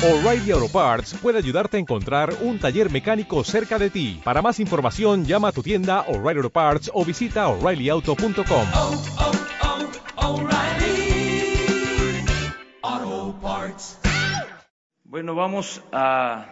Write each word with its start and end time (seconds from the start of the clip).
O'Reilly 0.00 0.52
Auto 0.52 0.68
Parts 0.68 1.14
puede 1.14 1.38
ayudarte 1.38 1.76
a 1.76 1.80
encontrar 1.80 2.32
un 2.42 2.60
taller 2.60 2.88
mecánico 2.88 3.42
cerca 3.42 3.80
de 3.80 3.90
ti. 3.90 4.20
Para 4.22 4.40
más 4.42 4.60
información, 4.60 5.24
llama 5.24 5.48
a 5.48 5.52
tu 5.52 5.60
tienda 5.60 6.02
O'Reilly 6.02 6.38
Auto 6.38 6.50
Parts 6.50 6.88
o 6.94 7.04
visita 7.04 7.48
oreillyauto.com. 7.48 8.66
oh, 8.74 9.02
oh, 13.02 13.38
Parts. 13.42 13.98
Bueno, 15.02 15.34
vamos 15.34 15.82
a 15.90 16.46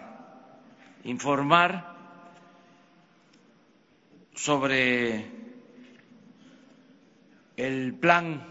informar 1.05 1.95
sobre 4.35 5.25
el 7.57 7.95
plan 7.95 8.45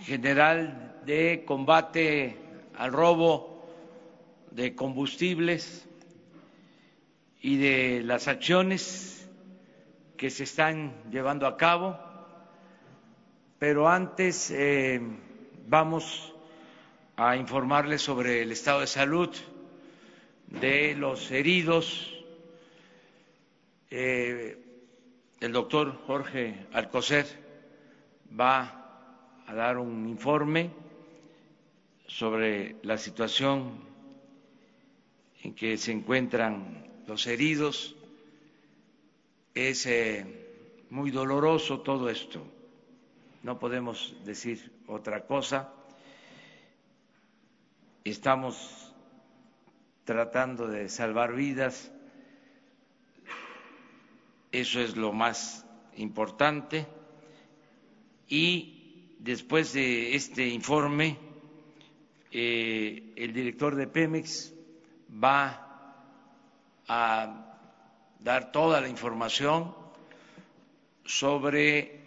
general 0.00 0.91
de 1.04 1.44
combate 1.44 2.36
al 2.76 2.92
robo 2.92 3.52
de 4.50 4.74
combustibles 4.74 5.88
y 7.40 7.56
de 7.56 8.02
las 8.02 8.28
acciones 8.28 9.28
que 10.16 10.30
se 10.30 10.44
están 10.44 10.94
llevando 11.10 11.46
a 11.46 11.56
cabo. 11.56 11.98
Pero 13.58 13.88
antes 13.88 14.50
eh, 14.50 15.00
vamos 15.66 16.34
a 17.16 17.36
informarles 17.36 18.02
sobre 18.02 18.42
el 18.42 18.52
estado 18.52 18.80
de 18.80 18.86
salud 18.86 19.30
de 20.46 20.94
los 20.94 21.30
heridos. 21.30 22.12
Eh, 23.90 24.58
el 25.40 25.52
doctor 25.52 25.96
Jorge 26.06 26.66
Alcocer 26.72 27.26
va 28.38 29.42
a 29.46 29.54
dar 29.54 29.78
un 29.78 30.08
informe 30.08 30.81
sobre 32.12 32.76
la 32.82 32.98
situación 32.98 33.72
en 35.42 35.54
que 35.54 35.78
se 35.78 35.92
encuentran 35.92 36.86
los 37.06 37.26
heridos. 37.26 37.96
Es 39.54 39.86
eh, 39.86 40.86
muy 40.90 41.10
doloroso 41.10 41.80
todo 41.80 42.10
esto, 42.10 42.44
no 43.42 43.58
podemos 43.58 44.14
decir 44.26 44.72
otra 44.86 45.26
cosa. 45.26 45.72
Estamos 48.04 48.92
tratando 50.04 50.66
de 50.68 50.88
salvar 50.90 51.34
vidas, 51.34 51.92
eso 54.50 54.80
es 54.80 54.96
lo 54.96 55.12
más 55.14 55.64
importante. 55.96 56.86
Y 58.28 59.14
después 59.18 59.72
de 59.72 60.14
este 60.14 60.46
informe, 60.48 61.31
eh, 62.34 63.12
el 63.16 63.32
director 63.32 63.74
de 63.74 63.86
Pemex 63.86 64.52
va 65.22 65.68
a 66.88 67.54
dar 68.20 68.50
toda 68.50 68.80
la 68.80 68.88
información 68.88 69.74
sobre 71.04 72.00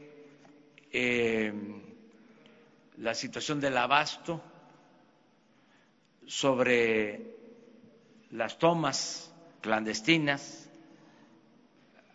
eh, 0.91 1.53
la 2.97 3.13
situación 3.13 3.59
del 3.59 3.77
abasto, 3.77 4.41
sobre 6.25 7.35
las 8.31 8.57
tomas 8.57 9.31
clandestinas. 9.61 10.69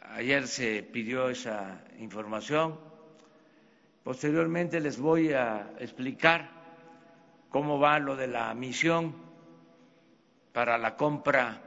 Ayer 0.03 0.49
se 0.49 0.83
pidió 0.83 1.29
esa 1.31 1.85
información. 2.01 2.77
Posteriormente 4.03 4.81
les 4.81 4.99
voy 4.99 5.33
a 5.33 5.71
explicar 5.79 6.60
cómo 7.51 7.79
va 7.79 7.99
lo 7.99 8.17
de 8.17 8.29
la 8.29 8.55
misión 8.55 9.15
para 10.53 10.79
la 10.79 10.97
compra 10.97 11.61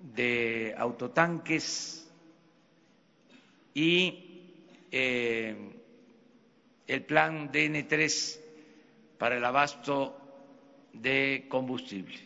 de 0.00 0.74
autotanques 0.76 2.10
y 3.72 4.86
eh, 4.90 5.80
el 6.86 7.04
plan 7.04 7.50
DN3 7.52 8.40
para 9.18 9.36
el 9.36 9.44
abasto 9.44 10.16
de 10.92 11.46
combustible. 11.48 12.18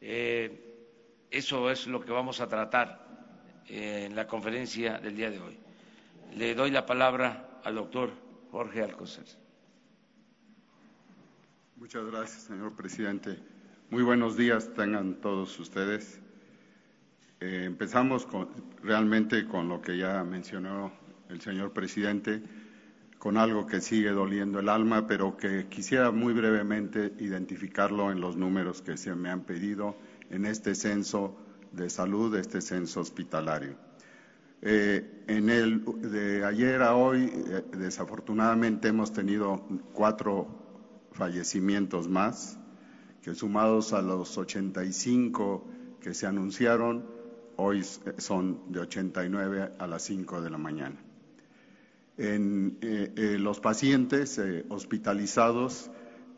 Eh, 0.00 1.26
eso 1.30 1.70
es 1.70 1.86
lo 1.86 2.00
que 2.00 2.10
vamos 2.10 2.40
a 2.40 2.48
tratar 2.48 3.06
eh, 3.68 4.06
en 4.06 4.16
la 4.16 4.26
conferencia 4.26 4.98
del 4.98 5.16
día 5.16 5.30
de 5.30 5.38
hoy. 5.40 5.56
Le 6.34 6.54
doy 6.54 6.70
la 6.70 6.86
palabra 6.86 7.60
al 7.62 7.74
doctor 7.76 8.10
Jorge 8.50 8.82
Alcocer. 8.82 9.39
Muchas 11.80 12.04
gracias, 12.04 12.42
señor 12.42 12.76
presidente. 12.76 13.38
Muy 13.88 14.02
buenos 14.02 14.36
días 14.36 14.68
tengan 14.74 15.14
todos 15.14 15.58
ustedes. 15.58 16.20
Eh, 17.40 17.62
empezamos 17.64 18.26
con, 18.26 18.50
realmente 18.82 19.48
con 19.48 19.70
lo 19.70 19.80
que 19.80 19.96
ya 19.96 20.22
mencionó 20.22 20.92
el 21.30 21.40
señor 21.40 21.72
presidente, 21.72 22.42
con 23.18 23.38
algo 23.38 23.66
que 23.66 23.80
sigue 23.80 24.10
doliendo 24.10 24.60
el 24.60 24.68
alma, 24.68 25.06
pero 25.06 25.38
que 25.38 25.68
quisiera 25.70 26.10
muy 26.10 26.34
brevemente 26.34 27.14
identificarlo 27.18 28.12
en 28.12 28.20
los 28.20 28.36
números 28.36 28.82
que 28.82 28.98
se 28.98 29.14
me 29.14 29.30
han 29.30 29.44
pedido 29.44 29.96
en 30.28 30.44
este 30.44 30.74
censo 30.74 31.34
de 31.72 31.88
salud, 31.88 32.36
este 32.36 32.60
censo 32.60 33.00
hospitalario. 33.00 33.74
Eh, 34.60 35.24
en 35.28 35.48
el 35.48 35.82
de 36.02 36.44
ayer 36.44 36.82
a 36.82 36.94
hoy, 36.94 37.32
eh, 37.34 37.64
desafortunadamente 37.72 38.88
hemos 38.88 39.14
tenido 39.14 39.66
cuatro 39.94 40.59
fallecimientos 41.12 42.08
más, 42.08 42.58
que 43.22 43.34
sumados 43.34 43.92
a 43.92 44.02
los 44.02 44.36
85 44.38 45.66
que 46.00 46.14
se 46.14 46.26
anunciaron, 46.26 47.04
hoy 47.56 47.82
son 48.18 48.72
de 48.72 48.80
89 48.80 49.72
a 49.78 49.86
las 49.86 50.02
5 50.02 50.40
de 50.40 50.50
la 50.50 50.58
mañana. 50.58 50.96
En 52.16 52.78
eh, 52.80 53.12
eh, 53.16 53.36
los 53.38 53.60
pacientes 53.60 54.38
eh, 54.38 54.64
hospitalizados 54.68 55.90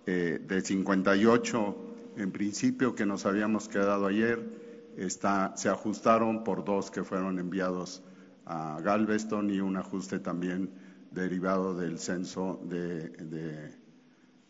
de 0.04 0.60
58, 0.60 1.76
en 2.16 2.32
principio 2.32 2.96
que 2.96 3.06
nos 3.06 3.24
habíamos 3.24 3.68
quedado 3.68 4.06
ayer, 4.06 4.92
está, 4.96 5.56
se 5.56 5.68
ajustaron 5.68 6.42
por 6.42 6.64
dos 6.64 6.90
que 6.90 7.04
fueron 7.04 7.38
enviados 7.38 8.02
a 8.44 8.80
Galveston 8.82 9.50
y 9.50 9.60
un 9.60 9.76
ajuste 9.76 10.18
también 10.18 10.70
derivado 11.12 11.74
del 11.74 12.00
censo 12.00 12.60
de, 12.64 13.10
de 13.10 13.81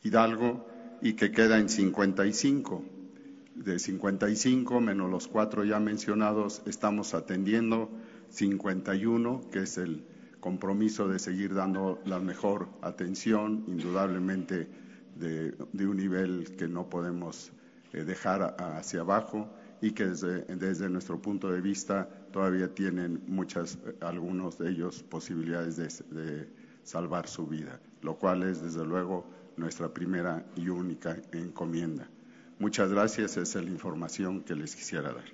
Hidalgo 0.03 0.67
y 1.01 1.15
que 1.15 1.33
queda 1.33 1.59
en 1.59 1.69
55. 1.69 2.85
De 3.55 3.79
55 3.79 4.81
menos 4.81 5.11
los 5.11 5.29
cuatro 5.29 5.65
ya 5.65 5.79
mencionados, 5.79 6.63
estamos 6.67 7.15
atendiendo 7.15 7.91
51, 8.31 9.43
que 9.51 9.61
es 9.61 9.79
el 9.79 10.05
compromiso 10.41 11.07
de 11.07 11.19
seguir 11.19 11.55
dando 11.55 12.01
la 12.05 12.19
mejor 12.19 12.69
atención, 12.81 13.65
indudablemente 13.69 14.69
de, 15.15 15.55
un 15.87 15.97
nivel 15.97 16.57
que 16.57 16.67
no 16.67 16.89
podemos 16.89 17.53
eh, 17.93 18.05
dejar 18.05 18.57
hacia 18.59 19.01
abajo 19.01 19.53
y 19.81 19.93
que 19.93 20.07
desde, 20.07 20.89
nuestro 20.89 21.21
punto 21.21 21.51
de 21.51 21.61
vista 21.61 22.09
todavía 22.33 22.75
tienen 22.75 23.23
muchas, 23.27 23.79
algunos 24.01 24.59
de 24.59 24.71
ellos 24.71 25.03
posibilidades 25.03 25.77
de, 25.77 26.21
de 26.23 26.49
salvar 26.83 27.29
su 27.29 27.47
vida, 27.47 27.81
lo 28.01 28.17
cual 28.17 28.43
es 28.45 28.63
desde 28.63 28.85
luego 28.85 29.27
nuestra 29.57 29.93
primera 29.93 30.45
y 30.57 30.69
única 30.69 31.17
encomienda. 31.33 32.09
Muchas 32.59 32.91
gracias, 32.91 33.37
esa 33.37 33.59
es 33.59 33.65
la 33.65 33.71
información 33.71 34.43
que 34.43 34.55
les 34.55 34.77
quisiera 34.77 35.13
dar. 35.13 35.25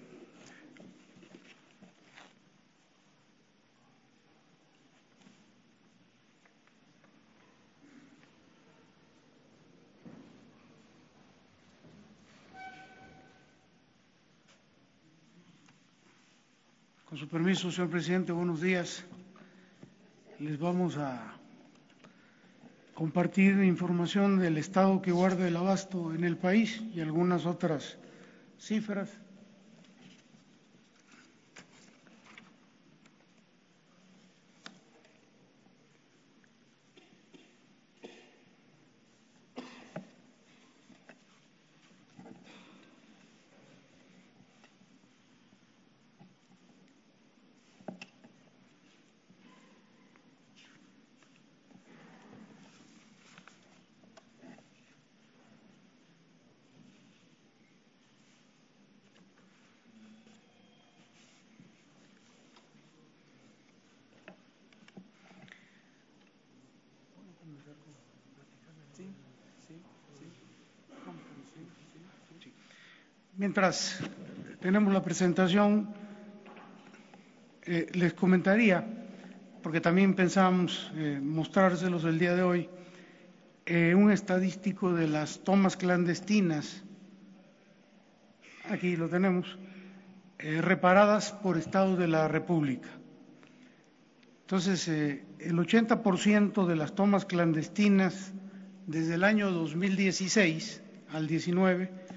Con 17.08 17.16
su 17.16 17.26
permiso, 17.26 17.70
señor 17.70 17.90
presidente, 17.90 18.32
buenos 18.32 18.60
días. 18.60 19.02
Les 20.38 20.58
vamos 20.58 20.96
a 20.98 21.38
compartir 22.98 23.62
información 23.62 24.40
del 24.40 24.58
estado 24.58 25.00
que 25.00 25.12
guarda 25.12 25.46
el 25.46 25.56
abasto 25.56 26.12
en 26.12 26.24
el 26.24 26.36
país 26.36 26.82
y 26.92 27.00
algunas 27.00 27.46
otras 27.46 27.96
cifras. 28.58 29.08
Mientras 73.48 73.98
tenemos 74.60 74.92
la 74.92 75.02
presentación, 75.02 75.88
eh, 77.62 77.86
les 77.94 78.12
comentaría, 78.12 78.86
porque 79.62 79.80
también 79.80 80.12
pensábamos 80.12 80.92
eh, 80.94 81.18
mostrárselos 81.18 82.04
el 82.04 82.18
día 82.18 82.34
de 82.34 82.42
hoy, 82.42 82.68
eh, 83.64 83.94
un 83.94 84.10
estadístico 84.10 84.92
de 84.92 85.08
las 85.08 85.44
tomas 85.44 85.78
clandestinas, 85.78 86.84
aquí 88.68 88.96
lo 88.96 89.08
tenemos, 89.08 89.58
reparadas 90.38 91.32
por 91.32 91.56
Estado 91.56 91.96
de 91.96 92.06
la 92.06 92.28
República. 92.28 92.90
Entonces, 94.42 94.88
el 94.88 95.56
80% 95.56 96.66
de 96.66 96.76
las 96.76 96.94
tomas 96.94 97.24
clandestinas 97.24 98.34
desde 98.86 99.14
el 99.14 99.24
año 99.24 99.50
2016 99.50 100.82
al 101.14 101.26
19 101.26 102.07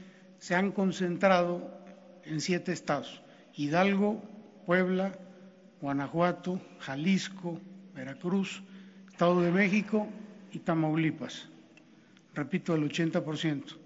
se 0.41 0.55
han 0.55 0.71
concentrado 0.71 1.69
en 2.25 2.41
siete 2.41 2.71
estados, 2.71 3.21
Hidalgo, 3.55 4.23
Puebla, 4.65 5.13
Guanajuato, 5.79 6.59
Jalisco, 6.79 7.59
Veracruz, 7.93 8.63
Estado 9.11 9.39
de 9.41 9.51
México 9.51 10.07
y 10.51 10.57
Tamaulipas. 10.57 11.47
Repito, 12.33 12.73
el 12.73 12.89
80%. 12.89 13.77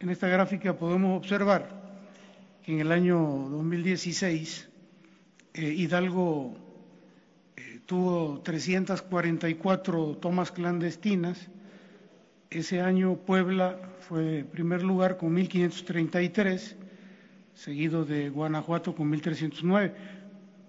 En 0.00 0.08
esta 0.08 0.28
gráfica 0.28 0.78
podemos 0.78 1.18
observar 1.18 1.68
que 2.62 2.72
en 2.72 2.80
el 2.80 2.90
año 2.90 3.18
2016 3.18 4.70
eh, 5.52 5.62
Hidalgo 5.62 6.56
eh, 7.54 7.80
tuvo 7.84 8.40
344 8.40 10.16
tomas 10.22 10.52
clandestinas. 10.52 11.50
Ese 12.50 12.80
año 12.80 13.16
Puebla 13.16 13.76
fue 13.98 14.44
primer 14.44 14.84
lugar 14.84 15.16
con 15.16 15.34
1.533, 15.34 16.76
seguido 17.54 18.04
de 18.04 18.28
Guanajuato 18.30 18.94
con 18.94 19.12
1.309. 19.12 19.92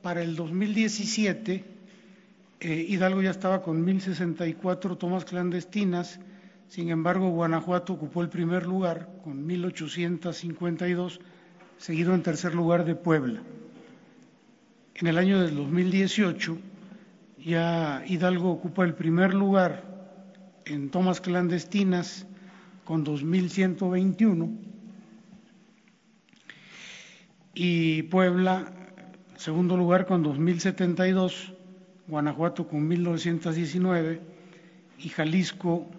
Para 0.01 0.23
el 0.23 0.35
2017, 0.35 1.63
eh, 2.59 2.85
Hidalgo 2.89 3.21
ya 3.21 3.29
estaba 3.29 3.61
con 3.61 3.85
1.064 3.85 4.97
tomas 4.97 5.25
clandestinas, 5.25 6.19
sin 6.67 6.89
embargo, 6.89 7.29
Guanajuato 7.29 7.93
ocupó 7.93 8.23
el 8.23 8.29
primer 8.29 8.65
lugar 8.65 9.09
con 9.23 9.47
1.852, 9.47 11.19
seguido 11.77 12.15
en 12.15 12.23
tercer 12.23 12.55
lugar 12.55 12.85
de 12.85 12.95
Puebla. 12.95 13.43
En 14.95 15.05
el 15.05 15.19
año 15.19 15.39
del 15.39 15.55
2018, 15.55 16.57
ya 17.45 18.03
Hidalgo 18.07 18.49
ocupa 18.49 18.83
el 18.83 18.95
primer 18.95 19.35
lugar 19.35 19.96
en 20.69 20.89
tomas 20.89 21.21
clandestinas 21.21 22.27
con 22.85 23.05
2.121 23.05 24.57
y 27.53 28.03
Puebla, 28.03 28.71
segundo 29.35 29.75
lugar 29.77 30.05
con 30.05 30.23
2.072, 30.23 31.55
Guanajuato 32.07 32.67
con 32.67 32.89
1.919 32.89 34.19
y 34.99 35.09
Jalisco 35.09 35.89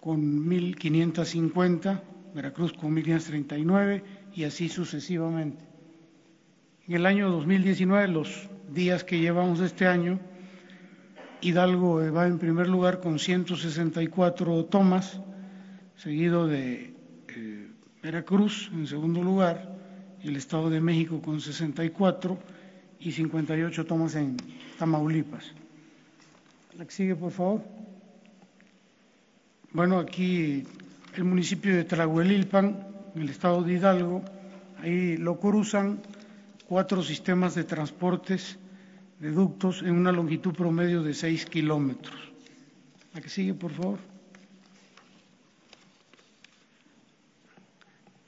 con 0.00 0.48
1.550, 0.48 2.00
Veracruz 2.34 2.72
con 2.72 2.96
1.539 2.96 4.02
y 4.34 4.44
así 4.44 4.68
sucesivamente. 4.68 5.64
En 6.88 6.94
el 6.94 7.06
año 7.06 7.30
2019, 7.30 8.08
los 8.08 8.48
días 8.72 9.04
que 9.04 9.18
llevamos 9.18 9.60
este 9.60 9.86
año, 9.86 10.18
Hidalgo 11.42 12.12
va 12.12 12.26
en 12.26 12.38
primer 12.38 12.68
lugar 12.68 13.00
con 13.00 13.18
164 13.18 14.64
tomas, 14.66 15.20
seguido 15.96 16.46
de 16.46 16.94
eh, 17.28 17.68
Veracruz 18.02 18.70
en 18.72 18.86
segundo 18.86 19.22
lugar, 19.22 19.76
el 20.22 20.36
Estado 20.36 20.68
de 20.68 20.80
México 20.80 21.22
con 21.22 21.40
64 21.40 22.38
y 23.00 23.12
58 23.12 23.86
tomas 23.86 24.14
en 24.16 24.36
Tamaulipas. 24.78 25.52
La 26.76 26.84
que 26.84 26.92
sigue, 26.92 27.16
por 27.16 27.32
favor. 27.32 27.62
Bueno, 29.72 29.98
aquí 29.98 30.64
el 31.16 31.24
municipio 31.24 31.74
de 31.74 31.84
Tlahuelilpan, 31.84 32.86
en 33.14 33.22
el 33.22 33.30
estado 33.30 33.62
de 33.62 33.72
Hidalgo, 33.74 34.22
ahí 34.82 35.16
lo 35.16 35.40
cruzan 35.40 36.00
cuatro 36.68 37.02
sistemas 37.02 37.54
de 37.54 37.64
transportes 37.64 38.59
de 39.20 39.30
ductos 39.30 39.82
en 39.82 39.92
una 39.92 40.12
longitud 40.12 40.54
promedio 40.54 41.02
de 41.02 41.12
6 41.12 41.46
kilómetros. 41.46 42.16
La 43.12 43.20
que 43.20 43.28
sigue, 43.28 43.54
por 43.54 43.70
favor. 43.72 43.98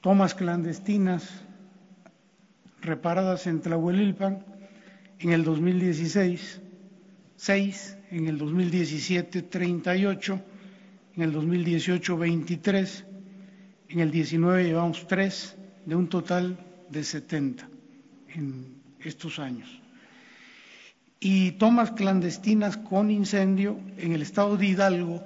Tomas 0.01 0.35
clandestinas 0.35 1.43
reparadas 2.81 3.47
en 3.47 3.61
Tlahuelilpan 3.61 4.45
en 5.19 5.31
el 5.31 5.43
2016, 5.43 6.61
6, 7.37 7.97
en 8.11 8.27
el 8.27 8.37
2017, 8.37 9.41
38, 9.43 10.41
en 11.15 11.23
el 11.23 11.31
2018, 11.31 12.17
23, 12.17 13.05
en 13.89 13.99
el 13.99 14.11
19 14.11 14.63
llevamos 14.65 15.07
3, 15.07 15.57
de 15.85 15.95
un 15.95 16.07
total 16.07 16.57
de 16.89 17.03
70 17.03 17.67
en 18.35 18.75
estos 18.99 19.39
años. 19.39 19.82
Y 21.25 21.53
tomas 21.53 21.91
clandestinas 21.91 22.75
con 22.75 23.09
incendio 23.09 23.79
en 23.97 24.11
el 24.11 24.21
estado 24.21 24.57
de 24.57 24.65
Hidalgo, 24.65 25.23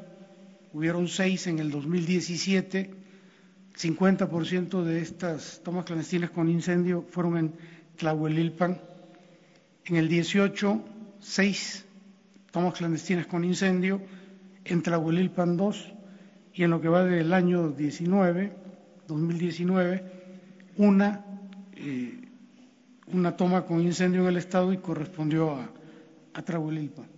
hubieron 0.71 1.07
6 1.07 1.47
en 1.47 1.57
el 1.57 1.71
2017, 1.71 2.91
50% 3.75 4.83
de 4.83 5.01
estas 5.01 5.59
tomas 5.63 5.85
clandestinas 5.85 6.29
con 6.29 6.49
incendio 6.49 7.03
fueron 7.09 7.37
en 7.39 7.53
Tlahuelilpan. 7.95 8.79
En 9.85 9.95
el 9.95 10.07
18, 10.07 10.85
6 11.19 11.85
tomas 12.51 12.75
clandestinas 12.75 13.25
con 13.25 13.43
incendio. 13.43 13.99
En 14.65 14.83
Tlahuelilpan 14.83 15.57
2 15.57 15.93
y 16.53 16.63
en 16.63 16.69
lo 16.69 16.79
que 16.79 16.89
va 16.89 17.05
del 17.05 17.33
año 17.33 17.71
19, 17.71 18.51
2019, 19.07 20.03
una, 20.77 21.25
eh, 21.75 22.21
una 23.07 23.35
toma 23.35 23.65
con 23.65 23.81
incendio 23.81 24.21
en 24.21 24.27
el 24.27 24.37
estado 24.37 24.71
y 24.71 24.77
correspondió 24.77 25.55
a, 25.55 25.71
a 26.37 26.41
Tlahuelilpan. 26.43 27.17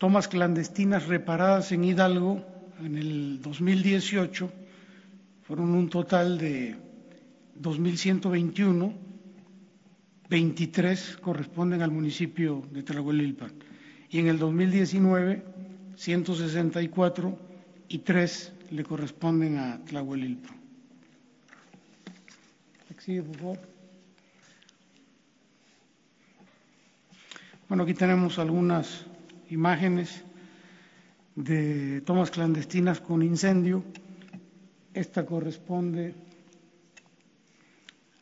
tomas 0.00 0.28
clandestinas 0.28 1.06
reparadas 1.08 1.72
en 1.72 1.84
Hidalgo 1.84 2.42
en 2.82 2.96
el 2.96 3.42
2018 3.42 4.50
fueron 5.42 5.74
un 5.74 5.90
total 5.90 6.38
de 6.38 6.74
2.121, 7.60 8.94
23 10.30 11.18
corresponden 11.20 11.82
al 11.82 11.90
municipio 11.90 12.62
de 12.72 12.82
Tlahuelilpan 12.82 13.52
y 14.08 14.20
en 14.20 14.28
el 14.28 14.38
2019 14.38 15.44
164 15.96 17.38
y 17.88 17.98
3 17.98 18.52
le 18.70 18.82
corresponden 18.84 19.58
a 19.58 19.84
Tlahuelilpan. 19.84 20.59
Bueno, 27.68 27.82
aquí 27.82 27.94
tenemos 27.94 28.38
algunas 28.38 29.04
imágenes 29.48 30.22
de 31.34 32.02
tomas 32.02 32.30
clandestinas 32.30 33.00
con 33.00 33.22
incendio. 33.22 33.82
Esta 34.94 35.26
corresponde 35.26 36.14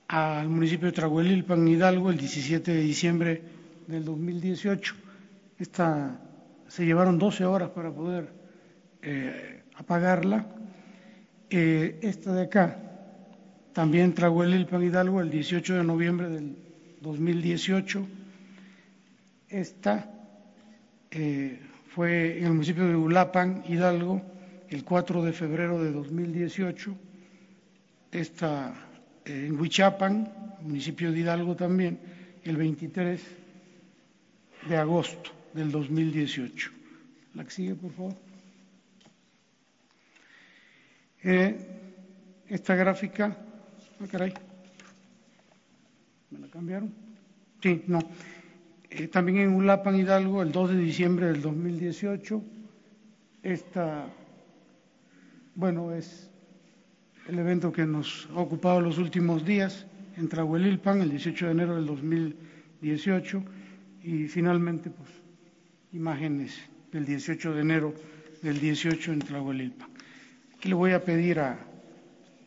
al 0.09 0.49
municipio 0.49 0.87
de 0.87 0.93
Trahuelilpan, 0.93 1.69
Hidalgo, 1.69 2.11
el 2.11 2.17
17 2.17 2.73
de 2.73 2.81
diciembre 2.81 3.43
del 3.87 4.07
2018. 4.07 4.95
Esta 5.59 6.19
se 6.67 6.87
llevaron 6.87 7.19
12 7.19 7.45
horas 7.45 7.69
para 7.71 7.91
poder 7.91 8.33
eh, 9.03 9.65
apagarla. 9.77 10.47
Eh, 11.51 11.99
esta 12.03 12.33
de 12.33 12.43
acá, 12.43 12.88
también 13.79 14.13
Trahuelilpan, 14.13 14.83
Hidalgo, 14.83 15.21
el 15.21 15.31
18 15.31 15.77
de 15.77 15.85
noviembre 15.85 16.29
del 16.29 16.57
2018. 17.01 18.09
Esta 19.49 20.11
eh, 21.13 21.61
fue 21.87 22.39
en 22.41 22.47
el 22.47 22.53
municipio 22.55 22.89
de 22.89 22.97
Ulapan, 22.97 23.63
Hidalgo, 23.69 24.21
el 24.69 24.83
4 24.83 25.23
de 25.23 25.33
febrero 25.33 25.81
de 25.81 25.93
2018. 25.93 26.93
Esta 28.11 28.75
eh, 29.25 29.47
en 29.47 29.61
Huichapan, 29.61 30.57
municipio 30.63 31.13
de 31.13 31.21
Hidalgo 31.21 31.55
también, 31.55 32.01
el 32.43 32.57
23 32.57 33.23
de 34.69 34.77
agosto 34.77 35.31
del 35.55 35.71
2018. 35.71 36.73
La 37.35 37.45
que 37.45 37.51
sigue, 37.53 37.77
por 37.77 37.93
favor. 37.93 38.17
Eh, 41.23 41.57
esta 42.49 42.75
gráfica, 42.75 43.37
ah, 44.01 44.29
¿me 46.31 46.39
la 46.39 46.49
cambiaron? 46.49 46.93
Sí, 47.63 47.83
no. 47.87 47.99
Eh, 48.91 49.09
también 49.09 49.39
en 49.39 49.55
Ulapan, 49.55 49.97
Hidalgo, 49.97 50.43
el 50.43 50.53
2 50.53 50.71
de 50.71 50.77
diciembre 50.79 51.27
del 51.27 51.43
2018. 51.43 52.43
Esta, 53.43 54.07
bueno, 55.55 55.93
es 55.93 56.31
el 57.29 57.39
evento 57.39 57.73
que 57.73 57.87
nos 57.87 58.29
ha 58.35 58.41
ocupado 58.41 58.81
los 58.81 58.99
últimos 58.99 59.45
días 59.45 59.87
en 60.17 60.29
Trahuelilpan, 60.29 61.03
el 61.03 61.11
18 61.11 61.47
de 61.47 61.53
enero 61.53 61.77
del 61.77 61.87
2018, 61.87 63.43
y 64.03 64.29
finalmente, 64.29 64.91
pues, 64.91 65.11
imágenes 65.93 66.59
del 66.93 67.05
18 67.05 67.55
de 67.55 67.61
enero 67.61 67.95
del 68.43 68.59
18 68.61 69.13
en 69.13 69.19
Tlahuelilpan. 69.19 69.89
Aquí 70.57 70.69
le 70.69 70.75
voy 70.75 70.93
a 70.93 71.05
pedir 71.05 71.39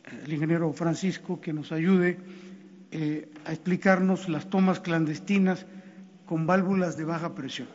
al 0.05 0.31
ingeniero 0.31 0.72
Francisco 0.74 1.39
que 1.41 1.53
nos 1.53 1.72
ayude 1.72 2.17
eh, 2.91 3.29
a 3.46 3.51
explicarnos 3.53 4.29
las 4.29 4.50
tomas 4.50 4.79
clandestinas 4.79 5.65
con 6.25 6.46
válvulas 6.46 6.98
de 6.98 7.05
baja 7.05 7.36
presión. 7.36 7.67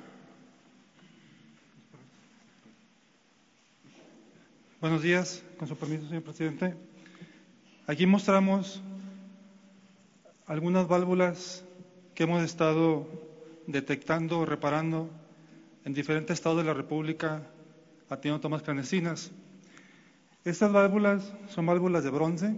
Buenos 4.81 5.03
días, 5.03 5.43
con 5.59 5.69
su 5.69 5.77
permiso, 5.77 6.07
señor 6.07 6.23
presidente. 6.23 6.75
Aquí 7.87 8.07
mostramos 8.07 8.83
algunas 10.47 10.87
válvulas 10.87 11.65
que 12.15 12.25
hemos 12.25 12.43
estado 12.43 13.09
detectando 13.67 14.45
reparando 14.47 15.11
en 15.85 15.95
diferentes 15.95 16.35
estados 16.35 16.59
de 16.59 16.65
la 16.65 16.75
República 16.75 17.43
haciendo 18.09 18.41
tomas 18.41 18.63
clandestinas. 18.63 19.33
Estas 20.47 20.73
válvulas 20.73 21.35
son 21.49 21.67
válvulas 21.67 22.05
de 22.05 22.11
bronce 22.11 22.55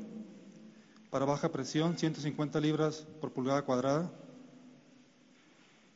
para 1.09 1.25
baja 1.25 1.50
presión, 1.50 1.97
150 1.97 2.61
libras 2.61 3.07
por 3.18 3.33
pulgada 3.33 3.62
cuadrada. 3.62 4.12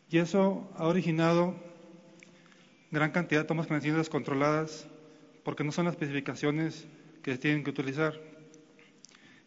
Y 0.09 0.17
eso 0.17 0.67
ha 0.79 0.87
originado 0.87 1.55
gran 2.91 3.11
cantidad 3.11 3.43
de 3.43 3.47
tomas 3.47 3.67
clandestinas 3.67 4.09
controladas 4.09 4.89
porque 5.45 5.65
no 5.65 5.71
son 5.71 5.85
las 5.85 5.93
especificaciones 5.93 6.87
que 7.23 7.33
se 7.33 7.39
tienen 7.39 7.63
que 7.63 7.69
utilizar. 7.69 8.19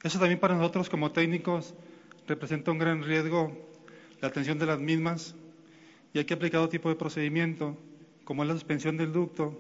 Eso 0.04 0.20
también 0.20 0.40
para 0.40 0.54
nosotros 0.54 0.88
como 0.88 1.14
técnicos 1.14 1.74
representa 2.28 2.70
un 2.70 2.78
gran 2.78 3.02
riesgo 3.02 3.58
la 4.22 4.28
atención 4.28 4.60
de 4.60 4.68
las 4.68 4.80
mismas 4.80 5.34
y 6.14 6.20
hay 6.20 6.26
que 6.26 6.36
aplicar 6.36 6.60
otro 6.60 6.70
tipo 6.70 6.90
de 6.90 6.96
procedimiento, 6.96 7.76
como 8.24 8.44
es 8.44 8.50
la 8.50 8.54
suspensión 8.54 8.98
del 8.98 9.12
ducto, 9.12 9.60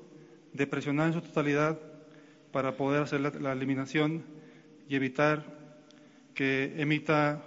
de 0.53 0.67
presionar 0.67 1.07
en 1.07 1.13
su 1.13 1.21
totalidad 1.21 1.79
para 2.55 2.77
poder 2.77 3.01
hacer 3.01 3.19
la, 3.19 3.51
eliminación 3.51 4.23
y 4.87 4.95
evitar 4.95 5.43
que 6.33 6.73
emita 6.77 7.43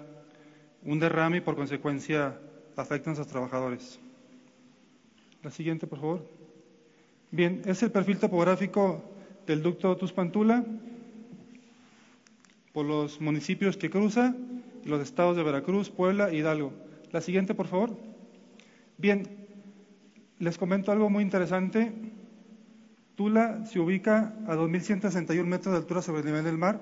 un 0.83 1.01
derrame 1.01 1.39
y 1.39 1.41
por 1.41 1.57
consecuencia 1.57 2.39
afecten 2.77 3.15
a 3.15 3.17
sus 3.17 3.27
trabajadores. 3.27 3.99
La 5.43 5.51
siguiente, 5.51 5.87
por 5.87 5.99
favor. 5.99 6.29
Bien, 7.31 7.63
es 7.65 7.83
el 7.83 7.91
perfil 7.91 8.19
topográfico 8.19 9.03
del 9.47 9.63
ducto 9.63 9.97
Tuspantula 9.97 10.63
por 12.75 12.85
los 12.85 13.19
municipios 13.19 13.79
que 13.79 13.89
cruza 13.89 14.35
y 14.85 14.89
los 14.91 15.01
estados 15.01 15.39
de 15.39 15.43
Veracruz, 15.43 15.89
Puebla 15.89 16.29
e 16.29 16.37
Hidalgo. 16.37 16.75
La 17.13 17.23
siguiente, 17.23 17.55
por 17.55 17.69
favor. 17.69 17.97
Bien, 18.99 19.23
les 20.39 20.59
comento 20.59 20.93
algo 20.93 21.09
muy 21.09 21.25
interesante. 21.25 21.95
Tula 23.19 23.67
se 23.67 23.81
ubica 23.81 24.33
a 24.47 24.55
2.161 24.55 25.45
metros 25.45 25.73
de 25.73 25.79
altura 25.79 26.03
sobre 26.03 26.21
el 26.21 26.27
nivel 26.27 26.45
del 26.45 26.57
mar. 26.57 26.79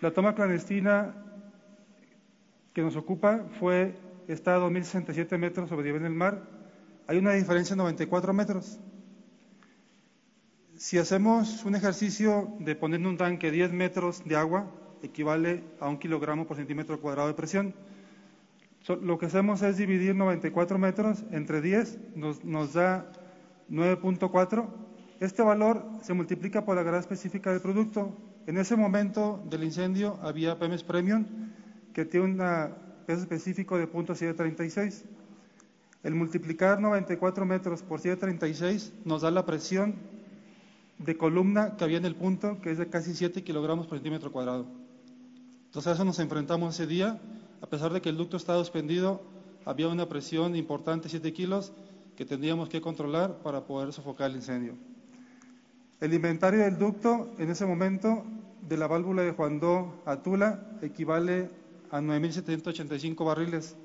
La 0.00 0.10
toma 0.14 0.34
clandestina 0.34 1.14
que 2.72 2.80
nos 2.80 2.96
ocupa 2.96 3.44
fue, 3.60 3.94
está 4.26 4.54
a 4.54 4.58
2.067 4.58 5.36
metros 5.36 5.68
sobre 5.68 5.82
el 5.82 5.88
nivel 5.88 6.02
del 6.04 6.14
mar. 6.14 6.48
Hay 7.08 7.18
una 7.18 7.32
diferencia 7.32 7.76
de 7.76 7.82
94 7.82 8.32
metros. 8.32 8.80
Si 10.76 10.96
hacemos 10.96 11.66
un 11.66 11.74
ejercicio 11.74 12.54
de 12.60 12.74
poner 12.74 13.06
un 13.06 13.18
tanque 13.18 13.50
10 13.50 13.72
metros 13.72 14.24
de 14.24 14.36
agua, 14.36 14.70
equivale 15.02 15.62
a 15.78 15.90
un 15.90 15.98
kilogramo 15.98 16.46
por 16.46 16.56
centímetro 16.56 17.02
cuadrado 17.02 17.28
de 17.28 17.34
presión. 17.34 17.74
Lo 19.02 19.18
que 19.18 19.26
hacemos 19.26 19.60
es 19.60 19.76
dividir 19.76 20.14
94 20.14 20.78
metros 20.78 21.22
entre 21.32 21.60
10, 21.60 22.16
nos, 22.16 22.42
nos 22.46 22.72
da 22.72 23.12
9.4. 23.70 24.85
Este 25.18 25.42
valor 25.42 25.82
se 26.02 26.12
multiplica 26.12 26.66
por 26.66 26.76
la 26.76 26.82
grada 26.82 26.98
específica 26.98 27.50
del 27.50 27.62
producto. 27.62 28.14
En 28.46 28.58
ese 28.58 28.76
momento 28.76 29.42
del 29.48 29.64
incendio 29.64 30.18
había 30.20 30.58
PEMES 30.58 30.82
Premium 30.82 31.24
que 31.94 32.04
tiene 32.04 32.26
un 32.26 32.36
peso 33.06 33.22
específico 33.22 33.78
de 33.78 33.90
.736. 33.90 35.04
El 36.02 36.14
multiplicar 36.14 36.82
94 36.82 37.46
metros 37.46 37.82
por 37.82 38.00
736 38.00 38.92
nos 39.06 39.22
da 39.22 39.30
la 39.30 39.46
presión 39.46 39.94
de 40.98 41.16
columna 41.16 41.76
que 41.78 41.84
había 41.84 41.96
en 41.96 42.04
el 42.04 42.14
punto, 42.14 42.60
que 42.60 42.70
es 42.70 42.78
de 42.78 42.88
casi 42.88 43.14
7 43.14 43.42
kilogramos 43.42 43.86
por 43.86 43.96
centímetro 43.96 44.30
cuadrado. 44.30 44.66
Entonces 45.64 45.90
a 45.90 45.94
eso 45.94 46.04
nos 46.04 46.18
enfrentamos 46.18 46.74
ese 46.74 46.86
día, 46.86 47.18
a 47.62 47.66
pesar 47.66 47.90
de 47.94 48.02
que 48.02 48.10
el 48.10 48.18
ducto 48.18 48.36
estaba 48.36 48.58
suspendido, 48.58 49.22
había 49.64 49.88
una 49.88 50.08
presión 50.10 50.54
importante, 50.56 51.08
7 51.08 51.32
kilos, 51.32 51.72
que 52.16 52.26
tendríamos 52.26 52.68
que 52.68 52.82
controlar 52.82 53.38
para 53.38 53.62
poder 53.62 53.94
sofocar 53.94 54.30
el 54.30 54.36
incendio. 54.36 54.74
El 55.98 56.12
inventario 56.12 56.60
del 56.60 56.76
ducto 56.76 57.30
en 57.38 57.50
ese 57.50 57.64
momento 57.64 58.22
de 58.68 58.76
la 58.76 58.86
válvula 58.86 59.22
de 59.22 59.32
Juandó 59.32 60.02
a 60.04 60.22
Tula 60.22 60.78
equivale 60.82 61.48
a 61.90 62.00
9.785 62.00 63.24
barriles. 63.24 63.76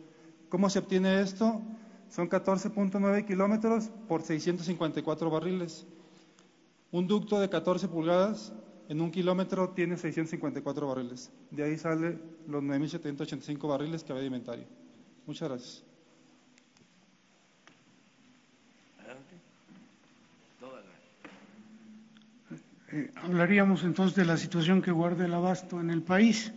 ¿Cómo 0.49 0.69
se 0.69 0.79
obtiene 0.79 1.21
esto? 1.21 1.61
Son 2.09 2.29
14.9 2.29 3.25
kilómetros 3.25 3.89
por 4.09 4.23
654 4.23 5.29
barriles. 5.29 5.87
Un 6.91 7.07
ducto 7.07 7.39
de 7.39 7.49
14 7.49 7.87
pulgadas 7.87 8.51
en 8.89 8.99
un 8.99 9.09
kilómetro 9.09 9.69
tiene 9.69 9.95
654 9.95 10.87
barriles. 10.87 11.31
De 11.49 11.63
ahí 11.63 11.77
sale 11.77 12.19
los 12.45 12.61
9.785 12.61 13.69
barriles 13.69 14.03
que 14.03 14.11
había 14.11 14.23
de 14.23 14.27
inventario. 14.27 14.65
Muchas 15.25 15.47
gracias. 15.47 15.90
Eh, 22.93 23.09
hablaríamos 23.15 23.85
entonces 23.85 24.17
de 24.17 24.25
la 24.25 24.35
situación 24.35 24.81
que 24.81 24.91
guarda 24.91 25.25
el 25.25 25.33
abasto 25.33 25.79
en 25.79 25.91
el 25.91 26.01
país. 26.01 26.51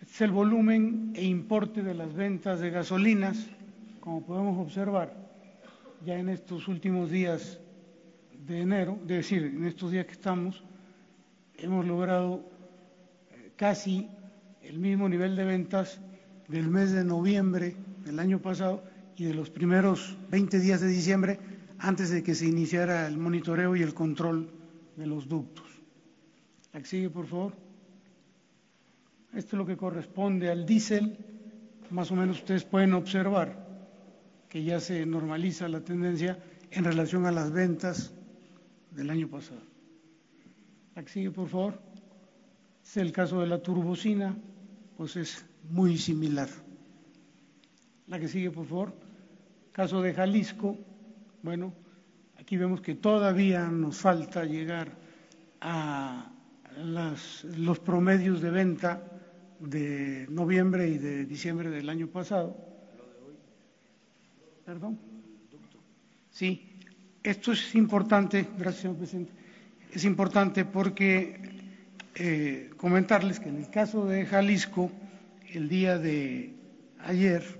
Este 0.00 0.12
es 0.12 0.20
el 0.22 0.32
volumen 0.32 1.12
e 1.14 1.24
importe 1.24 1.84
de 1.84 1.94
las 1.94 2.12
ventas 2.12 2.58
de 2.58 2.70
gasolinas, 2.70 3.46
como 4.00 4.26
podemos 4.26 4.58
observar, 4.58 5.14
ya 6.04 6.18
en 6.18 6.28
estos 6.28 6.66
últimos 6.66 7.12
días 7.12 7.60
de 8.44 8.62
enero, 8.62 8.98
es 9.02 9.08
decir, 9.08 9.44
en 9.44 9.66
estos 9.66 9.92
días 9.92 10.06
que 10.06 10.12
estamos, 10.12 10.64
hemos 11.58 11.86
logrado 11.86 12.44
eh, 13.30 13.52
casi 13.54 14.08
el 14.62 14.80
mismo 14.80 15.08
nivel 15.08 15.36
de 15.36 15.44
ventas 15.44 16.00
del 16.48 16.66
mes 16.66 16.90
de 16.90 17.04
noviembre 17.04 17.76
del 18.04 18.18
año 18.18 18.40
pasado 18.40 18.82
y 19.16 19.24
de 19.24 19.34
los 19.34 19.50
primeros 19.50 20.16
20 20.30 20.58
días 20.60 20.80
de 20.80 20.88
diciembre 20.88 21.38
antes 21.78 22.10
de 22.10 22.22
que 22.22 22.34
se 22.34 22.46
iniciara 22.46 23.06
el 23.06 23.18
monitoreo 23.18 23.76
y 23.76 23.82
el 23.82 23.94
control 23.94 24.50
de 24.96 25.06
los 25.06 25.28
ductos. 25.28 25.66
La 26.72 26.84
sigue, 26.84 27.10
por 27.10 27.26
favor. 27.26 27.52
Esto 29.34 29.56
es 29.56 29.58
lo 29.58 29.66
que 29.66 29.76
corresponde 29.76 30.50
al 30.50 30.66
diésel. 30.66 31.16
Más 31.90 32.10
o 32.10 32.16
menos 32.16 32.38
ustedes 32.38 32.64
pueden 32.64 32.94
observar 32.94 33.66
que 34.48 34.62
ya 34.62 34.80
se 34.80 35.04
normaliza 35.06 35.68
la 35.68 35.80
tendencia 35.80 36.38
en 36.70 36.84
relación 36.84 37.26
a 37.26 37.32
las 37.32 37.50
ventas 37.52 38.12
del 38.90 39.10
año 39.10 39.28
pasado. 39.28 39.60
La 40.94 41.06
sigue, 41.06 41.30
por 41.30 41.48
favor. 41.48 41.80
Es 42.84 42.96
el 42.96 43.12
caso 43.12 43.40
de 43.40 43.46
la 43.46 43.62
turbocina, 43.62 44.36
pues 44.96 45.16
es 45.16 45.44
muy 45.70 45.96
similar. 45.96 46.48
La 48.10 48.18
que 48.18 48.26
sigue, 48.26 48.50
por 48.50 48.66
favor. 48.66 48.92
Caso 49.70 50.02
de 50.02 50.12
Jalisco, 50.12 50.76
bueno, 51.44 51.72
aquí 52.40 52.56
vemos 52.56 52.80
que 52.80 52.96
todavía 52.96 53.68
nos 53.68 53.98
falta 53.98 54.44
llegar 54.44 54.88
a 55.60 56.32
las, 56.76 57.44
los 57.44 57.78
promedios 57.78 58.42
de 58.42 58.50
venta 58.50 59.00
de 59.60 60.26
noviembre 60.28 60.88
y 60.88 60.98
de 60.98 61.24
diciembre 61.24 61.70
del 61.70 61.88
año 61.88 62.08
pasado. 62.08 62.56
Perdón. 64.66 64.98
Sí, 66.32 66.68
esto 67.22 67.52
es 67.52 67.76
importante, 67.76 68.48
gracias 68.58 68.82
señor 68.82 68.96
presidente, 68.96 69.32
es 69.92 70.04
importante 70.04 70.64
porque 70.64 71.40
eh, 72.16 72.70
comentarles 72.76 73.38
que 73.38 73.50
en 73.50 73.58
el 73.58 73.70
caso 73.70 74.04
de 74.06 74.26
Jalisco, 74.26 74.90
el 75.52 75.68
día 75.68 75.96
de 75.96 76.54
ayer 77.04 77.59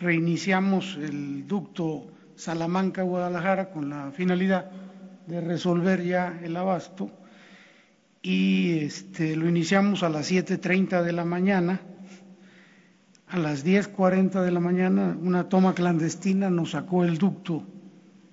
reiniciamos 0.00 0.96
el 0.96 1.46
ducto 1.46 2.06
Salamanca-Guadalajara 2.36 3.70
con 3.70 3.90
la 3.90 4.10
finalidad 4.12 4.70
de 5.26 5.40
resolver 5.40 6.02
ya 6.04 6.40
el 6.42 6.56
abasto 6.56 7.10
y 8.22 8.78
este, 8.78 9.36
lo 9.36 9.46
iniciamos 9.48 10.02
a 10.02 10.08
las 10.08 10.32
7.30 10.32 11.02
de 11.02 11.12
la 11.12 11.26
mañana. 11.26 11.82
A 13.28 13.38
las 13.38 13.66
10.40 13.66 14.42
de 14.42 14.50
la 14.50 14.60
mañana 14.60 15.16
una 15.20 15.48
toma 15.48 15.74
clandestina 15.74 16.48
nos 16.48 16.70
sacó 16.70 17.04
el 17.04 17.18
ducto 17.18 17.66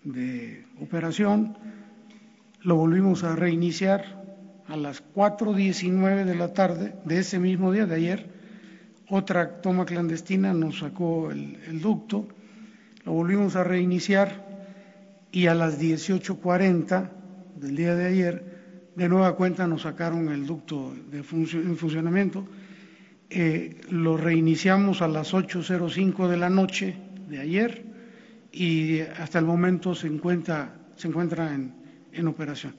de 0.03 0.65
operación, 0.82 1.58
lo 2.62 2.75
volvimos 2.75 3.24
a 3.24 3.36
reiniciar 3.36 4.22
a 4.68 4.77
las 4.77 5.03
4.19 5.13 6.24
de 6.24 6.36
la 6.36 6.53
tarde 6.53 6.96
de 7.03 7.20
ese 7.20 7.39
mismo 7.39 7.72
día 7.72 7.86
de 7.86 7.96
ayer, 7.96 8.31
otra 9.12 9.62
toma 9.62 9.86
clandestina 9.86 10.53
nos 10.53 10.80
sacó 10.80 11.32
el, 11.32 11.82
ducto, 11.82 12.27
lo 13.03 13.12
volvimos 13.12 13.58
a 13.58 13.63
reiniciar 13.63 14.48
y 15.34 15.48
a 15.48 15.53
las 15.53 15.82
18.40 15.82 17.10
del 17.58 17.75
día 17.75 17.94
de 17.94 18.08
ayer, 18.08 18.91
de 18.96 19.10
nueva 19.10 19.36
cuenta 19.36 19.68
nos 19.68 19.82
sacaron 19.82 20.30
el 20.30 20.46
ducto 20.46 20.94
de 21.12 21.18
en 21.18 21.77
funcionamiento. 21.77 22.48
Eh, 23.30 23.82
lo 23.89 24.15
reiniciamos 24.15 25.01
a 25.01 25.10
las 25.10 25.34
8.05 25.34 26.30
de 26.30 26.38
la 26.38 26.50
noche 26.50 26.96
de 27.30 27.39
ayer 27.39 27.84
y 28.53 29.01
hasta 29.01 29.39
el 29.39 29.46
momento 29.46 29.94
se 29.94 30.08
encuentra, 30.08 30.74
se 30.96 31.10
encuentra 31.10 31.53
en, 31.53 31.74
en 32.13 32.27
operación. 32.27 32.75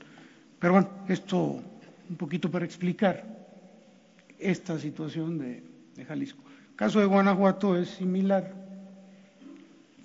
Pero 0.59 0.73
bueno, 0.73 0.89
esto 1.09 1.63
un 2.09 2.17
poquito 2.17 2.51
para 2.51 2.65
explicar 2.65 3.23
esta 4.39 4.79
situación 4.79 5.39
de, 5.39 5.72
de 5.95 6.05
Jalisco. 6.05 6.43
El 6.71 6.77
caso 6.77 7.01
de 7.01 7.07
Guanajuato 7.07 7.77
es 7.77 7.89
similar. 7.91 8.55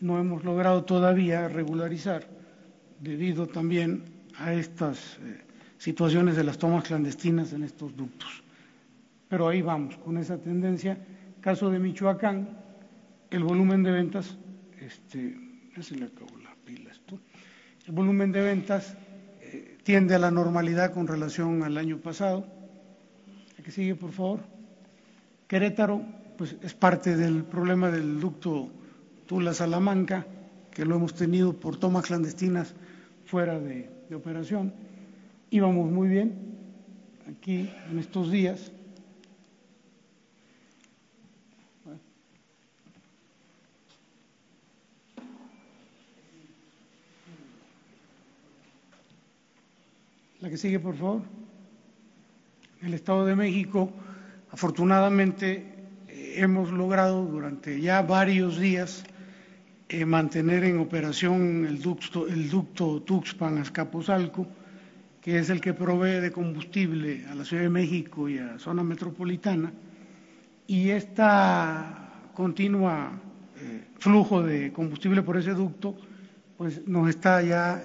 No 0.01 0.20
hemos 0.20 0.44
logrado 0.44 0.84
todavía 0.84 1.48
regularizar 1.48 2.27
debido 3.00 3.48
también 3.48 4.03
a 4.38 4.53
estas 4.53 5.17
eh, 5.24 5.41
situaciones 5.77 6.36
de 6.36 6.44
las 6.44 6.58
tomas 6.58 6.84
clandestinas 6.84 7.53
en 7.53 7.63
estos 7.63 7.96
ductos. 7.96 8.44
Pero 9.29 9.48
ahí 9.48 9.62
vamos, 9.62 9.98
con 9.98 10.17
esa 10.17 10.38
tendencia. 10.38 10.98
Caso 11.41 11.70
de 11.70 11.79
Michoacán, 11.79 12.50
el 13.29 13.44
volumen 13.44 13.84
de 13.84 13.91
ventas, 13.91 14.38
este, 14.79 15.38
ya 15.75 15.84
se 15.84 15.96
le 15.96 16.06
acabó 16.06 16.38
la 16.38 16.56
pila 16.65 16.91
esto, 16.91 17.20
el 17.86 17.94
volumen 17.94 18.32
de 18.32 18.41
ventas 18.41 18.98
eh, 19.41 19.77
tiende 19.84 20.15
a 20.15 20.20
la 20.20 20.32
normalidad 20.32 20.94
con 20.94 21.08
relación 21.08 21.63
al 21.63 21.77
año 21.77 21.98
pasado. 22.00 22.46
¿A 23.58 23.63
que 23.63 23.72
sigue, 23.72 23.96
por 23.96 24.12
favor? 24.12 24.57
Querétaro, 25.48 26.01
pues 26.38 26.58
es 26.62 26.74
parte 26.74 27.16
del 27.16 27.44
problema 27.44 27.89
del 27.89 28.20
ducto 28.20 28.70
Tula-Salamanca, 29.27 30.25
que 30.72 30.86
lo 30.86 30.96
hemos 30.96 31.13
tenido 31.16 31.54
por 31.54 31.77
tomas 31.77 32.06
clandestinas 32.06 32.74
fuera 33.25 33.58
de, 33.58 33.89
operación. 34.13 34.74
Íbamos 35.50 35.89
muy 35.89 36.10
bien 36.10 36.34
aquí 37.30 37.70
en 37.89 38.00
estos 38.00 38.30
días. 38.32 38.72
La 50.39 50.50
que 50.50 50.58
sigue, 50.58 50.80
por 50.80 50.96
favor. 50.96 51.22
El 52.82 52.94
Estado 52.94 53.25
de 53.25 53.36
México, 53.36 53.92
afortunadamente, 54.51 55.66
eh, 56.08 56.36
hemos 56.38 56.72
logrado 56.72 57.25
durante 57.25 57.80
ya 57.82 58.02
varios 58.02 58.60
días 58.60 59.04
eh, 59.89 60.06
mantener 60.06 60.63
en 60.63 60.80
operación 60.80 61.65
el 61.65 61.82
ducto, 61.82 62.28
el 62.28 62.50
ducto 62.50 63.02
Tuxpan-Azcapotzalco, 63.04 64.48
que 65.21 65.39
es 65.39 65.50
el 65.50 65.62
que 65.62 65.74
provee 65.74 66.19
de 66.19 66.32
combustible 66.32 67.26
a 67.28 67.36
la 67.36 67.43
Ciudad 67.43 67.63
de 67.63 67.69
México 67.69 68.30
y 68.30 68.38
a 68.38 68.45
la 68.45 68.60
zona 68.60 68.84
metropolitana, 68.84 69.71
y 70.67 70.89
este 70.89 71.24
continua 72.34 73.12
eh, 73.60 73.88
flujo 73.98 74.43
de 74.43 74.71
combustible 74.71 75.24
por 75.24 75.38
ese 75.38 75.54
ducto, 75.54 75.95
pues 76.58 76.88
nos 76.88 77.10
está 77.10 77.41
ya 77.41 77.82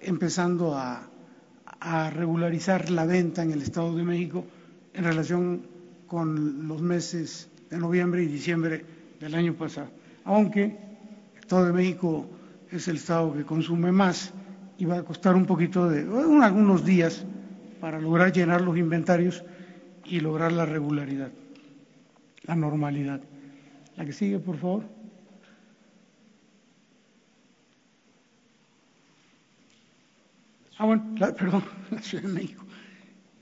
empezando 0.00 0.76
a 0.76 2.10
regularizar 2.10 2.90
la 2.90 3.06
venta 3.06 3.42
en 3.42 3.52
el 3.52 3.62
Estado 3.62 3.96
de 3.96 4.02
México 4.02 4.44
en 4.92 5.04
relación 5.04 5.62
con 6.10 6.66
los 6.66 6.82
meses 6.82 7.48
de 7.70 7.78
noviembre 7.78 8.24
y 8.24 8.26
diciembre 8.26 8.84
del 9.20 9.32
año 9.32 9.54
pasado. 9.54 9.90
Aunque 10.24 10.64
el 10.64 11.38
Estado 11.38 11.66
de 11.66 11.72
México 11.72 12.26
es 12.68 12.88
el 12.88 12.96
estado 12.96 13.32
que 13.32 13.44
consume 13.44 13.92
más 13.92 14.32
y 14.76 14.86
va 14.86 14.98
a 14.98 15.04
costar 15.04 15.36
un 15.36 15.46
poquito 15.46 15.88
de 15.88 16.00
algunos 16.42 16.84
días 16.84 17.24
para 17.80 18.00
lograr 18.00 18.32
llenar 18.32 18.60
los 18.60 18.76
inventarios 18.76 19.44
y 20.04 20.18
lograr 20.18 20.50
la 20.50 20.66
regularidad, 20.66 21.30
la 22.42 22.56
normalidad. 22.56 23.20
La 23.96 24.04
que 24.04 24.12
sigue, 24.12 24.40
por 24.40 24.56
favor. 24.56 24.82
Ah, 30.76 30.86
bueno, 30.86 31.14
la, 31.18 31.32
perdón, 31.36 31.62
la 31.92 32.02
Ciudad 32.02 32.24
de 32.24 32.32
México. 32.32 32.64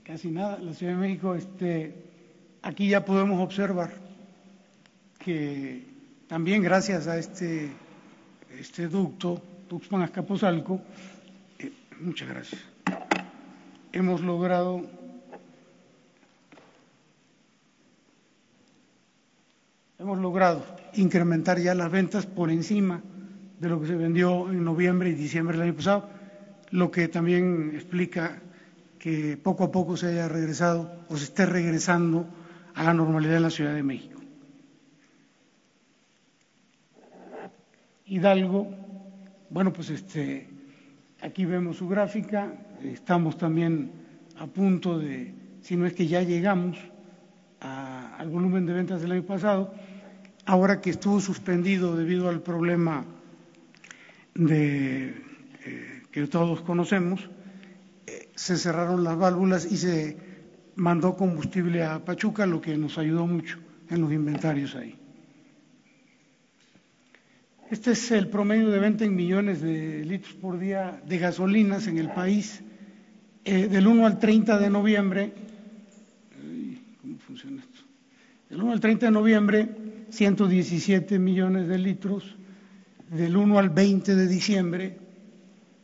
Casi 0.03 0.29
nada, 0.29 0.59
la 0.59 0.73
Ciudad 0.73 0.93
de 0.93 0.99
México, 0.99 1.33
este, 1.33 2.08
aquí 2.61 2.89
ya 2.89 3.05
podemos 3.05 3.41
observar 3.41 3.91
que 5.17 5.85
también 6.27 6.61
gracias 6.61 7.07
a 7.07 7.17
este, 7.17 7.71
este 8.57 8.87
ducto, 8.87 9.41
Tuxpan 9.67 10.01
Azcapotzalco, 10.03 10.81
eh, 11.59 11.71
muchas 11.99 12.29
gracias, 12.29 12.61
hemos 13.91 14.21
logrado 14.21 14.83
hemos 19.99 20.17
logrado 20.19 20.65
incrementar 20.93 21.59
ya 21.59 21.75
las 21.75 21.91
ventas 21.91 22.25
por 22.25 22.49
encima 22.51 23.01
de 23.59 23.67
lo 23.67 23.81
que 23.81 23.87
se 23.87 23.95
vendió 23.95 24.49
en 24.49 24.63
noviembre 24.63 25.09
y 25.09 25.13
diciembre 25.13 25.57
del 25.57 25.67
año 25.67 25.75
pasado 25.75 26.09
lo 26.71 26.91
que 26.91 27.07
también 27.07 27.71
explica 27.73 28.41
que 28.97 29.37
poco 29.37 29.63
a 29.65 29.71
poco 29.71 29.97
se 29.97 30.07
haya 30.07 30.27
regresado 30.27 30.91
o 31.09 31.17
se 31.17 31.25
esté 31.25 31.45
regresando 31.45 32.27
a 32.79 32.83
la 32.85 32.93
normalidad 32.93 33.35
en 33.35 33.43
la 33.43 33.49
Ciudad 33.49 33.73
de 33.73 33.83
México. 33.83 34.21
Hidalgo, 38.05 38.73
bueno, 39.49 39.73
pues 39.73 39.89
este, 39.89 40.47
aquí 41.19 41.43
vemos 41.43 41.75
su 41.75 41.89
gráfica, 41.89 42.53
estamos 42.81 43.37
también 43.37 43.91
a 44.37 44.47
punto 44.47 44.97
de, 44.97 45.33
si 45.61 45.75
no 45.75 45.85
es 45.85 45.93
que 45.93 46.07
ya 46.07 46.21
llegamos 46.21 46.77
al 47.59 48.29
volumen 48.29 48.65
de 48.65 48.71
ventas 48.71 49.01
del 49.01 49.11
año 49.11 49.23
pasado, 49.23 49.73
ahora 50.45 50.79
que 50.79 50.91
estuvo 50.91 51.19
suspendido 51.19 51.97
debido 51.97 52.29
al 52.29 52.41
problema 52.41 53.03
de 54.35 55.21
eh, 55.65 56.03
que 56.13 56.27
todos 56.27 56.61
conocemos, 56.61 57.29
eh, 58.07 58.29
se 58.35 58.55
cerraron 58.55 59.03
las 59.03 59.17
válvulas 59.17 59.69
y 59.69 59.75
se 59.75 60.28
mandó 60.79 61.15
combustible 61.15 61.83
a 61.83 62.03
Pachuca, 62.03 62.45
lo 62.45 62.61
que 62.61 62.77
nos 62.77 62.97
ayudó 62.97 63.27
mucho 63.27 63.59
en 63.89 64.01
los 64.01 64.11
inventarios 64.11 64.75
ahí. 64.75 64.95
Este 67.69 67.91
es 67.91 68.11
el 68.11 68.27
promedio 68.27 68.71
de 68.71 68.79
venta 68.79 69.05
en 69.05 69.15
millones 69.15 69.61
de 69.61 70.03
litros 70.03 70.33
por 70.33 70.57
día 70.57 71.01
de 71.05 71.17
gasolinas 71.19 71.85
en 71.87 71.99
el 71.99 72.09
país. 72.09 72.63
Eh, 73.45 73.67
del 73.67 73.87
1 73.87 74.05
al 74.05 74.19
30 74.19 74.57
de 74.57 74.69
noviembre, 74.69 75.33
¿cómo 77.01 77.17
funciona 77.19 77.61
esto? 77.61 77.81
Del 78.49 78.63
1 78.63 78.71
al 78.71 78.79
30 78.79 79.05
de 79.05 79.11
noviembre, 79.11 79.69
117 80.09 81.19
millones 81.19 81.67
de 81.67 81.77
litros. 81.77 82.35
Del 83.11 83.35
1 83.35 83.59
al 83.59 83.69
20 83.69 84.15
de 84.15 84.27
diciembre, 84.27 84.97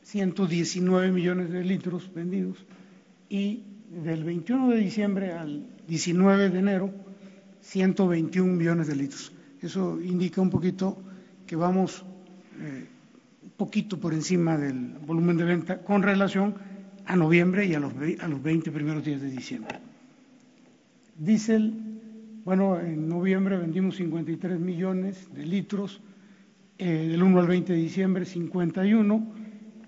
119 0.04 1.12
millones 1.12 1.52
de 1.52 1.64
litros 1.64 2.12
vendidos 2.14 2.64
y 3.30 3.64
del 3.90 4.24
21 4.24 4.70
de 4.70 4.78
diciembre 4.78 5.32
al 5.34 5.66
19 5.88 6.50
de 6.50 6.60
enero 6.60 6.94
121 7.62 8.54
millones 8.54 8.88
de 8.88 8.96
litros. 8.96 9.32
Eso 9.62 10.00
indica 10.02 10.42
un 10.42 10.50
poquito 10.50 10.98
que 11.46 11.56
vamos 11.56 12.06
eh, 12.60 12.86
un 13.44 13.50
poquito 13.52 14.00
por 14.00 14.14
encima 14.14 14.58
del 14.58 14.96
volumen 15.06 15.38
de 15.38 15.46
venta 15.46 15.78
con 15.80 16.04
relación 16.04 16.56
a 17.06 17.16
noviembre 17.16 17.66
y 17.66 17.74
a 17.74 17.80
los, 17.80 17.94
a 18.20 18.28
los 18.28 18.42
20 18.42 18.72
primeros 18.72 19.04
días 19.04 19.22
de 19.22 19.30
diciembre. 19.30 19.80
Diesel, 21.18 21.74
bueno, 22.44 22.80
en 22.80 23.08
noviembre 23.08 23.58
vendimos 23.58 23.96
53 23.96 24.60
millones 24.60 25.30
de 25.34 25.46
litros, 25.46 26.02
eh, 26.78 27.08
del 27.10 27.24
1 27.24 27.40
al 27.40 27.48
20 27.48 27.74
de 27.74 27.80
diciembre 27.80 28.26
51 28.26 29.34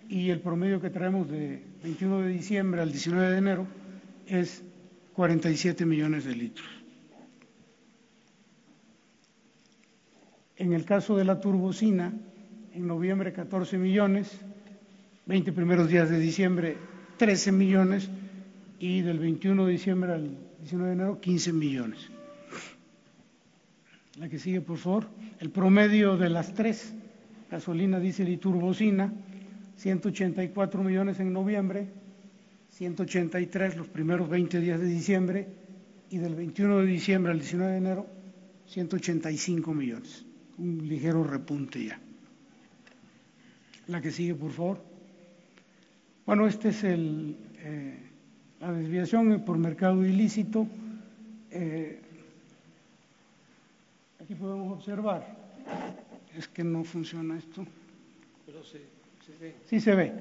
y 0.07 0.29
el 0.29 0.39
promedio 0.39 0.79
que 0.79 0.89
traemos 0.89 1.29
de 1.29 1.61
21 1.83 2.21
de 2.21 2.29
diciembre 2.29 2.81
al 2.81 2.91
19 2.91 3.31
de 3.31 3.37
enero 3.37 3.67
es 4.27 4.63
47 5.13 5.85
millones 5.85 6.25
de 6.25 6.35
litros. 6.35 6.67
En 10.57 10.73
el 10.73 10.85
caso 10.85 11.15
de 11.17 11.25
la 11.25 11.39
turbocina, 11.39 12.13
en 12.73 12.87
noviembre 12.87 13.33
14 13.33 13.77
millones, 13.77 14.39
20 15.25 15.51
primeros 15.51 15.89
días 15.89 16.09
de 16.09 16.19
diciembre 16.19 16.77
13 17.17 17.51
millones 17.51 18.09
y 18.79 19.01
del 19.01 19.19
21 19.19 19.65
de 19.65 19.71
diciembre 19.71 20.13
al 20.13 20.37
19 20.61 20.87
de 20.87 20.93
enero 20.93 21.19
15 21.19 21.53
millones. 21.53 21.99
La 24.19 24.29
que 24.29 24.39
sigue, 24.39 24.61
por 24.61 24.77
favor. 24.77 25.07
El 25.39 25.51
promedio 25.51 26.17
de 26.17 26.29
las 26.29 26.53
tres, 26.53 26.93
gasolina, 27.51 27.99
diésel 27.99 28.29
y 28.29 28.37
turbocina, 28.37 29.13
184 29.77 30.83
millones 30.83 31.19
en 31.19 31.33
noviembre, 31.33 31.87
183 32.77 33.75
los 33.75 33.87
primeros 33.87 34.29
20 34.29 34.59
días 34.59 34.79
de 34.79 34.85
diciembre 34.85 35.47
y 36.11 36.19
del 36.19 36.35
21 36.35 36.77
de 36.77 36.85
diciembre 36.85 37.31
al 37.31 37.39
19 37.39 37.71
de 37.71 37.77
enero 37.79 38.05
185 38.67 39.73
millones, 39.73 40.23
un 40.59 40.87
ligero 40.87 41.23
repunte 41.23 41.83
ya. 41.83 41.99
La 43.87 43.99
que 43.99 44.11
sigue, 44.11 44.35
por 44.35 44.51
favor. 44.51 44.83
Bueno, 46.27 46.45
este 46.45 46.69
es 46.69 46.83
el, 46.83 47.35
eh, 47.57 47.97
la 48.59 48.71
desviación 48.73 49.43
por 49.43 49.57
mercado 49.57 50.05
ilícito. 50.05 50.67
Eh, 51.49 51.99
aquí 54.21 54.35
podemos 54.35 54.77
observar, 54.77 55.25
es 56.37 56.47
que 56.47 56.63
no 56.63 56.83
funciona 56.83 57.39
esto. 57.39 57.65
Pero 58.45 58.63
se, 58.63 58.81
se 59.25 59.35
ve. 59.39 59.55
Sí 59.65 59.79
se 59.79 59.95
ve. 59.95 60.13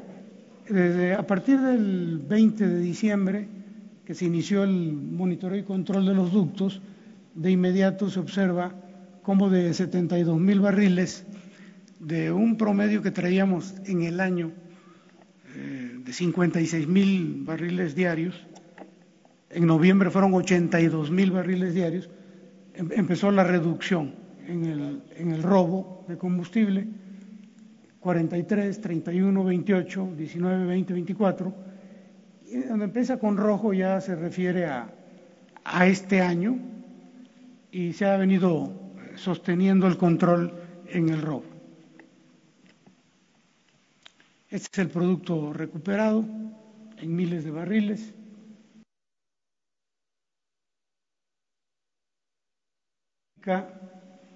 Desde, 0.68 1.14
a 1.14 1.24
partir 1.26 1.60
del 1.60 2.18
20 2.18 2.66
de 2.66 2.80
diciembre, 2.80 3.48
que 4.04 4.14
se 4.14 4.24
inició 4.24 4.64
el 4.64 4.92
monitoreo 4.92 5.58
y 5.58 5.62
control 5.62 6.06
de 6.06 6.14
los 6.14 6.32
ductos, 6.32 6.80
de 7.34 7.50
inmediato 7.50 8.10
se 8.10 8.18
observa 8.18 8.74
cómo 9.22 9.48
de 9.48 9.72
72 9.74 10.40
mil 10.40 10.60
barriles, 10.60 11.24
de 12.00 12.32
un 12.32 12.56
promedio 12.56 13.00
que 13.00 13.10
traíamos 13.10 13.74
en 13.86 14.02
el 14.02 14.20
año 14.20 14.52
eh, 15.54 15.98
de 16.04 16.12
56 16.12 16.88
mil 16.88 17.44
barriles 17.44 17.94
diarios, 17.94 18.46
en 19.50 19.66
noviembre 19.66 20.10
fueron 20.10 20.34
82 20.34 21.10
mil 21.10 21.30
barriles 21.30 21.74
diarios, 21.74 22.10
em, 22.74 22.90
empezó 22.92 23.30
la 23.30 23.44
reducción 23.44 24.14
en 24.48 25.30
el 25.32 25.42
robo 25.42 26.04
de 26.08 26.16
combustible, 26.16 26.86
43, 28.06 28.80
31, 28.80 29.42
28, 29.42 30.14
19, 30.16 30.64
20, 30.66 30.92
24. 30.92 31.54
Y 32.46 32.58
donde 32.58 32.84
empieza 32.84 33.18
con 33.18 33.36
rojo 33.36 33.72
ya 33.72 34.00
se 34.00 34.14
refiere 34.14 34.66
a, 34.66 34.88
a 35.64 35.86
este 35.88 36.20
año 36.20 36.56
y 37.72 37.92
se 37.94 38.06
ha 38.06 38.16
venido 38.16 38.72
sosteniendo 39.16 39.88
el 39.88 39.96
control 39.96 40.54
en 40.86 41.08
el 41.08 41.20
robo. 41.20 41.42
Este 44.50 44.68
es 44.70 44.78
el 44.78 44.88
producto 44.88 45.52
recuperado 45.52 46.24
en 46.98 47.16
miles 47.16 47.42
de 47.42 47.50
barriles. 47.50 48.14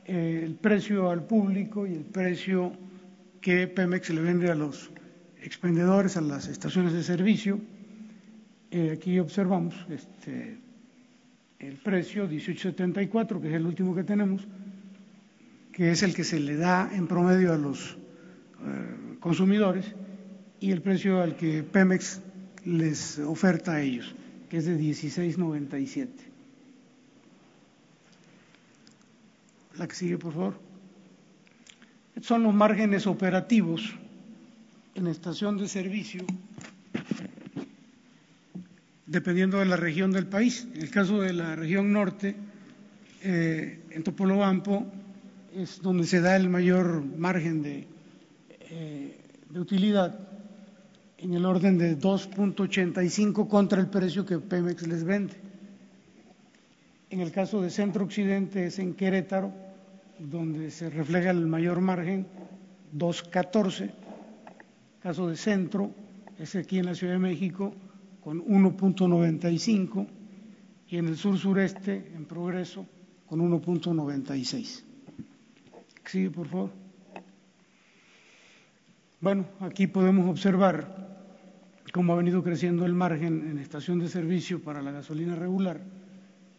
El 0.07 0.57
precio 0.57 1.09
al 1.09 1.25
público 1.25 1.87
y 1.87 1.95
el 1.95 2.05
precio 2.05 2.90
que 3.41 3.67
Pemex 3.67 4.11
le 4.11 4.21
vende 4.21 4.51
a 4.51 4.55
los 4.55 4.91
expendedores, 5.43 6.17
a 6.17 6.21
las 6.21 6.49
estaciones 6.49 6.93
de 6.93 7.03
servicio. 7.03 7.61
Eh, 8.71 8.93
aquí 8.97 9.19
observamos 9.19 9.75
este, 9.89 10.59
el 11.59 11.77
precio 11.77 12.25
1874, 12.25 13.41
que 13.41 13.49
es 13.49 13.55
el 13.55 13.67
último 13.67 13.95
que 13.95 14.05
tenemos, 14.05 14.47
que 15.73 15.91
es 15.91 16.03
el 16.03 16.15
que 16.15 16.25
se 16.25 16.41
le 16.41 16.57
da 16.57 16.91
en 16.93 17.07
promedio 17.07 17.53
a 17.53 17.57
los 17.57 17.97
eh, 18.65 19.17
consumidores, 19.21 19.95
y 20.61 20.73
el 20.73 20.83
precio 20.83 21.23
al 21.23 21.37
que 21.37 21.63
Pemex 21.63 22.21
les 22.67 23.19
oferta 23.19 23.73
a 23.73 23.81
ellos, 23.81 24.15
que 24.51 24.59
es 24.59 24.67
de 24.67 24.79
16.97. 24.79 26.09
La 29.79 29.89
que 29.89 29.95
sigue, 29.95 30.19
por 30.19 30.35
favor. 30.35 30.70
Son 32.23 32.43
los 32.43 32.55
márgenes 32.55 33.07
operativos 33.07 33.95
en 34.95 35.07
estación 35.07 35.57
de 35.57 35.69
servicio, 35.69 36.25
dependiendo 39.07 39.59
de 39.59 39.65
la 39.65 39.77
región 39.77 40.13
del 40.13 40.27
país. 40.27 40.67
En 40.75 40.83
el 40.83 40.91
caso 40.91 41.21
de 41.21 41.33
la 41.33 41.57
región 41.57 41.93
norte, 41.93 42.37
eh, 43.23 43.81
en 43.91 44.03
Topolobampo, 44.03 44.87
es 45.55 45.81
donde 45.81 46.07
se 46.07 46.21
da 46.21 46.37
el 46.37 46.49
mayor 46.49 47.03
margen 47.05 47.63
de, 47.63 47.87
eh, 48.71 49.17
de 49.49 49.61
utilidad, 49.61 50.19
en 51.19 51.35
el 51.35 51.45
orden 51.45 51.77
de 51.77 51.99
2.85 51.99 53.49
contra 53.49 53.81
el 53.81 53.89
precio 53.89 54.25
que 54.25 54.39
Pemex 54.39 54.87
les 54.87 55.05
vende. 55.05 55.35
En 57.11 57.21
el 57.21 57.33
caso 57.33 57.61
de 57.61 57.71
Centro 57.71 58.05
Occidente 58.05 58.67
es 58.67 58.79
en 58.79 58.95
Querétaro, 58.95 59.53
donde 60.21 60.71
se 60.71 60.91
refleja 60.91 61.31
el 61.31 61.47
mayor 61.47 61.81
margen, 61.81 62.27
2.14. 62.97 63.91
Caso 65.01 65.29
de 65.29 65.37
Centro 65.37 65.91
es 66.39 66.55
aquí 66.57 66.79
en 66.79 66.87
la 66.87 66.95
Ciudad 66.95 67.15
de 67.15 67.19
México 67.19 67.75
con 68.23 68.45
1.95 68.45 70.07
y 70.89 70.97
en 70.99 71.09
el 71.09 71.17
sur 71.17 71.39
sureste, 71.39 72.13
en 72.15 72.27
Progreso, 72.27 72.87
con 73.27 73.41
1.96. 73.41 74.83
Sigue, 76.05 76.31
por 76.31 76.49
favor. 76.49 76.71
Bueno, 79.21 79.47
aquí 79.61 79.87
podemos 79.87 80.29
observar 80.29 81.09
cómo 81.93 82.13
ha 82.13 82.17
venido 82.17 82.43
creciendo 82.43 82.85
el 82.85 82.95
margen 82.95 83.49
en 83.51 83.59
estación 83.59 84.01
de 84.01 84.09
servicio 84.09 84.63
para 84.63 84.83
la 84.83 84.91
gasolina 84.91 85.35
regular 85.37 85.81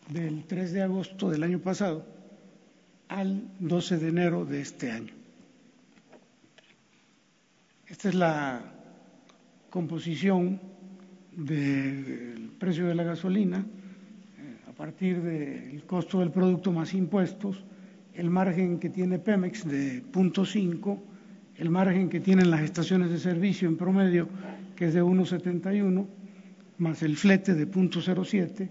del 0.10 0.46
3 0.46 0.72
de 0.74 0.82
agosto 0.82 1.30
del 1.30 1.44
año 1.44 1.60
pasado 1.60 2.21
al 3.12 3.44
12 3.60 3.98
de 3.98 4.08
enero 4.08 4.46
de 4.46 4.62
este 4.62 4.90
año. 4.90 5.14
Esta 7.86 8.08
es 8.08 8.16
la 8.16 8.62
composición 9.70 10.62
del 11.36 12.52
precio 12.58 12.88
de 12.88 12.96
la 12.96 13.04
gasolina 13.04 13.58
eh, 13.58 14.70
a 14.70 14.72
partir 14.72 15.22
del 15.22 15.84
costo 15.84 16.22
del 16.22 16.32
producto 16.32 16.72
más 16.72 16.94
impuestos, 16.94 17.66
el 18.14 18.30
margen 18.30 18.80
que 18.80 18.90
tiene 18.90 19.20
Pemex 19.20 19.68
de 19.68 20.04
0.5, 20.04 20.98
el 21.58 21.70
margen 21.70 22.08
que 22.08 22.22
tienen 22.22 22.50
las 22.50 22.62
estaciones 22.62 23.10
de 23.10 23.20
servicio 23.20 23.68
en 23.68 23.76
promedio 23.76 24.30
que 24.78 24.86
es 24.86 24.94
de 24.94 25.04
1,71, 25.04 26.08
más 26.78 27.04
el 27.04 27.18
flete 27.18 27.56
de 27.56 27.70
0.07, 27.70 28.70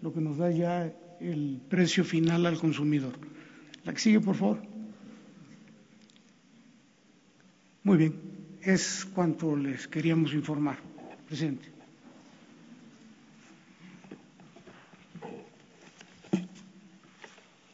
lo 0.00 0.14
que 0.14 0.20
nos 0.22 0.38
da 0.38 0.50
ya 0.50 0.90
el 1.20 1.60
precio 1.68 2.04
final 2.04 2.46
al 2.46 2.58
consumidor. 2.58 3.12
La 3.84 3.92
que 3.92 3.98
sigue, 3.98 4.20
por 4.20 4.34
favor. 4.36 4.58
Muy 7.84 7.96
bien, 7.96 8.20
es 8.62 9.04
cuanto 9.12 9.56
les 9.56 9.88
queríamos 9.88 10.32
informar, 10.34 10.78
presidente. 11.26 11.68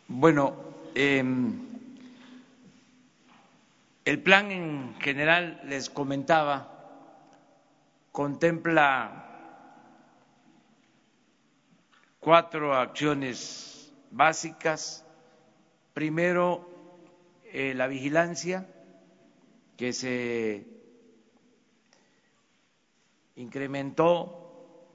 Bueno, 0.09 0.57
eh, 0.95 1.23
el 4.07 4.23
plan 4.23 4.51
en 4.51 4.95
general 5.01 5.61
les 5.67 5.91
comentaba 5.91 6.75
contempla 8.11 9.29
cuatro 12.19 12.75
acciones 12.75 13.93
básicas. 14.11 15.05
Primero, 15.99 17.43
eh, 17.53 17.75
la 17.75 17.89
vigilancia, 17.89 18.69
que 19.77 19.93
se 19.93 20.65
incrementó 23.35 24.87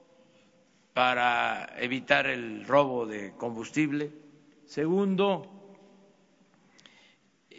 para 0.93 1.73
evitar 1.77 2.27
el 2.27 2.65
robo 2.65 3.05
de 3.05 3.33
combustible. 3.33 4.13
Segundo, 4.65 5.75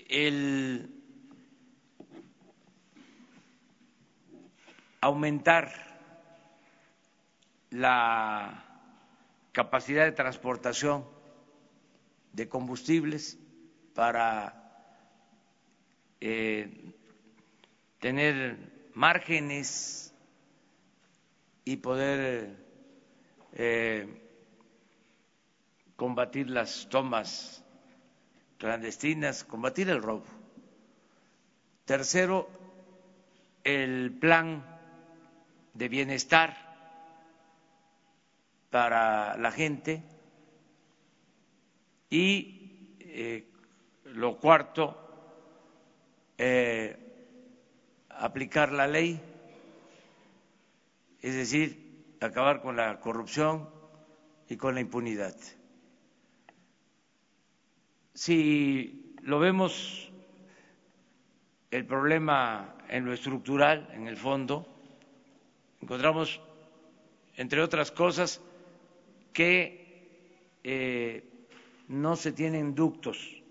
el 0.08 0.88
aumentar 5.02 5.70
la 7.68 8.64
capacidad 9.52 10.06
de 10.06 10.12
transportación 10.12 11.13
de 12.34 12.48
combustibles 12.48 13.38
para 13.94 14.60
eh, 16.20 16.92
tener 18.00 18.90
márgenes 18.94 20.12
y 21.64 21.76
poder 21.76 22.56
eh, 23.52 24.20
combatir 25.94 26.50
las 26.50 26.88
tomas 26.88 27.64
clandestinas, 28.58 29.44
combatir 29.44 29.88
el 29.88 30.02
robo. 30.02 30.24
Tercero, 31.84 32.48
el 33.62 34.10
plan 34.10 34.64
de 35.72 35.88
bienestar 35.88 36.56
para 38.70 39.36
la 39.36 39.52
gente 39.52 40.02
y 42.14 42.96
eh, 43.00 43.50
lo 44.04 44.36
cuarto, 44.36 44.96
eh, 46.38 46.96
aplicar 48.08 48.70
la 48.70 48.86
ley, 48.86 49.20
es 51.20 51.34
decir, 51.34 52.14
acabar 52.20 52.62
con 52.62 52.76
la 52.76 53.00
corrupción 53.00 53.68
y 54.48 54.56
con 54.56 54.76
la 54.76 54.80
impunidad. 54.80 55.34
Si 58.12 59.16
lo 59.22 59.40
vemos 59.40 60.12
el 61.72 61.84
problema 61.84 62.76
en 62.88 63.06
lo 63.06 63.12
estructural, 63.12 63.90
en 63.92 64.06
el 64.06 64.16
fondo, 64.16 64.68
encontramos, 65.82 66.40
entre 67.34 67.60
otras 67.60 67.90
cosas, 67.90 68.40
que 69.32 70.60
eh, 70.62 71.33
no 71.88 72.16
se 72.16 72.32
tienen 72.32 72.74
ductos 72.74 73.42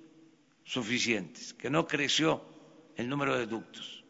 suficientes, 0.63 1.54
que 1.54 1.69
no 1.69 1.88
creció 1.88 2.41
el 2.96 3.10
número 3.10 3.38
de 3.38 3.46
ductos, 3.46 4.04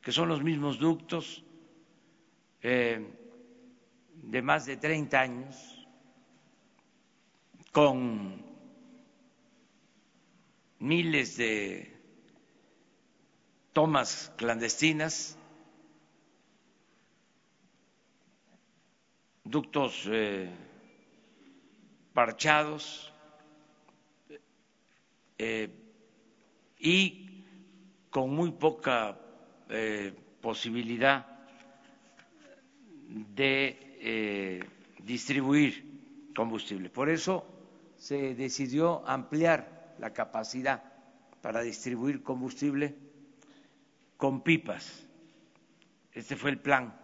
que 0.00 0.12
son 0.12 0.28
los 0.28 0.42
mismos 0.42 0.78
ductos 0.78 1.44
eh, 2.62 3.06
de 4.14 4.42
más 4.42 4.66
de 4.66 4.76
30 4.76 5.20
años, 5.20 5.86
con 7.72 8.42
miles 10.78 11.36
de 11.36 11.94
tomas 13.72 14.32
clandestinas, 14.36 15.36
ductos 19.44 20.04
eh, 20.06 20.50
parchados 22.12 23.07
eh, 25.38 25.70
y 26.78 27.44
con 28.10 28.30
muy 28.30 28.50
poca 28.52 29.18
eh, 29.68 30.12
posibilidad 30.40 31.26
de 33.34 34.64
distribuir 35.02 36.30
combustible. 36.34 36.90
Por 36.90 37.08
eso 37.08 37.44
se 37.96 38.34
decidió 38.34 39.06
ampliar 39.08 39.94
la 39.98 40.12
capacidad 40.12 40.82
para 41.40 41.62
distribuir 41.62 42.22
combustible 42.22 42.94
con 44.16 44.42
pipas. 44.42 45.06
Este 46.12 46.36
fue 46.36 46.50
el 46.50 46.58
plan 46.58 46.94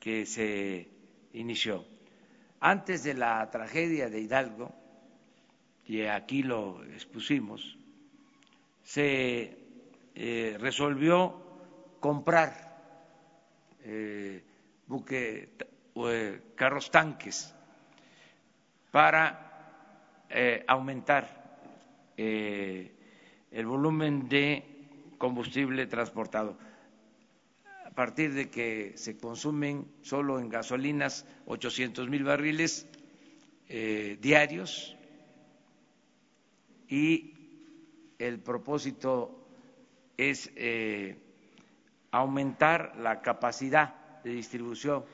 que 0.00 0.26
se 0.26 0.88
inició. 1.32 1.84
Antes 2.60 3.04
de 3.04 3.14
la 3.14 3.48
tragedia 3.50 4.10
de 4.10 4.20
Hidalgo, 4.20 4.74
y 5.88 6.02
aquí 6.02 6.42
lo 6.42 6.84
expusimos, 6.84 7.78
se 8.82 9.56
eh, 10.14 10.56
resolvió 10.60 11.34
comprar 11.98 12.76
eh, 13.82 14.44
eh, 15.10 16.40
carros 16.54 16.90
tanques 16.90 17.54
para 18.90 19.46
aumentar 20.66 21.62
el 22.18 23.66
volumen 23.66 24.28
de 24.28 24.62
combustible 25.16 25.86
transportado. 25.86 26.58
A 27.86 27.90
partir 27.92 28.34
de 28.34 28.50
que 28.50 28.92
se 28.96 29.16
consumen 29.16 29.86
solo 30.02 30.38
en 30.38 30.50
gasolinas 30.50 31.24
800 31.46 32.10
mil 32.10 32.24
barriles 32.24 32.86
diarios 34.20 34.97
y 36.88 37.34
el 38.18 38.40
propósito 38.40 39.38
es 40.16 40.50
eh, 40.56 41.16
aumentar 42.10 42.96
la 42.98 43.20
capacidad 43.20 44.22
de 44.24 44.30
distribución 44.30 45.04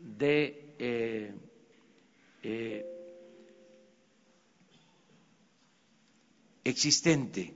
de 0.00 0.74
eh, 0.78 1.34
eh, 2.42 2.86
existente. 6.64 7.52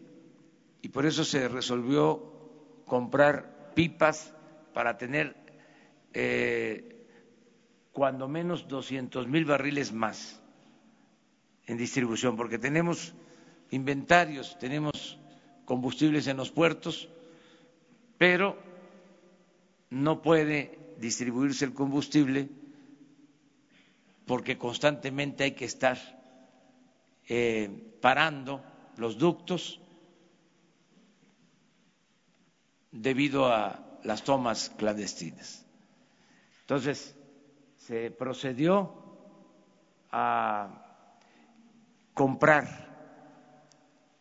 Y 0.83 0.89
por 0.89 1.07
eso 1.07 1.25
se 1.25 1.49
resolvió 1.49 2.83
comprar 2.85 3.73
pipas 3.75 4.35
para 4.75 4.97
tener 4.97 5.37
cuando 7.93 8.29
menos 8.29 8.67
doscientos 8.67 9.29
mil 9.29 9.45
barriles 9.45 9.93
más 9.93 10.38
en 11.69 11.77
distribución, 11.77 12.37
porque 12.37 12.59
tenemos 12.59 13.15
inventarios, 13.71 14.59
tenemos 14.59 15.19
combustibles 15.67 16.27
en 16.27 16.39
los 16.39 16.51
puertos, 16.51 17.09
pero 18.17 18.57
no 19.91 20.23
puede 20.23 20.95
distribuirse 20.99 21.67
el 21.67 21.75
combustible 21.75 22.49
porque 24.27 24.59
constantemente 24.59 25.45
hay 25.45 25.53
que 25.53 25.67
estar 25.67 25.99
eh, 27.29 27.97
parando 28.01 28.63
los 28.97 29.19
ductos 29.19 29.81
debido 32.91 33.47
a 33.53 33.99
las 34.05 34.25
tomas 34.25 34.71
clandestinas. 34.71 35.65
Entonces, 36.63 37.15
se 37.77 38.11
procedió 38.11 38.93
a 40.11 40.88
comprar 42.19 42.67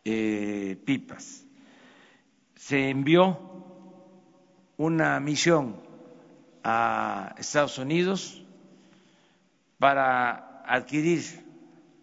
eh, 0.04 0.80
pipas. 0.86 1.44
Se 2.54 2.90
envió 2.90 3.36
una 4.76 5.18
misión 5.18 5.82
a 6.62 7.34
Estados 7.38 7.76
Unidos 7.78 8.40
para 9.80 10.62
adquirir 10.64 11.24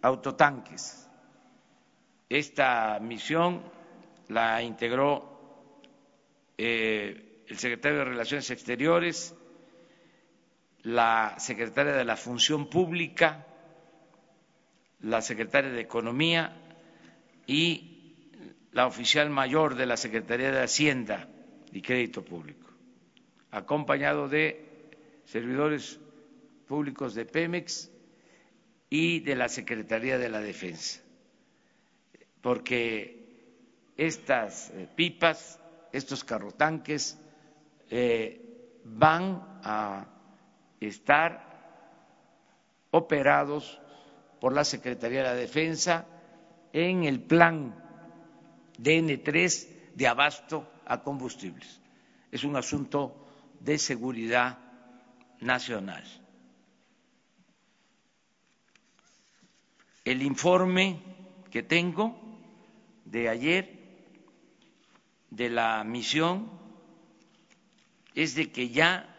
autotanques. 0.02 1.08
Esta 2.28 2.98
misión 3.00 3.62
la 4.28 4.62
integró 4.62 5.80
eh, 6.58 7.42
el 7.48 7.58
secretario 7.58 8.00
de 8.00 8.04
Relaciones 8.04 8.50
Exteriores, 8.50 9.34
la 10.82 11.36
secretaria 11.38 11.94
de 11.94 12.04
la 12.04 12.18
Función 12.18 12.68
Pública, 12.68 13.45
la 15.00 15.22
secretaria 15.22 15.70
de 15.70 15.80
Economía 15.80 16.56
y 17.46 17.96
la 18.72 18.86
oficial 18.86 19.30
mayor 19.30 19.74
de 19.74 19.86
la 19.86 19.96
Secretaría 19.96 20.50
de 20.50 20.62
Hacienda 20.62 21.28
y 21.72 21.82
Crédito 21.82 22.24
Público, 22.24 22.68
acompañado 23.50 24.28
de 24.28 24.90
servidores 25.24 25.98
públicos 26.66 27.14
de 27.14 27.24
Pemex 27.24 27.90
y 28.90 29.20
de 29.20 29.36
la 29.36 29.48
Secretaría 29.48 30.18
de 30.18 30.28
la 30.28 30.40
Defensa, 30.40 31.00
porque 32.40 33.16
estas 33.96 34.70
eh, 34.70 34.88
pipas, 34.94 35.58
estos 35.92 36.22
carrotanques, 36.24 37.18
eh, 37.90 38.80
van 38.84 39.60
a 39.62 40.06
estar 40.80 41.46
operados 42.90 43.80
por 44.46 44.54
la 44.54 44.64
Secretaría 44.64 45.24
de 45.24 45.24
la 45.24 45.34
Defensa 45.34 46.06
en 46.72 47.02
el 47.02 47.20
plan 47.20 47.74
DN3 48.78 49.66
de 49.92 50.06
abasto 50.06 50.70
a 50.86 51.02
combustibles. 51.02 51.80
Es 52.30 52.44
un 52.44 52.54
asunto 52.54 53.26
de 53.58 53.76
seguridad 53.76 54.56
nacional. 55.40 56.04
El 60.04 60.22
informe 60.22 61.02
que 61.50 61.64
tengo 61.64 62.16
de 63.04 63.28
ayer 63.28 63.80
de 65.28 65.50
la 65.50 65.82
misión 65.82 66.48
es 68.14 68.36
de 68.36 68.52
que 68.52 68.68
ya 68.68 69.12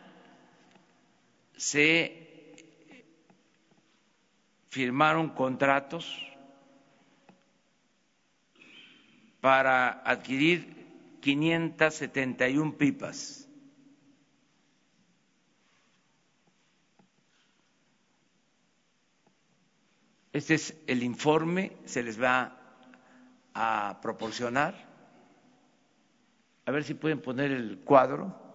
se 1.57 2.26
firmaron 4.77 5.29
contratos 5.29 6.05
para 9.41 10.03
adquirir 10.05 11.17
571 11.19 12.77
pipas. 12.77 13.49
Este 20.31 20.53
es 20.53 20.77
el 20.85 21.01
informe, 21.01 21.75
se 21.85 22.03
les 22.03 22.21
va 22.21 22.55
a 23.55 23.97
proporcionar. 23.99 24.75
A 26.67 26.71
ver 26.71 26.83
si 26.83 26.93
pueden 26.93 27.19
poner 27.19 27.49
el 27.49 27.79
cuadro. 27.79 28.45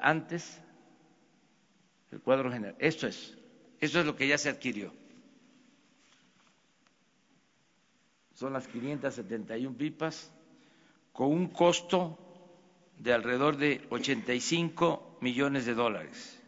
antes 0.00 0.62
el 2.10 2.20
cuadro 2.20 2.50
general. 2.50 2.76
Esto 2.78 3.06
es, 3.06 3.36
esto 3.80 4.00
es 4.00 4.06
lo 4.06 4.16
que 4.16 4.28
ya 4.28 4.38
se 4.38 4.48
adquirió. 4.48 4.92
Son 8.34 8.52
las 8.52 8.68
571 8.68 9.76
pipas 9.76 10.32
con 11.12 11.32
un 11.32 11.48
costo 11.48 12.18
de 12.98 13.12
alrededor 13.12 13.56
de 13.56 13.86
85 13.90 15.18
millones 15.20 15.66
de 15.66 15.74
dólares. 15.74 16.40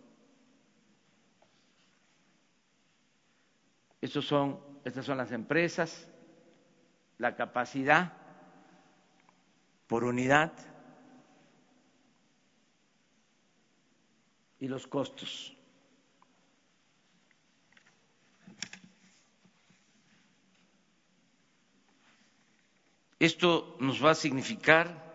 Estos 4.01 4.27
son, 4.27 4.59
estas 4.85 5.05
son 5.05 5.19
las 5.19 5.33
empresas, 5.33 6.09
la 7.19 7.37
capacidad 7.37 8.13
por 9.87 10.05
unidad 10.05 10.53
y 14.61 14.69
los 14.69 14.87
costos. 14.87 15.57
Esto 23.19 23.77
nos 23.81 24.03
va 24.05 24.13
a 24.13 24.15
significar 24.15 25.11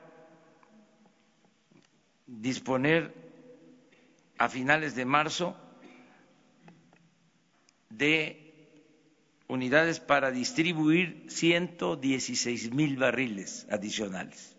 disponer 2.28 3.14
a 4.38 4.50
finales 4.50 4.96
de 4.96 5.06
marzo 5.06 5.56
de 7.90 8.42
unidades 9.48 10.00
para 10.00 10.32
distribuir 10.32 11.26
116 11.30 12.72
mil 12.74 12.98
barriles 12.98 13.66
adicionales. 13.72 14.56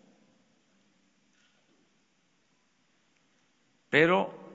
Pero 3.89 4.46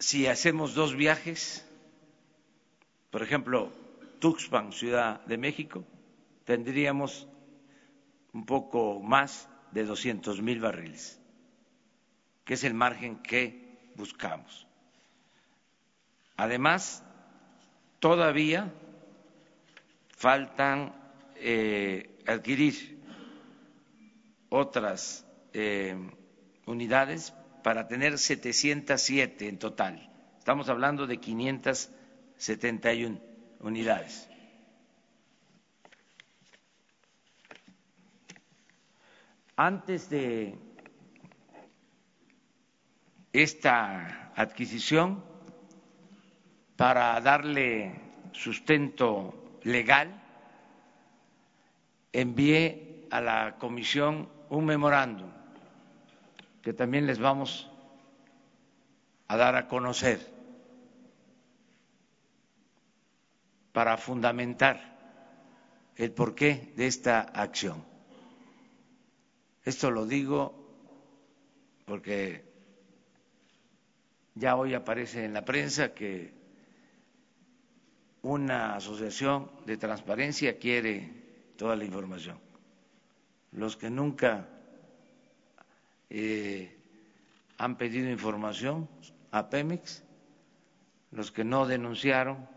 si 0.00 0.26
hacemos 0.26 0.74
dos 0.74 0.96
viajes, 0.96 1.64
por 3.10 3.22
ejemplo, 3.22 3.70
Tuxpan, 4.18 4.72
Ciudad 4.72 5.24
de 5.26 5.36
México, 5.36 5.84
tendríamos 6.44 7.28
un 8.32 8.46
poco 8.46 9.00
más 9.00 9.48
de 9.72 9.84
200 9.84 10.40
mil 10.40 10.58
barriles, 10.58 11.20
que 12.44 12.54
es 12.54 12.64
el 12.64 12.72
margen 12.72 13.22
que 13.22 13.92
buscamos. 13.94 14.66
Además, 16.36 17.04
todavía 17.98 18.72
faltan 20.16 20.94
eh, 21.36 22.18
adquirir 22.26 23.02
otras 24.48 25.26
eh, 25.52 25.94
unidades 26.64 27.34
para 27.62 27.88
tener 27.88 28.18
707 28.18 29.48
en 29.48 29.58
total. 29.58 30.10
Estamos 30.38 30.68
hablando 30.68 31.06
de 31.06 31.18
571 31.18 33.18
unidades. 33.60 34.28
Antes 39.56 40.08
de 40.08 40.56
esta 43.32 44.32
adquisición, 44.34 45.24
para 46.76 47.20
darle 47.20 48.00
sustento 48.32 49.58
legal, 49.62 50.20
envié 52.12 53.06
a 53.10 53.20
la 53.20 53.56
comisión 53.58 54.30
un 54.48 54.64
memorándum 54.64 55.39
que 56.62 56.72
también 56.72 57.06
les 57.06 57.18
vamos 57.18 57.70
a 59.28 59.36
dar 59.36 59.56
a 59.56 59.68
conocer 59.68 60.20
para 63.72 63.96
fundamentar 63.96 64.90
el 65.96 66.12
porqué 66.12 66.72
de 66.76 66.86
esta 66.86 67.20
acción. 67.20 67.84
Esto 69.64 69.90
lo 69.90 70.06
digo 70.06 70.54
porque 71.84 72.44
ya 74.34 74.56
hoy 74.56 74.74
aparece 74.74 75.24
en 75.24 75.34
la 75.34 75.44
prensa 75.44 75.94
que 75.94 76.32
una 78.22 78.76
asociación 78.76 79.50
de 79.66 79.76
transparencia 79.76 80.58
quiere 80.58 81.52
toda 81.56 81.76
la 81.76 81.84
información. 81.84 82.38
Los 83.52 83.76
que 83.76 83.90
nunca 83.90 84.48
eh, 86.10 86.76
han 87.56 87.76
pedido 87.76 88.10
información 88.10 88.88
a 89.30 89.48
Pemex, 89.48 90.02
los 91.12 91.30
que 91.30 91.44
no 91.44 91.66
denunciaron 91.66 92.48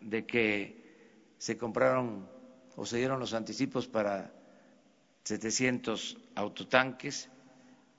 de 0.00 0.26
que 0.26 1.34
se 1.38 1.56
compraron 1.56 2.28
o 2.76 2.86
se 2.86 2.98
dieron 2.98 3.20
los 3.20 3.34
anticipos 3.34 3.86
para 3.88 4.32
700 5.24 6.16
autotanques 6.34 7.28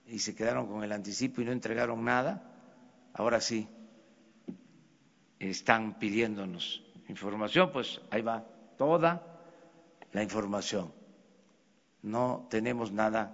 y 0.07 0.19
se 0.19 0.35
quedaron 0.35 0.67
con 0.67 0.83
el 0.83 0.91
anticipo 0.91 1.41
y 1.41 1.45
no 1.45 1.51
entregaron 1.51 2.03
nada, 2.03 2.43
ahora 3.13 3.39
sí 3.39 3.67
están 5.37 5.99
pidiéndonos 5.99 6.83
información, 7.07 7.71
pues 7.71 8.01
ahí 8.09 8.21
va 8.21 8.43
toda 8.77 9.23
la 10.11 10.23
información. 10.23 10.91
No 12.01 12.47
tenemos 12.49 12.91
nada 12.91 13.31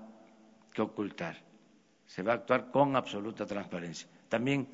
que 0.73 0.81
ocultar. 0.81 1.37
Se 2.05 2.23
va 2.23 2.33
a 2.33 2.35
actuar 2.35 2.71
con 2.71 2.95
absoluta 2.95 3.45
transparencia. 3.45 4.07
También, 4.29 4.69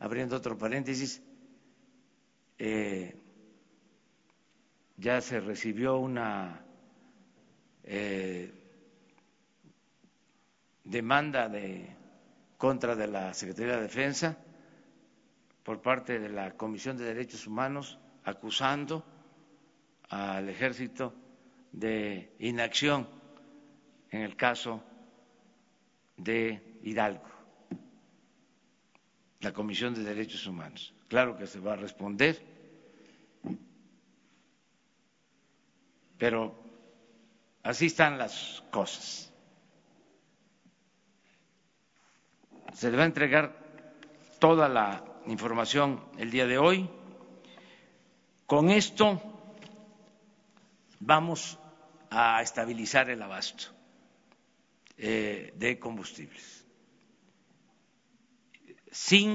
abriendo 0.00 0.36
otro 0.36 0.56
paréntesis, 0.56 1.22
eh, 2.58 3.16
ya 4.96 5.20
se 5.20 5.40
recibió 5.40 5.98
una 5.98 6.64
eh, 7.84 8.52
demanda 10.84 11.48
de 11.48 11.94
contra 12.56 12.94
de 12.96 13.06
la 13.06 13.34
Secretaría 13.34 13.76
de 13.76 13.82
Defensa 13.82 14.38
por 15.62 15.82
parte 15.82 16.18
de 16.18 16.28
la 16.28 16.52
Comisión 16.56 16.96
de 16.96 17.04
Derechos 17.04 17.46
Humanos 17.46 17.98
acusando 18.24 19.04
al 20.08 20.48
ejército 20.48 21.12
de 21.72 22.34
inacción 22.38 23.08
en 24.10 24.22
el 24.22 24.36
caso 24.36 24.82
de 26.16 26.65
Hidalgo, 26.86 27.26
la 29.40 29.52
Comisión 29.52 29.92
de 29.92 30.04
Derechos 30.04 30.46
Humanos. 30.46 30.94
Claro 31.08 31.36
que 31.36 31.48
se 31.48 31.58
va 31.58 31.72
a 31.72 31.76
responder, 31.76 32.40
pero 36.16 36.54
así 37.64 37.86
están 37.86 38.18
las 38.18 38.62
cosas. 38.70 39.32
Se 42.72 42.88
le 42.88 42.96
va 42.96 43.02
a 43.02 43.06
entregar 43.06 43.56
toda 44.38 44.68
la 44.68 45.02
información 45.26 46.04
el 46.18 46.30
día 46.30 46.46
de 46.46 46.58
hoy. 46.58 46.88
Con 48.46 48.70
esto 48.70 49.20
vamos 51.00 51.58
a 52.10 52.40
estabilizar 52.42 53.10
el 53.10 53.20
abasto 53.22 53.72
eh, 54.98 55.52
de 55.56 55.80
combustibles 55.80 56.65
sin 58.96 59.28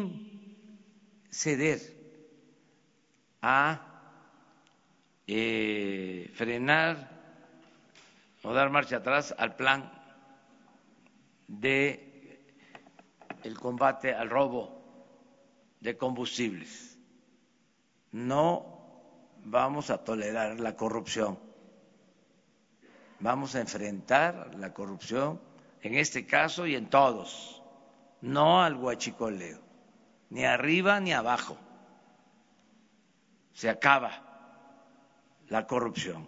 ceder 1.29 1.79
a 3.43 3.79
eh, 5.27 6.31
frenar 6.33 6.97
o 8.41 8.51
dar 8.53 8.71
marcha 8.71 8.97
atrás 8.97 9.35
al 9.37 9.55
plan 9.55 9.91
de 11.47 12.43
el 13.43 13.57
combate 13.59 14.15
al 14.15 14.31
robo 14.31 14.81
de 15.79 15.95
combustibles. 15.95 16.97
No 18.11 18.65
vamos 19.45 19.91
a 19.91 20.03
tolerar 20.03 20.59
la 20.59 20.75
corrupción. 20.75 21.37
Vamos 23.19 23.53
a 23.53 23.61
enfrentar 23.61 24.55
la 24.55 24.73
corrupción 24.73 25.39
en 25.81 25.93
este 25.93 26.25
caso 26.25 26.65
y 26.65 26.75
en 26.75 26.89
todos, 26.89 27.60
no 28.21 28.63
al 28.63 28.75
guachicoleo, 28.75 29.59
ni 30.29 30.45
arriba 30.45 30.99
ni 30.99 31.13
abajo. 31.13 31.57
Se 33.53 33.69
acaba 33.69 34.31
la 35.49 35.67
corrupción. 35.67 36.27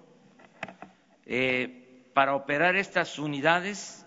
Eh, 1.25 2.09
para 2.13 2.35
operar 2.35 2.75
estas 2.75 3.17
unidades, 3.17 4.05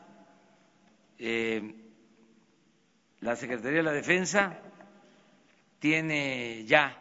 eh, 1.18 1.74
la 3.20 3.36
Secretaría 3.36 3.78
de 3.78 3.82
la 3.82 3.92
Defensa 3.92 4.58
tiene 5.78 6.64
ya 6.66 6.96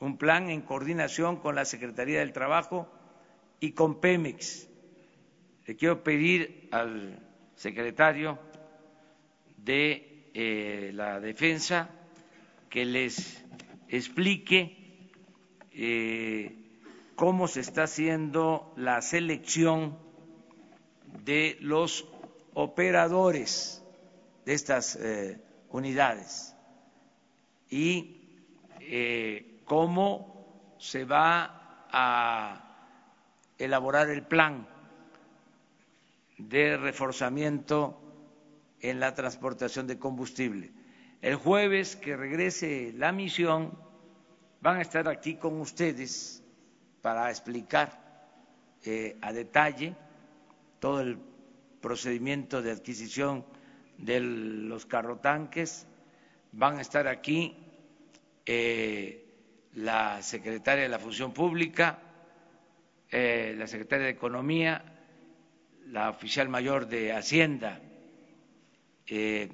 un 0.00 0.18
plan 0.18 0.50
en 0.50 0.62
coordinación 0.62 1.36
con 1.36 1.54
la 1.54 1.64
Secretaría 1.64 2.18
del 2.18 2.32
Trabajo 2.32 2.88
y 3.60 3.72
con 3.72 4.00
Pemex. 4.00 4.68
Le 5.66 5.76
quiero 5.76 6.02
pedir 6.02 6.68
al 6.72 7.18
secretario 7.54 8.38
de 9.64 10.30
eh, 10.34 10.90
la 10.94 11.20
Defensa 11.20 11.88
que 12.68 12.84
les 12.84 13.44
explique 13.88 15.10
eh, 15.72 16.56
cómo 17.14 17.46
se 17.48 17.60
está 17.60 17.84
haciendo 17.84 18.72
la 18.76 19.00
selección 19.02 19.98
de 21.24 21.56
los 21.60 22.08
operadores 22.54 23.82
de 24.44 24.54
estas 24.54 24.96
eh, 24.96 25.38
unidades 25.70 26.56
y 27.70 28.18
cómo 29.64 30.76
se 30.78 31.04
va 31.06 31.86
a 31.90 32.92
elaborar 33.56 34.10
el 34.10 34.22
plan 34.26 34.68
de 36.36 36.76
reforzamiento 36.76 38.01
en 38.82 39.00
la 39.00 39.14
transportación 39.14 39.86
de 39.86 39.98
combustible. 39.98 40.72
El 41.22 41.36
jueves 41.36 41.94
que 41.94 42.16
regrese 42.16 42.92
la 42.96 43.12
misión 43.12 43.78
van 44.60 44.78
a 44.78 44.82
estar 44.82 45.08
aquí 45.08 45.36
con 45.36 45.60
ustedes 45.60 46.42
para 47.00 47.30
explicar 47.30 48.02
eh, 48.84 49.16
a 49.20 49.32
detalle 49.32 49.94
todo 50.80 51.00
el 51.00 51.16
procedimiento 51.80 52.60
de 52.60 52.72
adquisición 52.72 53.44
de 53.98 54.20
los 54.20 54.84
carrotanques. 54.84 55.86
Van 56.50 56.78
a 56.78 56.80
estar 56.80 57.06
aquí 57.06 57.56
eh, 58.44 59.24
la 59.74 60.20
secretaria 60.22 60.82
de 60.82 60.88
la 60.88 60.98
Función 60.98 61.32
Pública, 61.32 62.00
eh, 63.10 63.54
la 63.56 63.68
secretaria 63.68 64.06
de 64.06 64.12
Economía, 64.12 64.84
la 65.86 66.10
oficial 66.10 66.48
mayor 66.48 66.88
de 66.88 67.12
Hacienda, 67.12 67.80
eh, 69.06 69.48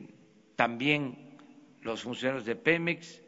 también 0.57 1.37
los 1.83 2.03
funcionarios 2.03 2.45
de 2.45 2.57
Pemex, 2.57 3.23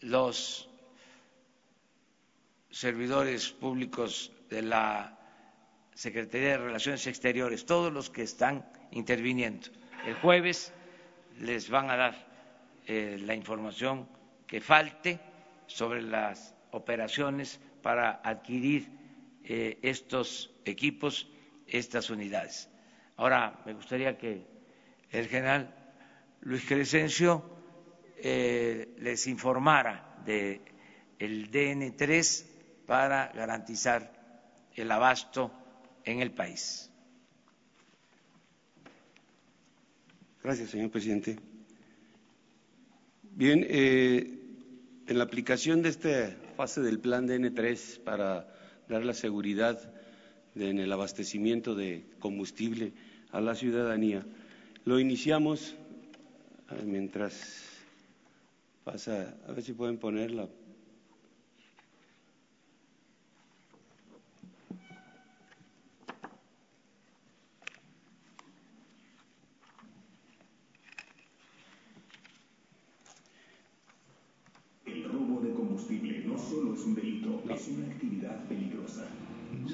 los 0.00 0.68
servidores 2.70 3.50
públicos 3.50 4.32
de 4.48 4.62
la 4.62 5.18
Secretaría 5.94 6.52
de 6.52 6.58
Relaciones 6.58 7.06
Exteriores, 7.06 7.66
todos 7.66 7.92
los 7.92 8.08
que 8.08 8.22
están 8.22 8.64
interviniendo. 8.90 9.68
El 10.06 10.14
jueves 10.14 10.72
les 11.38 11.68
van 11.68 11.90
a 11.90 11.96
dar 11.96 12.30
eh, 12.86 13.18
la 13.20 13.34
información 13.34 14.08
que 14.46 14.62
falte 14.62 15.20
sobre 15.66 16.00
las 16.00 16.54
operaciones 16.70 17.60
para 17.82 18.20
adquirir 18.24 18.88
eh, 19.44 19.78
estos 19.82 20.50
equipos, 20.64 21.28
estas 21.66 22.08
unidades. 22.08 22.69
Ahora, 23.20 23.60
me 23.66 23.74
gustaría 23.74 24.16
que 24.16 24.46
el 25.10 25.28
general 25.28 25.74
Luis 26.40 26.64
Crescencio 26.66 27.44
eh, 28.16 28.94
les 28.98 29.26
informara 29.26 30.16
del 30.24 30.62
el 31.18 31.50
DN3 31.50 32.46
para 32.86 33.30
garantizar 33.34 34.10
el 34.74 34.90
abasto 34.90 35.52
en 36.02 36.22
el 36.22 36.30
país. 36.30 36.90
Gracias, 40.42 40.70
señor 40.70 40.90
presidente. 40.90 41.38
Bien, 43.32 43.66
eh, 43.68 44.38
en 45.06 45.18
la 45.18 45.24
aplicación 45.24 45.82
de 45.82 45.90
esta 45.90 46.34
fase 46.56 46.80
del 46.80 46.98
plan 47.00 47.28
DN3 47.28 48.02
para 48.02 48.48
dar 48.88 49.04
la 49.04 49.12
seguridad 49.12 49.92
en 50.54 50.78
el 50.78 50.90
abastecimiento 50.90 51.74
de 51.74 52.06
combustible 52.18 52.94
a 53.32 53.40
la 53.40 53.54
ciudadanía, 53.54 54.24
lo 54.84 54.98
iniciamos 54.98 55.74
mientras 56.84 57.64
pasa, 58.84 59.34
a 59.48 59.52
ver 59.52 59.62
si 59.62 59.72
pueden 59.72 59.98
poner 59.98 60.30
la 60.30 60.48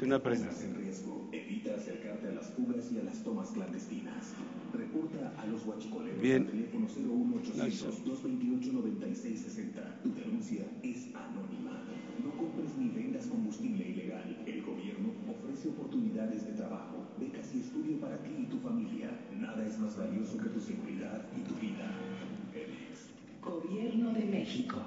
una 0.06 0.22
presentación. 0.22 0.70
en 0.70 0.76
riesgo. 0.84 1.15
Evita 1.32 1.74
acercarte 1.74 2.28
a 2.28 2.32
las 2.32 2.50
fugas 2.50 2.90
y 2.92 2.98
a 2.98 3.02
las 3.02 3.22
tomas 3.22 3.50
clandestinas. 3.50 4.32
Reporta 4.72 5.34
a 5.38 5.46
los 5.46 5.64
huachicoleros 5.66 6.20
Bien. 6.20 6.42
al 6.42 6.50
teléfono 6.50 6.86
01800 6.86 8.04
228 8.04 8.72
9660. 8.72 10.00
Tu 10.02 10.14
denuncia 10.14 10.64
es 10.82 11.06
anónima. 11.14 11.82
No 12.24 12.30
compres 12.36 12.76
ni 12.78 12.88
vendas 12.88 13.26
combustible 13.26 13.88
ilegal. 13.88 14.36
El 14.46 14.62
gobierno 14.62 15.12
ofrece 15.28 15.68
oportunidades 15.68 16.46
de 16.46 16.52
trabajo, 16.52 17.06
becas 17.18 17.54
y 17.54 17.60
estudio 17.60 17.98
para 18.00 18.18
ti 18.18 18.30
y 18.38 18.46
tu 18.46 18.58
familia. 18.58 19.10
Nada 19.38 19.66
es 19.66 19.78
más 19.78 19.96
valioso 19.96 20.38
que 20.38 20.48
tu 20.48 20.60
seguridad 20.60 21.24
y 21.36 21.40
tu 21.48 21.54
vida. 21.60 21.90
Gobierno 23.42 24.12
de 24.12 24.24
México. 24.24 24.80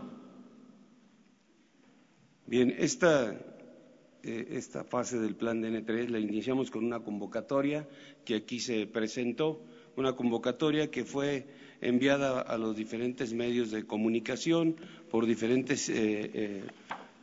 Bien, 2.47 2.73
esta 2.77 3.37
esta 4.23 4.83
fase 4.83 5.19
del 5.19 5.35
plan 5.35 5.61
DN3 5.61 6.09
la 6.09 6.19
iniciamos 6.19 6.71
con 6.71 6.83
una 6.85 6.99
convocatoria 6.99 7.87
que 8.25 8.35
aquí 8.35 8.59
se 8.59 8.85
presentó, 8.85 9.61
una 9.95 10.13
convocatoria 10.13 10.91
que 10.91 11.05
fue 11.05 11.47
enviada 11.81 12.41
a 12.41 12.57
los 12.57 12.75
diferentes 12.75 13.33
medios 13.33 13.71
de 13.71 13.85
comunicación 13.85 14.75
por 15.09 15.25
diferentes, 15.25 15.89
eh, 15.89 16.31
eh, 16.33 16.63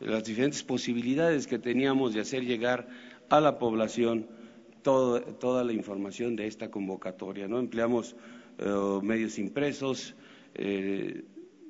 las 0.00 0.24
diferentes 0.24 0.62
posibilidades 0.62 1.46
que 1.46 1.58
teníamos 1.58 2.14
de 2.14 2.20
hacer 2.20 2.44
llegar 2.44 2.88
a 3.28 3.40
la 3.40 3.58
población 3.58 4.26
toda 4.82 5.64
la 5.64 5.72
información 5.72 6.36
de 6.36 6.46
esta 6.46 6.70
convocatoria. 6.70 7.48
¿no? 7.48 7.58
Empleamos 7.58 8.14
medios 9.02 9.36
impresos, 9.40 10.14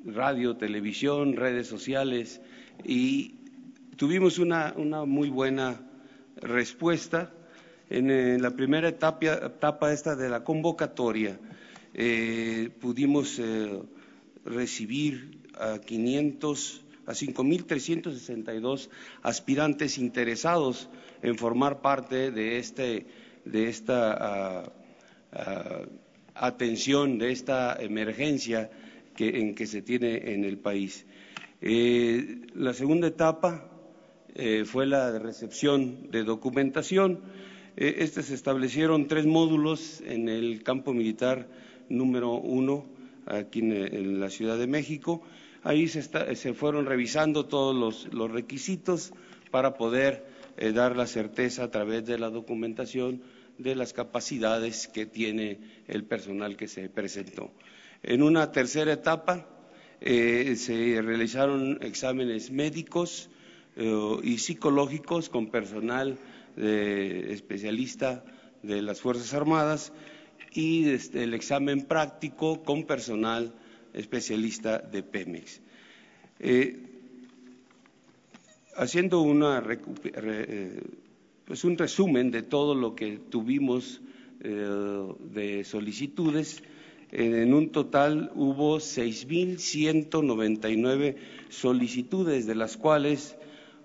radio, 0.05 0.57
televisión, 0.59 1.35
redes 1.35 1.67
sociales 1.67 2.43
y 2.85 3.36
Tuvimos 3.97 4.39
una, 4.39 4.75
muy 5.07 5.31
buena 5.31 5.81
respuesta. 6.37 7.33
En, 7.89 8.43
la 8.43 8.51
primera 8.51 8.89
etapa, 8.89 9.91
esta 9.91 10.15
de 10.15 10.29
la 10.29 10.45
convocatoria 10.45 11.41
eh, 11.95 12.69
pudimos 12.79 13.39
eh, 13.39 13.81
recibir 14.45 15.41
a 15.59 15.79
500 15.79 16.83
a 17.07 17.13
5.362 17.13 18.91
aspirantes 19.23 19.97
interesados 19.97 20.91
en 21.23 21.39
formar 21.39 21.81
parte 21.81 22.33
de, 22.33 22.59
este, 22.59 23.07
de 23.47 23.69
esta 23.69 24.13
ah, 24.13 24.73
ah, 25.33 25.83
atención, 26.35 27.19
de 27.19 27.31
esta 27.31 27.81
emergencia 27.81 28.71
que, 29.15 29.39
en 29.39 29.55
que 29.55 29.67
se 29.67 29.81
tiene 29.81 30.35
en 30.35 30.45
el 30.45 30.59
país. 30.59 31.07
Eh, 31.63 32.43
la 32.55 32.75
segunda 32.75 33.07
etapa 33.07 33.71
eh, 34.39 34.67
fue 34.67 34.85
la 34.85 35.19
recepción 35.19 36.11
de 36.11 36.23
documentación. 36.23 37.21
Eh, 37.75 37.97
este 38.01 38.23
se 38.23 38.35
establecieron 38.35 39.09
tres 39.09 39.25
módulos 39.25 40.03
en 40.03 40.29
el 40.29 40.63
campo 40.63 40.93
militar 40.93 41.49
número 41.89 42.33
uno, 42.35 42.85
aquí 43.25 43.61
en, 43.61 44.21
la 44.21 44.29
Ciudad 44.29 44.59
de 44.59 44.67
México. 44.67 45.23
Ahí 45.63 45.89
se, 45.89 46.53
fueron 46.53 46.85
revisando 46.85 47.47
todos 47.47 48.07
los, 48.13 48.31
requisitos 48.31 49.15
para 49.51 49.73
poder 49.73 50.27
eh, 50.59 50.73
dar 50.73 50.97
la 50.97 51.07
certeza 51.07 51.65
a 51.65 51.71
través 51.71 52.05
de 52.05 52.19
la 52.19 52.29
documentación 52.29 53.23
de 53.57 53.75
las 53.75 53.95
capacidades 53.95 54.87
que 54.87 55.07
tiene 55.07 55.61
el 55.89 56.05
personal 56.05 56.59
que 56.59 56.69
se 56.69 56.91
presentó. 56.91 57.53
En 58.03 58.23
una 58.23 58.53
tercera 58.53 58.93
etapa 58.93 59.49
se 59.99 61.01
realizaron 61.01 61.79
exámenes 61.81 62.51
médicos 62.51 63.31
eh, 63.31 63.36
y 63.77 64.39
psicológicos 64.39 65.29
con 65.29 65.49
personal 65.49 66.19
especialista 66.57 68.25
de 68.63 68.81
las 68.81 69.01
Fuerzas 69.01 69.35
Armadas 69.35 69.93
y 70.53 70.89
este, 70.89 71.25
el 71.25 71.35
examen 71.35 71.83
práctico 71.83 72.63
con 72.63 72.85
personal 72.85 73.53
especialista 73.93 74.79
de 74.79 75.03
Pemex. 75.03 75.61
Eh, 76.41 76.79
haciendo 78.77 79.21
una, 79.21 79.63
eh, 80.05 80.81
pues 81.45 81.65
un 81.65 81.77
resumen 81.77 82.31
de 82.31 82.43
todo 82.43 82.75
lo 82.75 82.95
que 82.95 83.19
tuvimos 83.19 84.01
de 84.39 85.65
solicitudes, 85.65 86.63
en 87.11 87.55
un 87.55 87.71
total 87.71 88.31
hubo 88.35 88.77
6.199 88.77 91.17
solicitudes, 91.49 92.47
de 92.47 92.55
las 92.55 92.77
cuales 92.77 93.35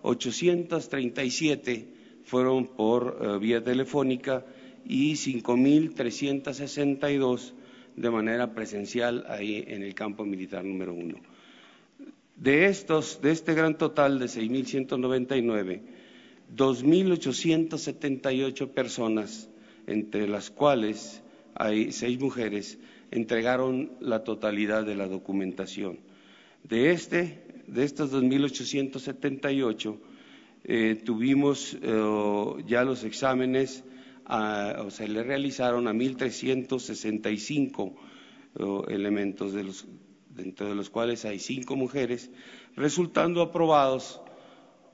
837 0.01 1.87
fueron 2.23 2.67
por 2.67 3.17
eh, 3.21 3.37
vía 3.39 3.63
telefónica 3.63 4.45
y 4.85 5.13
5.362 5.13 7.53
de 7.95 8.09
manera 8.09 8.53
presencial 8.53 9.23
ahí 9.27 9.63
en 9.67 9.83
el 9.83 9.93
campo 9.93 10.25
militar 10.25 10.65
número 10.65 10.93
uno. 10.93 11.15
De 12.35 12.65
estos, 12.65 13.21
de 13.21 13.31
este 13.31 13.53
gran 13.53 13.77
total 13.77 14.17
de 14.17 14.25
6.199, 14.25 15.81
2.878 16.55 18.69
personas, 18.69 19.49
entre 19.87 20.27
las 20.27 20.49
cuales 20.49 21.21
hay 21.53 21.91
seis 21.91 22.19
mujeres, 22.19 22.79
entregaron 23.11 23.91
la 23.99 24.23
totalidad 24.23 24.83
de 24.85 24.95
la 24.95 25.07
documentación. 25.07 25.99
De, 26.63 26.91
este, 26.91 27.50
de 27.71 27.83
estos 27.85 28.13
2.878, 28.13 29.97
eh, 30.65 31.01
tuvimos 31.05 31.77
eh, 31.81 32.63
ya 32.67 32.83
los 32.83 33.05
exámenes, 33.05 33.85
a, 34.25 34.83
o 34.85 34.91
se 34.91 35.07
le 35.07 35.23
realizaron 35.23 35.87
a 35.87 35.93
1.365 35.93 37.93
eh, 38.59 38.81
elementos, 38.93 39.53
de 39.53 39.63
los, 39.63 39.87
dentro 40.29 40.67
de 40.67 40.75
los 40.75 40.89
cuales 40.89 41.23
hay 41.23 41.39
cinco 41.39 41.77
mujeres, 41.77 42.29
resultando 42.75 43.41
aprobados 43.41 44.19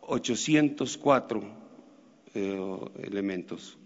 804 0.01 1.43
eh, 2.35 2.77
elementos. 3.03 3.79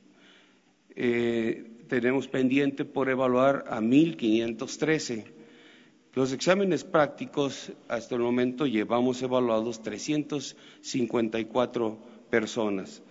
Tenemos 1.88 2.28
pendiente 2.28 2.84
por 2.84 3.10
evaluar 3.10 3.64
a 3.70 3.80
1.513. 3.80 5.41
Los 6.14 6.34
exámenes 6.34 6.84
prácticos, 6.84 7.72
hasta 7.88 8.16
el 8.16 8.22
momento 8.22 8.68
llevamos 8.68 9.22
evaluados 9.22 9.82
354 9.82 11.98
personas 12.30 13.02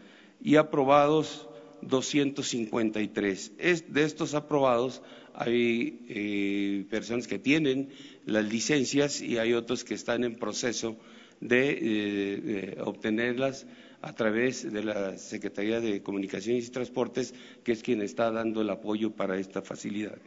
y 0.43 0.57
aprobados 0.57 1.49
253. 1.81 3.53
Es, 3.57 3.91
de 3.91 4.05
estos 4.05 4.35
aprobados 4.35 5.01
hay 5.33 6.05
eh, 6.11 6.85
personas 6.91 7.27
que 7.27 7.39
tienen 7.39 7.89
las 8.27 8.45
licencias 8.45 9.23
y 9.23 9.39
hay 9.39 9.55
otros 9.55 9.83
que 9.83 9.95
están 9.95 10.23
en 10.25 10.37
proceso 10.37 10.99
eh, 11.41 12.77
de 12.77 12.83
obtenerlas 12.83 13.67
a 14.03 14.13
través 14.13 14.71
de 14.71 14.85
la 14.85 15.17
Secretaría 15.17 15.81
de 15.81 16.03
Comunicaciones 16.03 16.67
y 16.67 16.71
Transportes, 16.71 17.33
que 17.65 17.73
es 17.73 17.83
quien 17.83 18.03
está 18.03 18.31
dando 18.31 18.61
el 18.61 18.69
apoyo 18.69 19.13
para 19.13 19.39
esta 19.39 19.63
facilidad. 19.63 20.19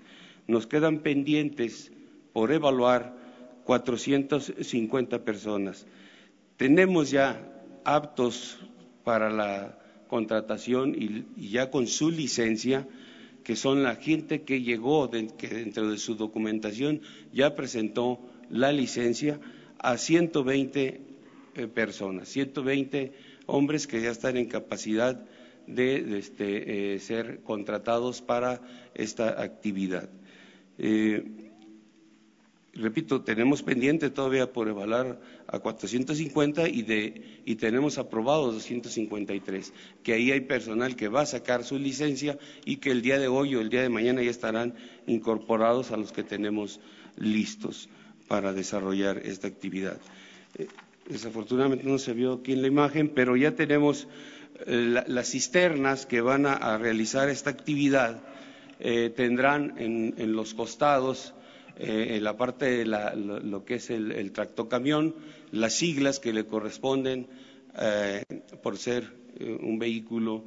Nos 0.47 0.65
quedan 0.65 1.03
pendientes 1.03 1.91
por 2.33 2.51
evaluar 2.51 3.15
450 3.63 5.23
personas. 5.23 5.85
Tenemos 6.57 7.11
ya 7.11 7.39
aptos 7.85 8.59
para 9.03 9.29
la 9.29 9.77
contratación 10.07 10.95
y, 10.95 11.49
ya 11.49 11.71
con 11.71 11.87
su 11.87 12.11
licencia, 12.11 12.87
que 13.43 13.55
son 13.55 13.83
la 13.83 13.95
gente 13.95 14.43
que 14.43 14.61
llegó, 14.61 15.09
que 15.09 15.47
dentro 15.47 15.89
de 15.89 15.97
su 15.97 16.15
documentación 16.15 17.01
ya 17.33 17.55
presentó 17.55 18.19
la 18.49 18.71
licencia 18.71 19.39
a 19.79 19.97
120 19.97 21.01
eh, 21.55 21.67
personas, 21.67 22.29
120 22.29 23.11
hombres 23.45 23.87
que 23.87 24.01
ya 24.01 24.11
están 24.11 24.37
en 24.37 24.45
capacidad 24.45 25.25
de, 25.67 26.03
de 26.03 26.19
este, 26.19 26.95
eh, 26.95 26.99
ser 26.99 27.41
contratados 27.43 28.21
para 28.21 28.61
esta 28.93 29.41
actividad. 29.41 30.09
Eh, 30.77 31.42
repito, 32.73 33.21
tenemos 33.21 33.61
pendiente 33.61 34.09
todavía 34.09 34.51
por 34.51 34.67
evaluar 34.67 35.19
a 35.47 35.59
450 35.59 36.67
y, 36.69 36.81
de, 36.81 37.41
y 37.45 37.55
tenemos 37.55 37.97
aprobados 37.97 38.55
253, 38.55 39.73
que 40.01 40.13
ahí 40.13 40.31
hay 40.31 40.41
personal 40.41 40.95
que 40.95 41.07
va 41.07 41.21
a 41.21 41.25
sacar 41.25 41.63
su 41.63 41.77
licencia 41.77 42.37
y 42.65 42.77
que 42.77 42.91
el 42.91 43.01
día 43.01 43.19
de 43.19 43.27
hoy 43.27 43.55
o 43.55 43.61
el 43.61 43.69
día 43.69 43.81
de 43.83 43.89
mañana 43.89 44.23
ya 44.23 44.31
estarán 44.31 44.73
incorporados 45.05 45.91
a 45.91 45.97
los 45.97 46.11
que 46.11 46.23
tenemos 46.23 46.79
listos 47.17 47.89
para 48.27 48.53
desarrollar 48.53 49.19
esta 49.19 49.47
actividad. 49.47 49.99
Eh, 50.57 50.67
desafortunadamente 51.07 51.85
no 51.85 51.99
se 51.99 52.13
vio 52.13 52.33
aquí 52.33 52.53
en 52.53 52.61
la 52.61 52.67
imagen, 52.67 53.09
pero 53.09 53.35
ya 53.35 53.51
tenemos 53.51 54.07
eh, 54.65 54.87
la, 54.89 55.05
las 55.07 55.29
cisternas 55.29 56.07
que 56.07 56.21
van 56.21 56.47
a, 56.47 56.77
realizar 56.79 57.29
esta 57.29 57.51
actividad, 57.51 58.23
eh, 58.79 59.13
tendrán 59.15 59.75
en, 59.77 60.15
en 60.17 60.33
los 60.33 60.55
costados 60.55 61.35
eh, 61.77 62.17
en 62.17 62.23
la 62.23 62.37
parte 62.37 62.65
de 62.65 62.85
la, 62.85 63.15
lo, 63.15 63.39
lo, 63.39 63.65
que 63.65 63.75
es 63.75 63.89
el, 63.89 64.31
tractocamión, 64.31 65.15
las 65.51 65.73
siglas 65.73 66.19
que 66.19 66.31
le 66.31 66.45
corresponden 66.45 67.27
eh, 67.79 68.23
por 68.61 68.77
ser 68.77 69.11
eh, 69.39 69.57
un 69.59 69.79
vehículo 69.79 70.43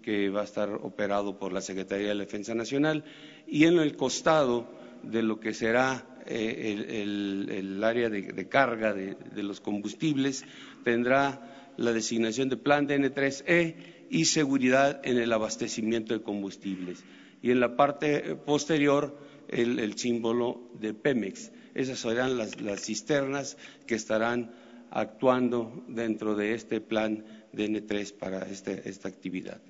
que 0.00 0.30
va 0.30 0.40
a 0.40 0.44
estar 0.44 0.70
operado 0.70 1.38
por 1.38 1.52
la 1.52 1.60
Secretaría 1.60 2.08
de 2.08 2.14
la 2.14 2.24
Defensa 2.24 2.54
Nacional 2.54 3.04
y 3.46 3.64
en 3.64 3.78
el 3.78 3.94
costado 3.94 4.68
de 5.02 5.22
lo 5.22 5.38
que 5.38 5.52
será 5.52 6.06
el, 6.26 7.80
área 7.82 8.08
de, 8.08 8.22
de 8.22 8.48
carga 8.48 8.94
de, 8.94 9.16
de, 9.16 9.42
los 9.42 9.60
combustibles 9.60 10.44
tendrá 10.84 11.72
la 11.76 11.92
designación 11.92 12.48
de 12.48 12.56
plan 12.56 12.88
DN3E 12.88 13.74
y 14.10 14.26
seguridad 14.26 15.00
en 15.04 15.18
el 15.18 15.32
abastecimiento 15.32 16.14
de 16.14 16.22
combustibles. 16.22 17.04
Y 17.42 17.50
en 17.50 17.60
la 17.60 17.76
parte 17.76 18.36
posterior 18.36 19.16
el, 19.50 19.78
el 19.78 19.98
símbolo 19.98 20.60
de 20.74 20.94
Pemex. 20.94 21.50
Esas 21.74 21.98
serán 21.98 22.38
las, 22.38 22.60
las, 22.60 22.82
cisternas 22.82 23.56
que 23.86 23.94
estarán 23.94 24.52
actuando 24.90 25.84
dentro 25.88 26.34
de 26.34 26.54
este 26.54 26.80
plan 26.80 27.24
de 27.52 27.68
N3 27.68 28.12
para 28.14 28.42
este, 28.42 28.88
esta 28.88 29.08
actividad. 29.08 29.60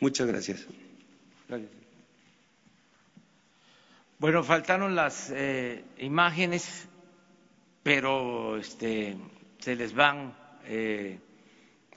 Muchas 0.00 0.26
gracias. 0.26 0.66
gracias. 1.48 1.70
Bueno, 4.18 4.44
faltaron 4.44 4.94
las 4.94 5.30
eh, 5.34 5.82
imágenes, 5.98 6.86
pero 7.82 8.58
este, 8.58 9.16
se 9.58 9.74
les 9.76 9.94
van 9.94 10.34
eh, 10.66 11.18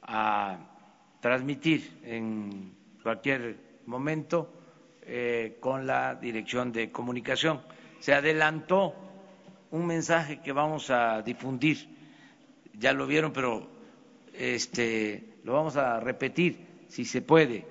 a 0.02 0.58
transmitir 1.20 2.00
en 2.06 2.74
cualquier 3.04 3.58
momento 3.86 4.63
eh, 5.06 5.58
con 5.60 5.86
la 5.86 6.16
Dirección 6.16 6.72
de 6.72 6.92
Comunicación. 6.92 7.62
Se 8.00 8.14
adelantó 8.14 8.96
un 9.72 9.86
mensaje 9.86 10.42
que 10.42 10.52
vamos 10.52 10.90
a 10.90 11.22
difundir, 11.22 11.90
ya 12.74 12.94
lo 12.94 13.08
vieron, 13.08 13.34
pero 13.34 13.68
este, 14.34 15.38
lo 15.44 15.54
vamos 15.54 15.76
a 15.78 16.00
repetir 16.00 16.86
si 16.88 17.06
se 17.06 17.22
puede. 17.22 17.66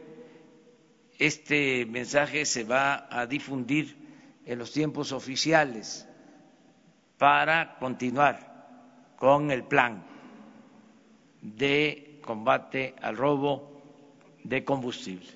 Este 1.19 1.87
mensaje 1.87 2.45
se 2.45 2.65
va 2.65 3.07
a 3.11 3.27
difundir 3.27 3.97
en 4.45 4.59
los 4.59 4.73
tiempos 4.73 5.13
oficiales 5.13 6.09
para 7.19 7.79
continuar 7.79 9.15
con 9.17 9.51
el 9.53 9.63
plan 9.63 10.05
de 11.41 12.21
combate 12.25 12.95
al 13.01 13.17
robo 13.17 13.83
de 14.43 14.65
combustible. 14.65 15.29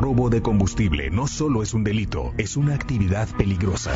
Robo 0.00 0.30
de 0.30 0.40
combustible 0.40 1.10
no 1.10 1.26
solo 1.26 1.62
es 1.62 1.74
un 1.74 1.84
delito, 1.84 2.32
es 2.38 2.56
una 2.56 2.74
actividad 2.74 3.28
peligrosa. 3.36 3.92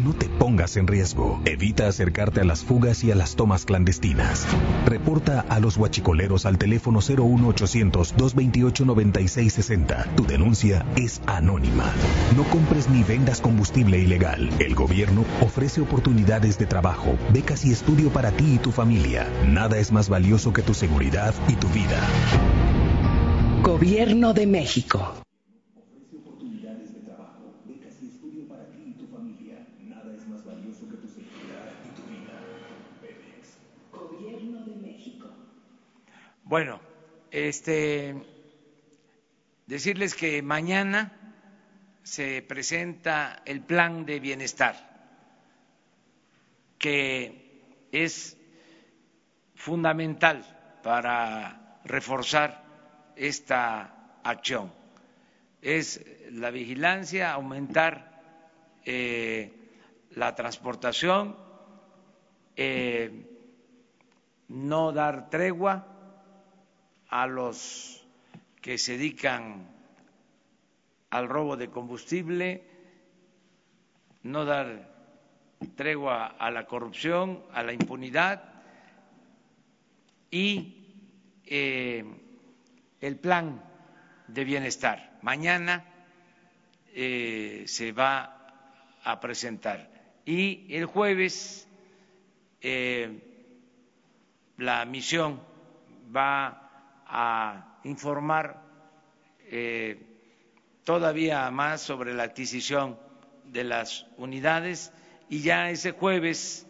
No 0.00 0.12
te 0.12 0.26
pongas 0.28 0.76
en 0.76 0.86
riesgo. 0.86 1.40
Evita 1.44 1.88
acercarte 1.88 2.40
a 2.40 2.44
las 2.44 2.62
fugas 2.62 3.02
y 3.02 3.10
a 3.10 3.16
las 3.16 3.34
tomas 3.34 3.64
clandestinas. 3.64 4.46
Reporta 4.86 5.40
a 5.40 5.58
los 5.58 5.76
huachicoleros 5.76 6.46
al 6.46 6.56
teléfono 6.56 7.00
01800 7.00 8.14
228 8.16 8.84
9660. 8.84 10.14
Tu 10.14 10.24
denuncia 10.24 10.86
es 10.94 11.20
anónima. 11.26 11.92
No 12.36 12.44
compres 12.44 12.88
ni 12.88 13.02
vendas 13.02 13.40
combustible 13.40 13.98
ilegal. 13.98 14.50
El 14.60 14.76
gobierno 14.76 15.24
ofrece 15.40 15.80
oportunidades 15.80 16.58
de 16.58 16.66
trabajo, 16.66 17.18
becas 17.32 17.64
y 17.64 17.72
estudio 17.72 18.10
para 18.10 18.30
ti 18.30 18.54
y 18.54 18.58
tu 18.58 18.70
familia. 18.70 19.26
Nada 19.48 19.78
es 19.78 19.90
más 19.90 20.08
valioso 20.08 20.52
que 20.52 20.62
tu 20.62 20.74
seguridad 20.74 21.34
y 21.48 21.54
tu 21.54 21.66
vida. 21.70 21.98
Gobierno 23.64 24.32
de 24.32 24.46
México. 24.46 25.12
Bueno, 36.50 36.80
este 37.30 38.12
decirles 39.66 40.16
que 40.16 40.42
mañana 40.42 41.12
se 42.02 42.42
presenta 42.42 43.40
el 43.44 43.60
plan 43.60 44.04
de 44.04 44.18
bienestar, 44.18 44.74
que 46.76 47.86
es 47.92 48.36
fundamental 49.54 50.44
para 50.82 51.78
reforzar 51.84 52.64
esta 53.14 54.18
acción. 54.24 54.72
Es 55.62 56.04
la 56.32 56.50
vigilancia, 56.50 57.30
aumentar 57.30 58.20
eh, 58.84 59.52
la 60.16 60.34
transportación, 60.34 61.36
eh, 62.56 63.24
no 64.48 64.90
dar 64.90 65.30
tregua 65.30 65.89
a 67.10 67.26
los 67.26 68.04
que 68.62 68.78
se 68.78 68.92
dedican 68.92 69.66
al 71.10 71.28
robo 71.28 71.56
de 71.56 71.68
combustible, 71.68 72.62
no 74.22 74.44
dar 74.44 74.88
tregua 75.76 76.26
a 76.26 76.50
la 76.50 76.66
corrupción, 76.66 77.42
a 77.52 77.62
la 77.62 77.72
impunidad 77.72 78.44
y 80.30 80.76
eh, 81.46 82.04
el 83.00 83.16
plan 83.16 83.62
de 84.28 84.44
bienestar. 84.44 85.18
Mañana 85.22 85.84
eh, 86.94 87.64
se 87.66 87.92
va 87.92 88.46
a 89.02 89.20
presentar 89.20 89.90
y 90.24 90.66
el 90.74 90.86
jueves 90.86 91.66
eh, 92.60 93.18
la 94.58 94.84
misión 94.84 95.40
va 96.14 96.69
a 97.10 97.80
informar 97.84 98.62
eh, 99.46 100.00
todavía 100.84 101.50
más 101.50 101.80
sobre 101.80 102.14
la 102.14 102.22
adquisición 102.22 102.98
de 103.44 103.64
las 103.64 104.06
unidades 104.16 104.92
y 105.28 105.42
ya 105.42 105.70
ese 105.70 105.90
jueves 105.90 106.66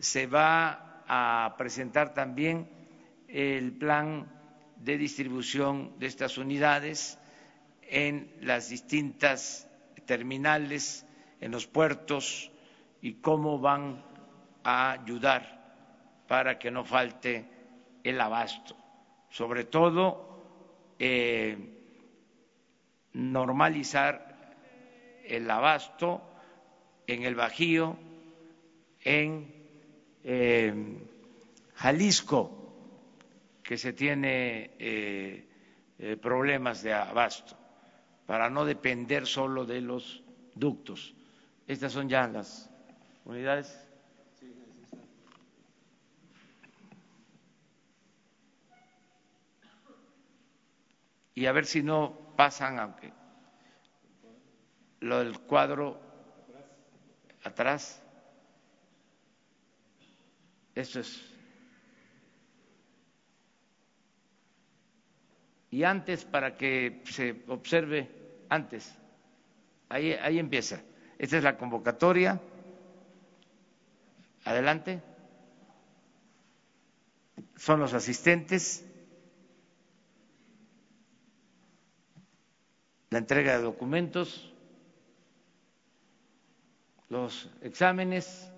se 0.00 0.26
va 0.26 1.02
a 1.06 1.54
presentar 1.56 2.12
también 2.12 2.68
el 3.28 3.72
plan 3.72 4.30
de 4.76 4.98
distribución 4.98 5.98
de 5.98 6.06
estas 6.06 6.38
unidades 6.38 7.18
en 7.82 8.32
las 8.40 8.68
distintas 8.68 9.68
terminales, 10.06 11.06
en 11.40 11.52
los 11.52 11.66
puertos 11.66 12.50
y 13.00 13.14
cómo 13.14 13.58
van 13.58 14.04
a 14.64 14.92
ayudar 14.92 15.58
para 16.26 16.58
que 16.58 16.70
no 16.70 16.84
falte 16.84 17.48
el 18.04 18.20
abasto. 18.20 18.77
Sobre 19.30 19.64
todo, 19.64 20.28
eh, 20.98 21.56
normalizar 23.12 24.54
el 25.24 25.50
abasto 25.50 26.22
en 27.06 27.22
el 27.22 27.34
Bajío, 27.34 27.96
en 29.04 29.54
eh, 30.24 30.74
Jalisco, 31.74 32.54
que 33.62 33.76
se 33.76 33.92
tiene 33.92 34.70
eh, 34.78 36.16
problemas 36.20 36.82
de 36.82 36.94
abasto, 36.94 37.56
para 38.26 38.48
no 38.50 38.64
depender 38.64 39.26
solo 39.26 39.64
de 39.64 39.80
los 39.80 40.22
ductos. 40.54 41.14
Estas 41.66 41.92
son 41.92 42.08
ya 42.08 42.26
las 42.26 42.70
unidades. 43.24 43.87
Y 51.38 51.46
a 51.46 51.52
ver 51.52 51.66
si 51.66 51.84
no 51.84 52.34
pasan, 52.34 52.80
aunque 52.80 53.12
lo 54.98 55.20
del 55.20 55.38
cuadro 55.38 56.00
atrás, 57.44 58.02
eso 60.74 60.98
es. 60.98 61.22
Y 65.70 65.84
antes, 65.84 66.24
para 66.24 66.56
que 66.56 67.04
se 67.04 67.44
observe 67.46 68.10
antes, 68.48 68.92
ahí, 69.90 70.14
ahí 70.14 70.40
empieza. 70.40 70.82
Esta 71.18 71.36
es 71.36 71.44
la 71.44 71.56
convocatoria. 71.56 72.40
Adelante. 74.44 75.00
Son 77.54 77.78
los 77.78 77.94
asistentes. 77.94 78.87
La 83.10 83.18
entrega 83.18 83.56
de 83.56 83.62
documentos, 83.62 84.52
los 87.08 87.50
exámenes 87.62 88.52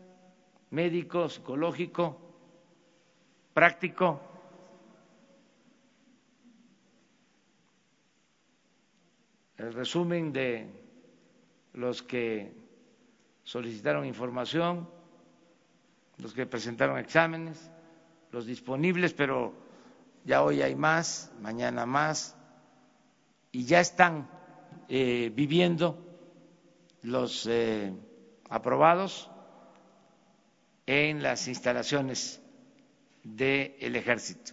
médico, 0.71 1.29
psicológico, 1.29 2.17
práctico. 3.53 4.21
El 9.57 9.75
resumen 9.75 10.33
de 10.33 10.67
los 11.75 12.03
que 12.03 12.53
solicitaron 13.45 14.07
información, 14.07 14.89
los 16.19 16.33
que 16.33 16.47
presentaron 16.47 16.99
exámenes, 16.99 17.71
los 18.33 18.47
disponibles, 18.47 19.13
pero 19.13 19.53
ya 20.25 20.43
hoy 20.43 20.63
hay 20.63 20.75
más, 20.75 21.33
mañana 21.41 21.85
más, 21.85 22.37
y 23.53 23.65
ya 23.65 23.81
están 23.81 24.29
eh, 24.89 25.31
viviendo 25.35 25.99
los 27.03 27.47
eh, 27.47 27.93
aprobados 28.49 29.31
en 30.87 31.23
las 31.23 31.47
instalaciones 31.49 32.41
del 33.23 33.97
ejército. 33.97 34.53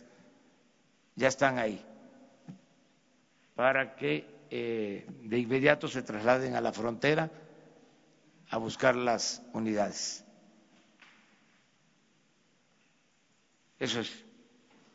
Ya 1.15 1.28
están 1.28 1.57
ahí 1.57 1.84
para 3.55 3.95
que 3.95 4.38
eh, 4.51 5.05
de 5.24 5.39
inmediato 5.39 5.88
se 5.88 6.03
trasladen 6.03 6.55
a 6.55 6.61
la 6.61 6.72
frontera 6.72 7.32
a 8.49 8.57
buscar 8.57 8.95
las 8.95 9.41
unidades. 9.53 10.24
Eso 13.80 13.99
es, 13.99 14.26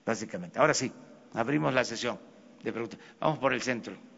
básicamente. 0.06 0.58
Ahora 0.58 0.74
sí, 0.74 0.92
abrimos 1.34 1.74
la 1.74 1.84
sesión 1.84 2.18
de 2.62 2.72
preguntas. 2.72 3.00
Vamos 3.20 3.38
por 3.38 3.52
el 3.52 3.62
centro. 3.62 4.11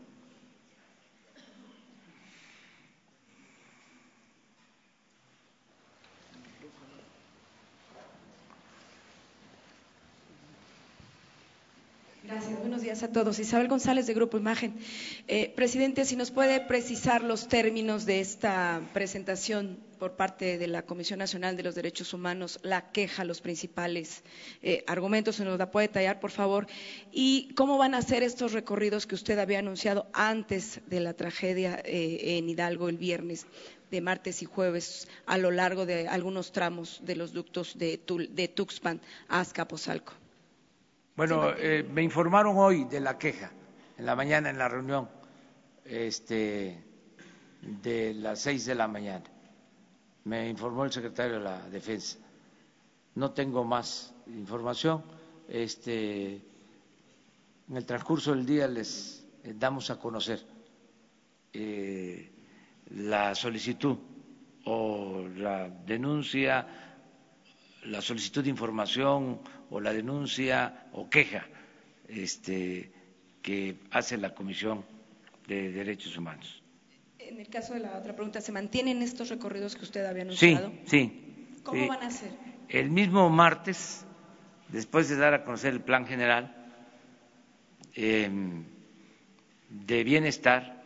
Gracias. 12.35 12.59
Buenos 12.59 12.83
días 12.83 13.03
a 13.05 13.13
todos. 13.13 13.39
Isabel 13.39 13.69
González 13.69 14.09
de 14.09 14.15
Grupo 14.15 14.37
Imagen. 14.37 14.75
Eh, 15.29 15.53
presidente, 15.55 16.05
si 16.05 16.17
nos 16.17 16.33
puede 16.33 16.59
precisar 16.59 17.23
los 17.23 17.47
términos 17.47 18.07
de 18.07 18.19
esta 18.19 18.81
presentación 18.93 19.79
por 20.01 20.17
parte 20.17 20.59
de 20.59 20.67
la 20.67 20.83
Comisión 20.83 21.21
Nacional 21.21 21.57
de 21.57 21.63
los 21.63 21.77
Derechos 21.77 22.13
Humanos, 22.13 22.59
la 22.65 22.91
queja, 22.91 23.23
los 23.23 23.41
principales 23.41 24.25
eh, 24.63 24.83
argumentos, 24.89 25.37
se 25.37 25.45
nos 25.45 25.61
la 25.61 25.71
puede 25.71 25.87
tallar, 25.87 26.19
por 26.19 26.33
favor, 26.33 26.67
y 27.13 27.55
cómo 27.55 27.79
van 27.79 27.95
a 27.95 28.03
ser 28.03 28.25
estos 28.25 28.53
recorridos 28.53 29.07
que 29.07 29.15
usted 29.15 29.39
había 29.39 29.61
anunciado 29.61 30.09
antes 30.13 30.81
de 30.89 30.99
la 30.99 31.15
tragedia 31.15 31.81
eh, 31.85 32.37
en 32.37 32.49
Hidalgo 32.49 32.89
el 32.89 32.99
viernes 32.99 33.47
de 33.93 34.01
martes 34.01 34.43
y 34.43 34.47
jueves 34.47 35.07
a 35.27 35.39
lo 35.39 35.53
largo 35.53 35.87
de 35.87 36.09
algunos 36.09 36.51
tramos 36.51 37.01
de 37.05 37.15
los 37.15 37.33
ductos 37.33 37.79
de, 37.79 38.01
de 38.31 38.49
Tuxpan 38.49 39.01
a 39.29 39.39
Azcapotzalco. 39.39 40.24
Bueno, 41.17 41.51
eh, 41.57 41.85
me 41.89 42.03
informaron 42.03 42.57
hoy 42.59 42.85
de 42.87 42.99
la 42.99 43.17
queja, 43.19 43.53
en 43.97 44.05
la 44.05 44.17
mañana 44.17 44.51
en 44.51 44.59
la 44.59 44.69
reunión 44.69 45.09
este, 45.85 46.77
de 47.63 48.15
las 48.15 48.41
seis 48.41 48.67
de 48.67 48.75
la 48.75 48.89
mañana. 48.89 49.23
Me 50.25 50.49
informó 50.49 50.85
el 50.85 50.91
secretario 50.91 51.35
de 51.35 51.41
la 51.45 51.69
Defensa. 51.69 52.19
No 53.15 53.31
tengo 53.31 53.63
más 53.63 54.13
información. 54.27 55.05
Este, 55.49 56.35
en 57.69 57.77
el 57.77 57.87
transcurso 57.87 58.33
del 58.35 58.45
día 58.45 58.67
les 58.67 59.25
damos 59.45 59.91
a 59.91 60.01
conocer 60.01 60.45
eh, 61.53 62.29
la 62.91 63.37
solicitud 63.37 63.97
o 64.65 65.29
la 65.37 65.69
denuncia, 65.69 66.67
la 67.85 68.01
solicitud 68.01 68.43
de 68.43 68.51
información 68.51 69.39
o 69.75 69.81
la 69.81 69.93
denuncia 69.93 70.87
o 70.93 71.11
queja 71.11 71.43
este, 72.07 72.93
que 73.43 73.77
hace 73.91 74.17
la 74.17 74.33
Comisión 74.33 74.85
de 75.49 75.73
Derechos 75.73 76.17
Humanos. 76.17 76.63
En 77.19 77.41
el 77.41 77.49
caso 77.49 77.75
de 77.75 77.81
la 77.81 77.99
otra 77.99 78.15
pregunta, 78.15 78.41
¿se 78.41 78.53
mantienen 78.53 79.03
estos 79.03 79.31
recorridos 79.31 79.75
que 79.75 79.83
usted 79.83 80.05
había 80.07 80.23
anunciado? 80.23 80.71
Sí, 80.85 81.11
sí. 81.11 81.61
¿Cómo 81.65 81.89
van 81.89 82.05
a 82.05 82.11
ser? 82.13 82.31
El 82.69 82.91
mismo 82.91 83.29
martes, 83.31 84.07
después 84.69 85.09
de 85.09 85.17
dar 85.17 85.35
a 85.35 85.45
conocer 85.45 85.73
el 85.73 85.81
plan 85.81 86.07
general 86.07 86.55
em, 87.95 88.65
de 89.71 90.05
bienestar, 90.05 90.85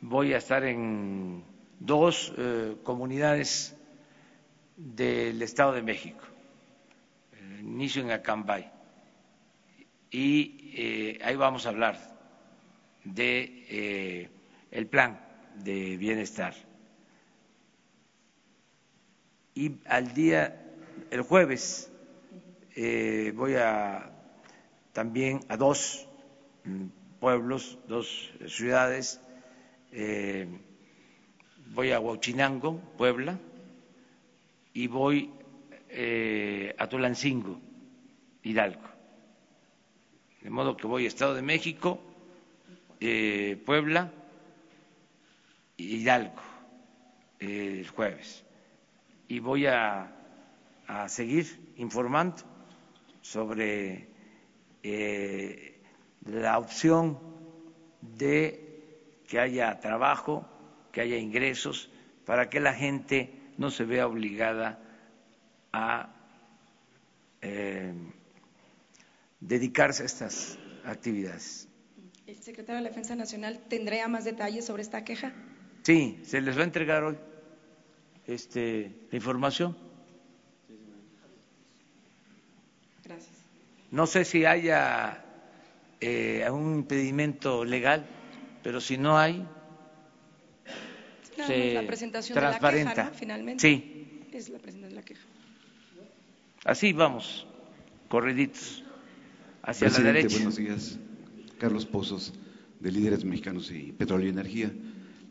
voy 0.00 0.34
a 0.34 0.38
estar 0.38 0.64
en 0.64 1.44
dos 1.78 2.32
eh, 2.36 2.74
comunidades 2.82 3.76
del 4.76 5.40
Estado 5.42 5.74
de 5.74 5.82
México 5.82 6.29
inicio 7.80 8.02
en 8.02 8.10
Acambay. 8.10 8.70
Y 10.10 10.72
eh, 10.74 11.18
ahí 11.22 11.34
vamos 11.34 11.64
a 11.64 11.70
hablar 11.70 11.96
de 13.04 13.64
eh, 13.70 14.30
el 14.70 14.86
plan 14.86 15.18
de 15.54 15.96
bienestar. 15.96 16.54
Y 19.54 19.78
al 19.86 20.12
día, 20.12 20.60
el 21.10 21.22
jueves, 21.22 21.90
eh, 22.76 23.32
voy 23.34 23.54
a 23.54 24.12
también 24.92 25.40
a 25.48 25.56
dos 25.56 26.06
mm, 26.64 26.86
pueblos, 27.18 27.78
dos 27.88 28.30
ciudades. 28.46 29.20
Voy 31.74 31.92
a 31.92 32.00
Huachinango, 32.00 32.78
Puebla, 32.98 33.38
y 34.74 34.86
voy 34.86 35.30
a 36.78 36.86
Tulancingo, 36.88 37.60
Hidalgo. 38.42 38.88
De 40.42 40.50
modo 40.50 40.76
que 40.76 40.86
voy 40.86 41.04
a 41.04 41.08
Estado 41.08 41.34
de 41.34 41.42
México, 41.42 42.00
eh, 43.00 43.60
Puebla, 43.64 44.10
Hidalgo, 45.76 46.40
el 47.38 47.88
jueves. 47.88 48.44
Y 49.28 49.38
voy 49.38 49.66
a, 49.66 50.12
a 50.86 51.08
seguir 51.08 51.72
informando 51.76 52.42
sobre 53.22 54.08
eh, 54.82 55.80
la 56.24 56.58
opción 56.58 57.18
de 58.00 58.70
que 59.28 59.38
haya 59.38 59.78
trabajo, 59.80 60.46
que 60.92 61.02
haya 61.02 61.16
ingresos, 61.16 61.90
para 62.24 62.50
que 62.50 62.60
la 62.60 62.74
gente 62.74 63.32
no 63.58 63.70
se 63.70 63.84
vea 63.84 64.06
obligada 64.06 64.78
a 65.72 66.08
eh, 67.42 67.92
dedicarse 69.40 70.02
a 70.02 70.06
estas 70.06 70.58
actividades. 70.84 71.68
¿El 72.26 72.36
secretario 72.42 72.76
de 72.76 72.82
la 72.82 72.88
Defensa 72.90 73.16
Nacional 73.16 73.60
tendría 73.68 74.06
más 74.08 74.24
detalles 74.24 74.64
sobre 74.64 74.82
esta 74.82 75.02
queja? 75.04 75.32
Sí, 75.82 76.20
se 76.24 76.40
les 76.40 76.56
va 76.56 76.60
a 76.60 76.64
entregar 76.64 77.02
hoy 77.04 77.16
este, 78.26 78.92
la 79.10 79.16
información. 79.16 79.76
Gracias. 83.04 83.30
No 83.90 84.06
sé 84.06 84.24
si 84.24 84.44
haya 84.44 85.24
eh, 86.00 86.46
un 86.50 86.76
impedimento 86.76 87.64
legal, 87.64 88.06
pero 88.62 88.80
si 88.80 88.96
no 88.98 89.18
hay, 89.18 89.44
se 91.46 91.74
la 91.74 91.86
presentación 91.86 92.38
transparenta. 92.38 92.90
de 92.90 92.96
la 92.96 93.02
queja, 93.02 93.10
¿no? 93.10 93.18
Finalmente. 93.18 93.60
Sí, 93.62 94.20
Es 94.32 94.48
la 94.50 94.58
presentación 94.58 94.90
de 94.90 94.94
la 94.96 95.02
queja. 95.02 95.22
así 96.64 96.92
vamos, 96.92 97.46
corriditos, 98.08 98.84
hacia 99.62 99.88
la 99.88 99.90
Presidente, 99.92 100.18
derecha. 100.18 100.36
buenos 100.36 100.56
días. 100.56 100.98
Carlos 101.58 101.86
Pozos, 101.86 102.32
de 102.80 102.92
Líderes 102.92 103.24
Mexicanos 103.24 103.70
y 103.70 103.92
Petróleo 103.92 104.26
y 104.26 104.30
Energía. 104.30 104.72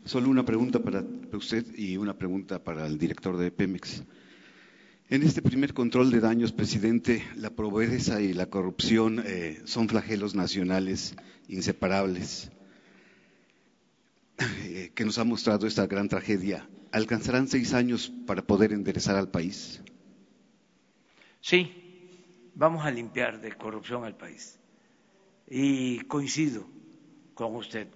Solo 0.04 0.30
una 0.30 0.44
pregunta 0.44 0.78
para 0.82 1.04
usted 1.32 1.64
y 1.76 1.96
una 1.96 2.16
pregunta 2.16 2.62
para 2.62 2.86
el 2.86 2.98
director 2.98 3.36
de 3.36 3.50
Pemex. 3.50 4.02
En 5.08 5.22
este 5.24 5.42
primer 5.42 5.74
control 5.74 6.10
de 6.10 6.20
daños, 6.20 6.52
presidente, 6.52 7.24
la 7.36 7.50
pobreza 7.50 8.22
y 8.22 8.32
la 8.32 8.46
corrupción 8.46 9.22
eh, 9.26 9.60
son 9.64 9.88
flagelos 9.88 10.36
nacionales 10.36 11.16
inseparables 11.48 12.52
eh, 14.38 14.92
que 14.94 15.04
nos 15.04 15.18
ha 15.18 15.24
mostrado 15.24 15.66
esta 15.66 15.86
gran 15.86 16.08
tragedia. 16.08 16.68
¿Alcanzarán 16.92 17.48
seis 17.48 17.74
años 17.74 18.12
para 18.26 18.42
poder 18.42 18.72
enderezar 18.72 19.16
al 19.16 19.30
país? 19.30 19.82
Sí, 21.40 21.72
vamos 22.60 22.84
a 22.84 22.90
limpiar 22.90 23.40
de 23.40 23.56
corrupción 23.56 24.04
al 24.04 24.14
país. 24.14 24.60
Y 25.48 26.00
coincido 26.00 26.66
con 27.32 27.56
usted. 27.56 27.88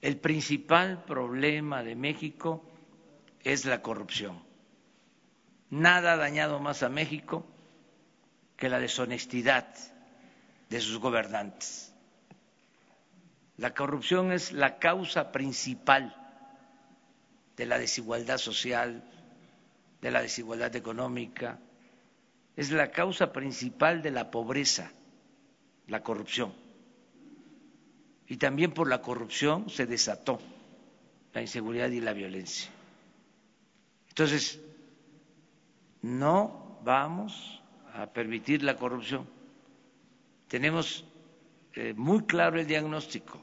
El 0.00 0.16
principal 0.16 1.04
problema 1.04 1.82
de 1.82 1.94
México 1.94 2.64
es 3.42 3.66
la 3.66 3.82
corrupción. 3.82 4.42
Nada 5.68 6.14
ha 6.14 6.16
dañado 6.16 6.60
más 6.60 6.82
a 6.82 6.88
México 6.88 7.46
que 8.56 8.70
la 8.70 8.80
deshonestidad 8.80 9.68
de 10.70 10.80
sus 10.80 10.98
gobernantes. 10.98 11.92
La 13.58 13.74
corrupción 13.74 14.32
es 14.32 14.52
la 14.52 14.78
causa 14.78 15.30
principal 15.30 16.16
de 17.54 17.66
la 17.66 17.78
desigualdad 17.78 18.38
social, 18.38 19.04
de 20.00 20.10
la 20.10 20.22
desigualdad 20.22 20.74
económica, 20.74 21.58
es 22.56 22.70
la 22.70 22.90
causa 22.90 23.32
principal 23.32 24.02
de 24.02 24.10
la 24.10 24.30
pobreza, 24.30 24.92
la 25.88 26.02
corrupción. 26.02 26.52
Y 28.26 28.36
también 28.36 28.72
por 28.72 28.88
la 28.88 29.02
corrupción 29.02 29.68
se 29.68 29.86
desató 29.86 30.40
la 31.32 31.40
inseguridad 31.40 31.90
y 31.90 32.00
la 32.00 32.12
violencia. 32.12 32.70
Entonces, 34.08 34.60
no 36.00 36.78
vamos 36.84 37.62
a 37.92 38.06
permitir 38.06 38.62
la 38.62 38.76
corrupción. 38.76 39.26
Tenemos 40.48 41.04
eh, 41.74 41.92
muy 41.96 42.24
claro 42.24 42.60
el 42.60 42.66
diagnóstico. 42.66 43.40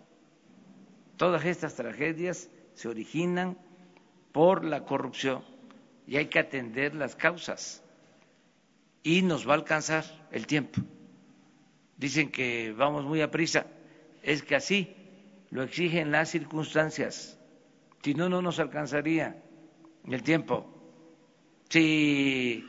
Todas 1.17 1.45
estas 1.45 1.75
tragedias 1.75 2.49
se 2.73 2.87
originan 2.87 3.57
por 4.31 4.63
la 4.63 4.85
corrupción 4.85 5.43
y 6.07 6.15
hay 6.15 6.27
que 6.27 6.39
atender 6.39 6.95
las 6.95 7.15
causas 7.15 7.83
y 9.03 9.21
nos 9.21 9.47
va 9.47 9.53
a 9.53 9.55
alcanzar 9.55 10.05
el 10.31 10.47
tiempo. 10.47 10.81
Dicen 11.97 12.31
que 12.31 12.71
vamos 12.71 13.05
muy 13.05 13.21
a 13.21 13.31
prisa, 13.31 13.65
es 14.23 14.43
que 14.43 14.55
así 14.55 14.95
lo 15.51 15.63
exigen 15.63 16.11
las 16.11 16.29
circunstancias, 16.29 17.37
si 18.01 18.13
no, 18.13 18.29
no 18.29 18.41
nos 18.41 18.59
alcanzaría 18.59 19.41
el 20.09 20.23
tiempo. 20.23 20.65
Si 21.69 22.65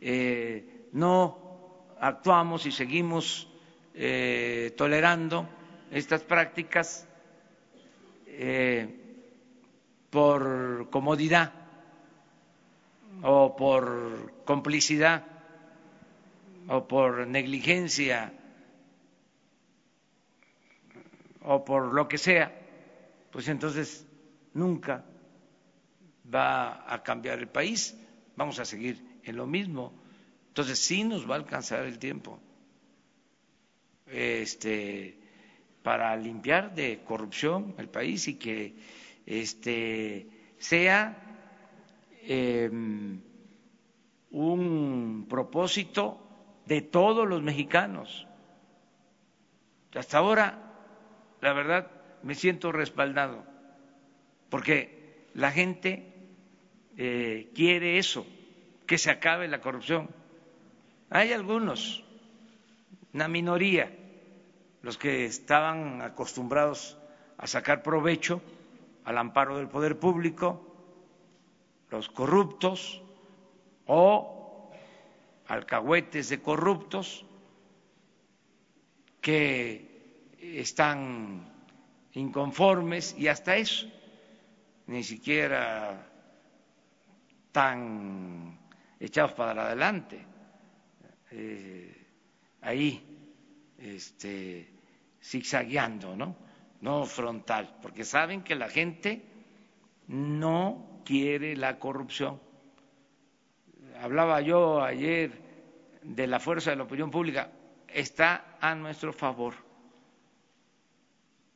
eh, 0.00 0.88
no 0.92 1.94
actuamos 2.00 2.66
y 2.66 2.72
seguimos 2.72 3.48
eh, 3.94 4.74
tolerando 4.76 5.48
estas 5.90 6.22
prácticas 6.24 7.06
eh, 8.26 8.88
por 10.10 10.88
comodidad 10.90 11.52
o 13.22 13.54
por 13.56 14.42
complicidad 14.44 15.33
o 16.68 16.88
por 16.88 17.26
negligencia 17.26 18.32
o 21.42 21.64
por 21.64 21.92
lo 21.92 22.08
que 22.08 22.18
sea, 22.18 22.52
pues 23.30 23.48
entonces 23.48 24.06
nunca 24.54 25.04
va 26.32 26.92
a 26.92 27.02
cambiar 27.02 27.38
el 27.38 27.48
país, 27.48 27.96
vamos 28.36 28.58
a 28.58 28.64
seguir 28.64 29.20
en 29.24 29.36
lo 29.36 29.46
mismo. 29.46 29.92
Entonces 30.48 30.78
sí 30.78 31.04
nos 31.04 31.28
va 31.28 31.34
a 31.34 31.38
alcanzar 31.38 31.84
el 31.84 31.98
tiempo 31.98 32.40
este, 34.06 35.18
para 35.82 36.16
limpiar 36.16 36.74
de 36.74 37.00
corrupción 37.04 37.74
el 37.78 37.88
país 37.88 38.28
y 38.28 38.34
que 38.34 38.74
este, 39.26 40.28
sea 40.58 41.18
eh, 42.22 42.70
un 44.30 45.26
propósito 45.28 46.23
de 46.66 46.80
todos 46.82 47.28
los 47.28 47.42
mexicanos. 47.42 48.26
Hasta 49.94 50.18
ahora, 50.18 50.58
la 51.40 51.52
verdad, 51.52 51.90
me 52.22 52.34
siento 52.34 52.72
respaldado, 52.72 53.44
porque 54.48 55.28
la 55.34 55.50
gente 55.50 56.12
eh, 56.96 57.50
quiere 57.54 57.98
eso, 57.98 58.26
que 58.86 58.98
se 58.98 59.10
acabe 59.10 59.46
la 59.48 59.60
corrupción. 59.60 60.08
Hay 61.10 61.32
algunos, 61.32 62.02
una 63.12 63.28
minoría, 63.28 63.94
los 64.82 64.98
que 64.98 65.24
estaban 65.24 66.02
acostumbrados 66.02 66.98
a 67.38 67.46
sacar 67.46 67.82
provecho 67.82 68.42
al 69.04 69.18
amparo 69.18 69.58
del 69.58 69.68
poder 69.68 69.98
público, 69.98 70.74
los 71.90 72.08
corruptos 72.08 73.02
o 73.86 74.33
alcahuetes 75.48 76.28
de 76.28 76.40
corruptos 76.40 77.24
que 79.20 80.28
están 80.38 81.52
inconformes 82.12 83.14
y 83.18 83.28
hasta 83.28 83.56
eso, 83.56 83.86
ni 84.86 85.02
siquiera 85.02 86.10
tan 87.52 88.58
echados 89.00 89.32
para 89.32 89.66
adelante. 89.66 90.26
Eh, 91.30 92.06
ahí, 92.60 93.02
este, 93.78 94.68
zigzagueando, 95.22 96.16
¿no? 96.16 96.36
No 96.80 97.06
frontal, 97.06 97.78
porque 97.80 98.04
saben 98.04 98.42
que 98.42 98.54
la 98.54 98.68
gente 98.68 99.22
no 100.08 101.00
quiere 101.04 101.56
la 101.56 101.78
corrupción. 101.78 102.40
Hablaba 104.00 104.40
yo 104.40 104.82
ayer 104.82 105.32
de 106.02 106.26
la 106.26 106.40
fuerza 106.40 106.70
de 106.70 106.76
la 106.76 106.84
opinión 106.84 107.10
pública, 107.10 107.50
está 107.88 108.56
a 108.60 108.74
nuestro 108.74 109.12
favor 109.12 109.54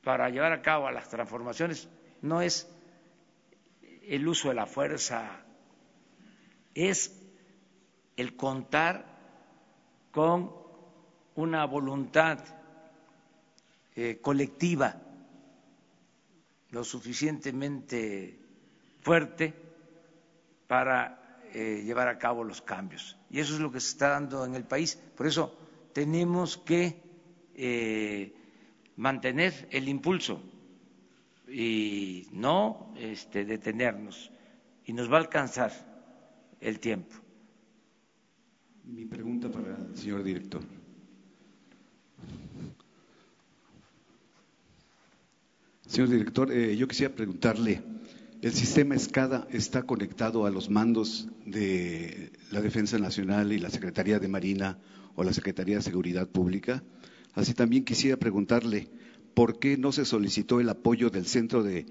para 0.02 0.30
llevar 0.30 0.52
a 0.52 0.62
cabo 0.62 0.90
las 0.90 1.08
transformaciones. 1.08 1.88
No 2.22 2.40
es 2.40 2.68
el 4.02 4.26
uso 4.26 4.48
de 4.48 4.54
la 4.54 4.66
fuerza, 4.66 5.44
es 6.74 7.14
el 8.16 8.36
contar 8.36 9.04
con 10.10 10.52
una 11.34 11.64
voluntad 11.66 12.38
eh, 13.94 14.18
colectiva 14.20 14.96
lo 16.70 16.84
suficientemente 16.84 18.38
fuerte 19.00 19.54
para 20.66 21.17
eh, 21.54 21.82
llevar 21.84 22.08
a 22.08 22.18
cabo 22.18 22.44
los 22.44 22.62
cambios. 22.62 23.16
Y 23.30 23.40
eso 23.40 23.54
es 23.54 23.60
lo 23.60 23.70
que 23.70 23.80
se 23.80 23.90
está 23.90 24.10
dando 24.10 24.44
en 24.44 24.54
el 24.54 24.64
país. 24.64 24.98
Por 25.16 25.26
eso 25.26 25.56
tenemos 25.92 26.58
que 26.58 27.02
eh, 27.54 28.34
mantener 28.96 29.68
el 29.70 29.88
impulso 29.88 30.42
y 31.48 32.28
no 32.32 32.92
este, 32.96 33.44
detenernos. 33.44 34.30
Y 34.84 34.92
nos 34.92 35.10
va 35.10 35.16
a 35.16 35.20
alcanzar 35.20 35.72
el 36.60 36.80
tiempo. 36.80 37.14
Mi 38.84 39.04
pregunta 39.04 39.50
para 39.50 39.76
el 39.76 39.96
señor 39.96 40.22
director. 40.22 40.62
Señor 45.86 46.08
director, 46.10 46.52
eh, 46.52 46.76
yo 46.76 46.86
quisiera 46.86 47.14
preguntarle, 47.14 47.82
¿el 48.40 48.52
sistema 48.52 48.94
ESCADA 48.94 49.48
está 49.50 49.82
conectado 49.82 50.46
a 50.46 50.50
los 50.50 50.70
mandos 50.70 51.28
de 51.44 52.30
la 52.50 52.60
Defensa 52.60 52.98
Nacional 52.98 53.52
y 53.52 53.58
la 53.58 53.70
Secretaría 53.70 54.18
de 54.18 54.28
Marina 54.28 54.78
o 55.16 55.24
la 55.24 55.32
Secretaría 55.32 55.76
de 55.76 55.82
Seguridad 55.82 56.28
Pública? 56.28 56.82
Así 57.34 57.54
también 57.54 57.84
quisiera 57.84 58.16
preguntarle, 58.16 58.88
¿por 59.34 59.58
qué 59.58 59.76
no 59.76 59.92
se 59.92 60.04
solicitó 60.04 60.60
el 60.60 60.68
apoyo 60.68 61.10
del 61.10 61.26
Centro 61.26 61.62
de 61.62 61.86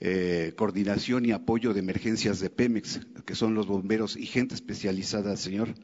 eh, 0.00 0.52
Coordinación 0.56 1.24
y 1.24 1.32
Apoyo 1.32 1.74
de 1.74 1.80
Emergencias 1.80 2.40
de 2.40 2.50
Pemex, 2.50 3.00
que 3.24 3.34
son 3.34 3.54
los 3.54 3.66
bomberos 3.66 4.16
y 4.16 4.26
gente 4.26 4.54
especializada, 4.54 5.36
señor? 5.36 5.74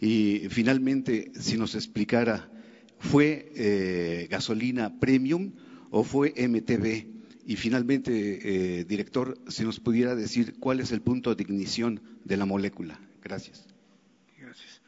Y 0.00 0.48
finalmente, 0.50 1.30
si 1.38 1.56
nos 1.56 1.76
explicara, 1.76 2.50
¿fue 2.98 3.52
eh, 3.54 4.26
gasolina 4.28 4.98
premium 4.98 5.52
o 5.90 6.02
fue 6.02 6.34
MTB? 6.36 7.21
Y 7.44 7.56
finalmente, 7.56 8.80
eh, 8.80 8.84
director, 8.84 9.36
si 9.48 9.64
nos 9.64 9.80
pudiera 9.80 10.14
decir 10.14 10.54
cuál 10.60 10.80
es 10.80 10.92
el 10.92 11.00
punto 11.00 11.34
de 11.34 11.42
ignición 11.42 12.00
de 12.24 12.36
la 12.36 12.46
molécula. 12.46 13.00
Gracias. 13.22 13.66
Gracias. 14.38 14.80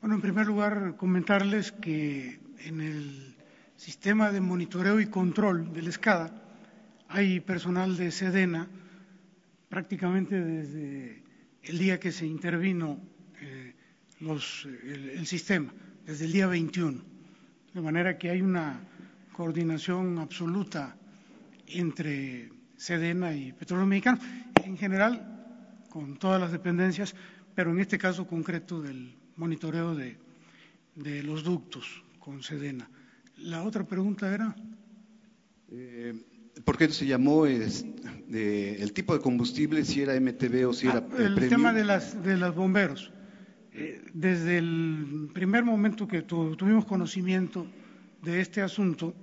Bueno, 0.00 0.16
en 0.16 0.22
primer 0.22 0.46
lugar, 0.46 0.96
comentarles 0.96 1.72
que 1.72 2.38
en 2.64 2.80
el 2.80 3.34
sistema 3.76 4.32
de 4.32 4.40
monitoreo 4.40 5.00
y 5.00 5.06
control 5.06 5.72
del 5.72 5.88
ESCADA 5.88 6.32
hay 7.08 7.40
personal 7.40 7.96
de 7.96 8.10
Sedena 8.10 8.68
prácticamente 9.68 10.40
desde 10.40 11.22
el 11.62 11.78
día 11.78 11.98
que 11.98 12.12
se 12.12 12.26
intervino 12.26 12.98
eh, 13.40 13.74
los, 14.20 14.66
el, 14.84 15.26
sistema, 15.26 15.72
desde 16.06 16.26
el 16.26 16.32
día 16.32 16.46
21. 16.46 17.02
De 17.74 17.80
manera 17.80 18.16
que 18.16 18.30
hay 18.30 18.40
una 18.40 18.80
coordinación 19.32 20.18
absoluta 20.18 20.96
entre 21.78 22.50
Sedena 22.76 23.34
y 23.34 23.52
Petróleo 23.52 23.86
Mexicano, 23.86 24.18
en 24.64 24.76
general 24.76 25.30
con 25.90 26.16
todas 26.16 26.40
las 26.40 26.52
dependencias, 26.52 27.14
pero 27.54 27.70
en 27.70 27.78
este 27.78 27.98
caso 27.98 28.26
concreto 28.26 28.82
del 28.82 29.14
monitoreo 29.36 29.94
de, 29.94 30.16
de 30.96 31.22
los 31.22 31.44
ductos 31.44 32.02
con 32.18 32.42
Sedena. 32.42 32.88
La 33.38 33.62
otra 33.62 33.84
pregunta 33.84 34.32
era. 34.32 34.54
Eh, 35.70 36.14
¿Por 36.64 36.78
qué 36.78 36.88
se 36.88 37.06
llamó 37.06 37.46
es, 37.46 37.84
de, 38.28 38.76
el 38.82 38.92
tipo 38.92 39.12
de 39.14 39.20
combustible, 39.20 39.84
si 39.84 40.02
era 40.02 40.18
MTB 40.18 40.68
o 40.68 40.72
si 40.72 40.86
ah, 40.88 41.02
era 41.08 41.24
el, 41.26 41.38
el 41.38 41.48
tema 41.48 41.72
de 41.72 41.84
las 41.84 42.22
de 42.22 42.36
los 42.36 42.54
bomberos? 42.54 43.12
Eh, 43.76 44.04
desde 44.12 44.58
el 44.58 45.30
primer 45.34 45.64
momento 45.64 46.06
que 46.06 46.22
tu, 46.22 46.54
tuvimos 46.54 46.84
conocimiento 46.84 47.66
de 48.22 48.40
este 48.40 48.62
asunto, 48.62 49.14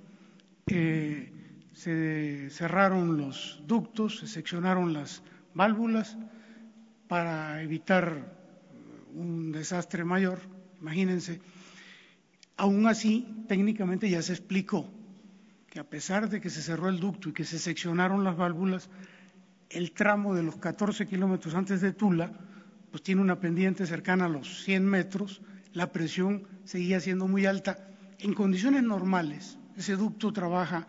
eh, 0.66 1.31
se 1.72 2.50
cerraron 2.50 3.16
los 3.16 3.62
ductos, 3.66 4.18
se 4.18 4.26
seccionaron 4.26 4.92
las 4.92 5.22
válvulas 5.54 6.16
para 7.08 7.62
evitar 7.62 8.36
un 9.14 9.52
desastre 9.52 10.04
mayor, 10.04 10.38
imagínense. 10.80 11.40
Aún 12.56 12.86
así, 12.86 13.44
técnicamente 13.48 14.08
ya 14.08 14.22
se 14.22 14.32
explicó 14.32 14.88
que 15.68 15.80
a 15.80 15.84
pesar 15.84 16.28
de 16.28 16.40
que 16.40 16.50
se 16.50 16.62
cerró 16.62 16.88
el 16.88 17.00
ducto 17.00 17.30
y 17.30 17.32
que 17.32 17.44
se 17.44 17.58
seccionaron 17.58 18.24
las 18.24 18.36
válvulas, 18.36 18.90
el 19.70 19.92
tramo 19.92 20.34
de 20.34 20.42
los 20.42 20.56
14 20.56 21.06
kilómetros 21.06 21.54
antes 21.54 21.80
de 21.80 21.92
Tula, 21.92 22.30
pues 22.90 23.02
tiene 23.02 23.22
una 23.22 23.40
pendiente 23.40 23.86
cercana 23.86 24.26
a 24.26 24.28
los 24.28 24.64
100 24.64 24.84
metros, 24.84 25.40
la 25.72 25.90
presión 25.90 26.46
seguía 26.64 27.00
siendo 27.00 27.26
muy 27.26 27.46
alta. 27.46 27.88
En 28.18 28.34
condiciones 28.34 28.82
normales, 28.82 29.58
ese 29.76 29.96
ducto 29.96 30.32
trabaja 30.32 30.86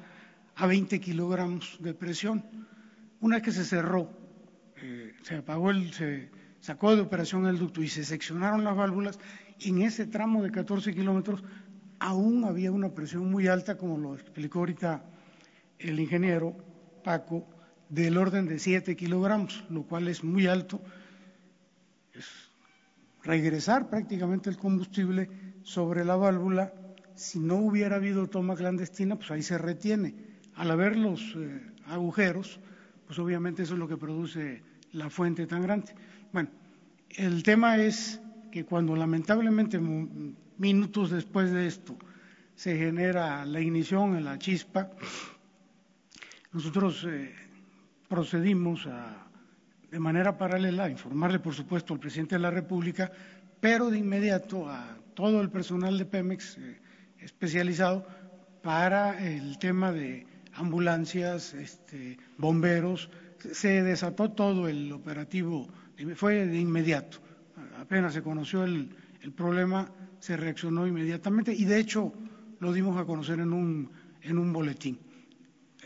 a 0.56 0.68
20 0.68 1.00
kilogramos 1.00 1.78
de 1.80 1.94
presión. 1.94 2.44
Una 3.20 3.38
vez 3.38 3.44
que 3.44 3.52
se 3.52 3.66
cerró, 3.66 4.10
eh, 4.78 5.14
se 5.24 5.38
apagó 5.38 5.72
el, 5.72 5.94
se 5.94 6.30
sacó 6.60 6.96
de 6.96 7.02
operación 7.02 7.46
el 7.48 7.58
ducto 7.58 7.82
y 7.82 7.88
se 7.88 8.04
seccionaron 8.04 8.64
las 8.64 8.76
válvulas, 8.76 9.20
en 9.60 9.82
ese 9.82 10.06
tramo 10.06 10.44
de 10.44 10.52
14 10.52 10.94
kilómetros 10.94 11.44
aún 12.00 12.44
había 12.44 12.72
una 12.72 12.90
presión 12.90 13.32
muy 13.32 13.48
alta, 13.48 13.78
como 13.78 13.98
lo 13.98 14.16
explicó 14.16 14.60
ahorita 14.60 15.04
el 15.80 16.00
ingeniero 16.00 16.56
Paco, 17.04 17.48
del 17.90 18.18
orden 18.18 18.48
de 18.48 18.60
7 18.60 18.96
kilogramos, 18.96 19.64
lo 19.70 19.84
cual 19.84 20.08
es 20.08 20.24
muy 20.24 20.48
alto. 20.48 20.82
Es 22.14 22.26
regresar 23.24 23.90
prácticamente 23.90 24.50
el 24.50 24.58
combustible 24.58 25.30
sobre 25.64 26.04
la 26.04 26.16
válvula. 26.16 26.74
Si 27.16 27.40
no 27.40 27.56
hubiera 27.56 27.98
habido 27.98 28.28
toma 28.28 28.56
clandestina, 28.56 29.16
pues 29.16 29.32
ahí 29.32 29.44
se 29.44 29.58
retiene. 29.58 30.33
Al 30.56 30.72
haber 30.72 30.98
los 30.98 31.36
eh, 31.36 31.62
agujeros, 31.88 32.60
pues 33.08 33.20
obviamente 33.20 33.64
eso 33.64 33.74
es 33.74 33.80
lo 33.80 33.88
que 33.88 33.98
produce 33.98 34.62
la 34.94 35.10
fuente 35.10 35.48
tan 35.48 35.64
grande. 35.64 35.94
Bueno, 36.32 36.50
el 37.10 37.44
tema 37.44 37.78
es 37.78 38.22
que 38.52 38.66
cuando 38.66 38.96
lamentablemente 38.96 39.80
minutos 40.58 41.10
después 41.10 41.52
de 41.52 41.68
esto 41.68 41.98
se 42.56 42.78
genera 42.78 43.46
la 43.46 43.60
ignición 43.60 44.16
en 44.16 44.26
la 44.26 44.38
chispa, 44.38 44.92
nosotros 46.52 47.06
eh, 47.10 47.34
procedimos 48.08 48.86
a, 48.86 49.28
de 49.90 50.00
manera 50.00 50.38
paralela 50.38 50.86
a 50.86 50.90
informarle, 50.90 51.40
por 51.40 51.54
supuesto, 51.54 51.94
al 51.94 52.00
presidente 52.00 52.36
de 52.36 52.42
la 52.42 52.52
República, 52.52 53.12
pero 53.60 53.90
de 53.90 53.98
inmediato 53.98 54.70
a 54.70 54.98
todo 55.16 55.42
el 55.42 55.50
personal 55.50 55.98
de 55.98 56.06
Pemex 56.06 56.58
eh, 56.58 56.80
especializado 57.20 58.06
para 58.62 59.24
el 59.24 59.58
tema 59.58 59.92
de 59.92 60.28
ambulancias, 60.56 61.54
este, 61.54 62.18
bomberos. 62.38 63.10
Se 63.52 63.84
desató 63.84 64.32
todo 64.32 64.68
el 64.68 64.92
operativo, 64.92 65.68
fue 66.16 66.46
de 66.46 66.60
inmediato. 66.60 67.18
Apenas 67.80 68.14
se 68.14 68.22
conoció 68.22 68.64
el, 68.64 68.90
el 69.22 69.32
problema, 69.32 69.92
se 70.20 70.38
reaccionó 70.38 70.88
inmediatamente 70.88 71.54
y 71.54 71.66
de 71.66 71.80
hecho 71.80 72.14
lo 72.60 72.72
dimos 72.72 72.98
a 72.98 73.06
conocer 73.06 73.40
en 73.40 73.52
un, 73.52 73.90
en 74.22 74.38
un 74.38 74.54
boletín. 74.54 74.98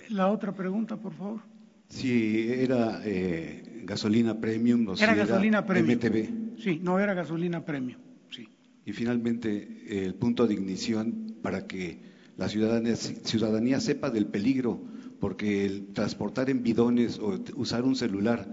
La 0.09 0.28
otra 0.28 0.53
pregunta, 0.53 0.95
por 0.95 1.13
favor. 1.13 1.41
Si 1.89 2.51
era 2.51 3.01
eh, 3.03 3.82
gasolina 3.84 4.39
premium 4.39 4.88
o 4.89 4.93
era 4.93 5.13
si 5.13 5.20
gasolina 5.20 5.65
premium. 5.65 5.97
MTB. 5.97 6.59
Sí, 6.61 6.80
no 6.84 6.99
era 6.99 7.13
gasolina 7.13 7.63
premium. 7.63 7.99
Sí. 8.30 8.47
Y 8.86 8.93
finalmente, 8.93 10.05
el 10.05 10.15
punto 10.15 10.47
de 10.47 10.53
ignición 10.53 11.38
para 11.41 11.65
que 11.65 11.99
la 12.38 12.47
ciudadanía, 12.47 12.95
ciudadanía 12.95 13.79
sepa 13.79 14.09
del 14.09 14.27
peligro, 14.27 14.79
porque 15.19 15.65
el 15.65 15.93
transportar 15.93 16.49
en 16.49 16.63
bidones 16.63 17.19
o 17.19 17.39
usar 17.55 17.83
un 17.83 17.95
celular 17.95 18.47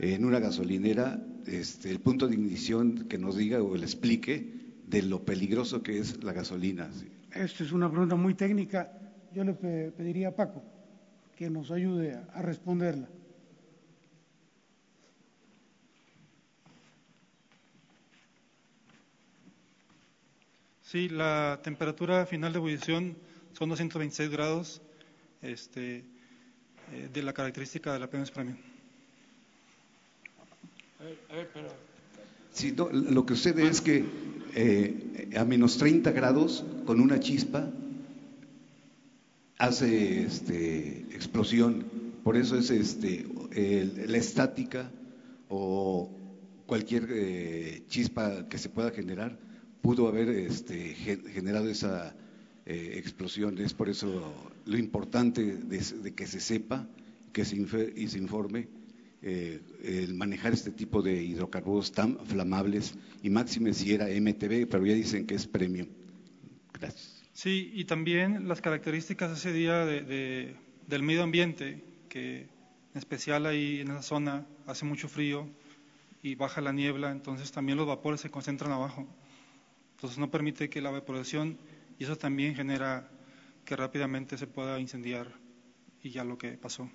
en 0.00 0.24
una 0.24 0.40
gasolinera, 0.40 1.22
este, 1.46 1.90
el 1.90 2.00
punto 2.00 2.26
de 2.28 2.34
ignición 2.34 3.06
que 3.08 3.18
nos 3.18 3.36
diga 3.36 3.62
o 3.62 3.76
le 3.76 3.84
explique 3.84 4.54
de 4.86 5.02
lo 5.02 5.24
peligroso 5.24 5.82
que 5.82 5.98
es 5.98 6.22
la 6.24 6.32
gasolina. 6.32 6.90
¿sí? 6.92 7.08
Esta 7.32 7.64
es 7.64 7.72
una 7.72 7.90
pregunta 7.90 8.16
muy 8.16 8.34
técnica. 8.34 8.90
Yo 9.34 9.44
le 9.44 9.52
pediría 9.52 10.28
a 10.28 10.34
Paco 10.34 10.62
que 11.36 11.50
nos 11.50 11.70
ayude 11.70 12.14
a, 12.14 12.26
a 12.32 12.42
responderla. 12.42 13.08
Sí, 20.80 21.08
la 21.08 21.60
temperatura 21.62 22.24
final 22.26 22.52
de 22.52 22.58
ebullición 22.58 23.16
son 23.56 23.70
226 23.70 24.30
grados 24.30 24.82
este, 25.40 26.04
eh, 26.92 27.08
de 27.12 27.22
la 27.22 27.32
característica 27.32 27.90
de 27.92 27.98
la 27.98 28.10
Pemex 28.10 28.30
Premium. 28.30 28.58
A 31.00 31.04
ver, 31.04 31.18
a 31.30 31.34
ver, 31.36 31.50
pero... 31.54 31.68
Sí, 32.52 32.72
no, 32.76 32.90
lo 32.90 33.24
que 33.24 33.34
sucede 33.34 33.66
es 33.66 33.80
que 33.80 34.04
eh, 34.54 35.30
a 35.38 35.44
menos 35.44 35.78
30 35.78 36.10
grados, 36.12 36.64
con 36.84 37.00
una 37.00 37.18
chispa, 37.18 37.70
hace 39.58 40.22
este, 40.24 41.06
explosión. 41.12 41.84
Por 42.24 42.36
eso 42.36 42.58
es 42.58 42.70
este, 42.70 43.26
el, 43.52 44.10
la 44.10 44.18
estática 44.18 44.90
o 45.48 46.10
cualquier 46.66 47.08
eh, 47.10 47.84
chispa 47.88 48.48
que 48.48 48.58
se 48.58 48.68
pueda 48.68 48.90
generar 48.90 49.38
pudo 49.80 50.08
haber 50.08 50.28
este, 50.28 50.94
generado 50.94 51.68
esa 51.70 52.14
eh, 52.66 52.94
explosión. 52.96 53.58
Es 53.58 53.72
por 53.72 53.88
eso 53.88 54.34
lo 54.66 54.76
importante 54.76 55.56
de, 55.56 56.14
que 56.14 56.26
se 56.26 56.40
sepa 56.40 56.86
que 57.32 57.44
se 57.44 57.56
y 57.96 58.08
se 58.08 58.18
informe 58.18 58.68
eh, 59.22 59.60
el 59.82 60.14
manejar 60.14 60.52
este 60.52 60.70
tipo 60.70 61.02
de 61.02 61.22
hidrocarburos 61.22 61.92
tan 61.92 62.18
flamables 62.26 62.94
y 63.22 63.30
máxime 63.30 63.72
si 63.72 63.92
era 63.92 64.06
MTB, 64.06 64.68
pero 64.68 64.86
ya 64.86 64.94
dicen 64.94 65.26
que 65.26 65.34
es 65.34 65.46
premium. 65.46 65.88
Gracias. 66.72 67.22
Sí, 67.32 67.70
y 67.74 67.84
también 67.84 68.48
las 68.48 68.60
características 68.60 69.36
ese 69.36 69.52
día 69.52 69.84
de, 69.84 70.56
del 70.86 71.02
medio 71.02 71.22
ambiente, 71.22 71.82
que 72.08 72.40
en 72.40 72.98
especial 72.98 73.46
ahí 73.46 73.80
en 73.80 73.90
esa 73.90 74.02
zona 74.02 74.46
hace 74.66 74.84
mucho 74.84 75.08
frío 75.08 75.46
y 76.22 76.34
baja 76.34 76.60
la 76.60 76.72
niebla, 76.72 77.12
entonces 77.12 77.52
también 77.52 77.76
los 77.76 77.86
vapores 77.86 78.20
se 78.20 78.30
concentran 78.30 78.72
abajo. 78.72 79.06
Entonces 79.96 80.18
no 80.18 80.30
permite 80.30 80.70
que 80.70 80.80
la 80.80 80.90
evaporación, 80.90 81.58
y 81.98 82.04
eso 82.04 82.16
también 82.16 82.54
genera 82.54 83.10
que 83.64 83.76
rápidamente 83.76 84.38
se 84.38 84.46
pueda 84.46 84.78
incendiar 84.78 85.28
y 86.02 86.10
ya 86.10 86.24
lo 86.24 86.38
que 86.38 86.52
pasó. 86.52 86.88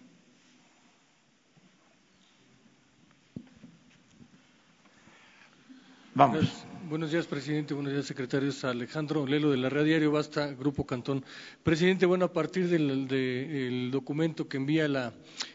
Vamos. 6.13 6.65
Buenos 6.89 7.11
días, 7.11 7.25
presidente. 7.25 7.73
Buenos 7.73 7.93
días, 7.93 8.05
secretarios. 8.05 8.65
Alejandro 8.65 9.25
Lelo 9.25 9.49
de 9.49 9.55
la 9.55 9.69
Red 9.69 9.85
Diario 9.85 10.11
Basta, 10.11 10.47
Grupo 10.47 10.85
Cantón. 10.85 11.23
Presidente, 11.63 12.05
bueno, 12.05 12.25
a 12.25 12.33
partir 12.33 12.67
del, 12.67 13.89
documento 13.91 14.49
que 14.49 14.57
envía 14.57 14.89
la 14.89 15.13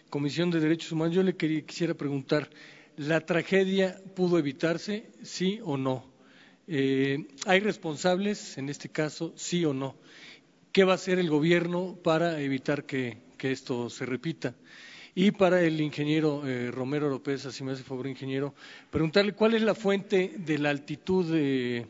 Comisión 0.09 0.51
de 0.51 0.61
Derechos 0.61 0.93
Humanos, 0.93 1.15
yo 1.15 1.23
le 1.23 1.37
quisiera 1.37 1.93
preguntar, 1.93 2.49
¿la 2.97 3.21
tragedia 3.21 4.01
pudo 4.15 4.39
evitarse, 4.39 5.11
sí 5.23 5.61
o 5.63 5.77
no? 5.77 6.16
Eh, 6.69 7.27
¿Hay 7.47 7.61
responsables 7.61 8.59
en 8.59 8.69
este 8.69 8.89
caso, 8.89 9.33
sí 9.37 9.65
o 9.65 9.73
no? 9.73 9.97
¿Qué 10.73 10.85
va 10.85 10.93
a 10.93 10.97
hacer 10.97 11.19
el 11.19 11.31
gobierno 11.31 11.97
para 12.03 12.41
evitar 12.41 12.85
que 12.85 13.19
esto 13.39 13.89
se 13.91 14.07
repita? 14.07 14.55
Y 15.19 15.31
para 15.31 15.63
el 15.63 15.81
ingeniero 15.81 16.47
eh, 16.47 16.71
Romero 16.71 17.09
López, 17.09 17.47
así 17.47 17.65
me 17.65 17.73
hace 17.73 17.83
favor, 17.83 18.07
ingeniero, 18.07 18.55
preguntarle 18.91 19.33
cuál 19.33 19.55
es 19.55 19.63
la 19.63 19.75
fuente 19.75 20.35
de 20.37 20.59
la 20.59 20.69
altitud 20.69 21.33
de, 21.33 21.87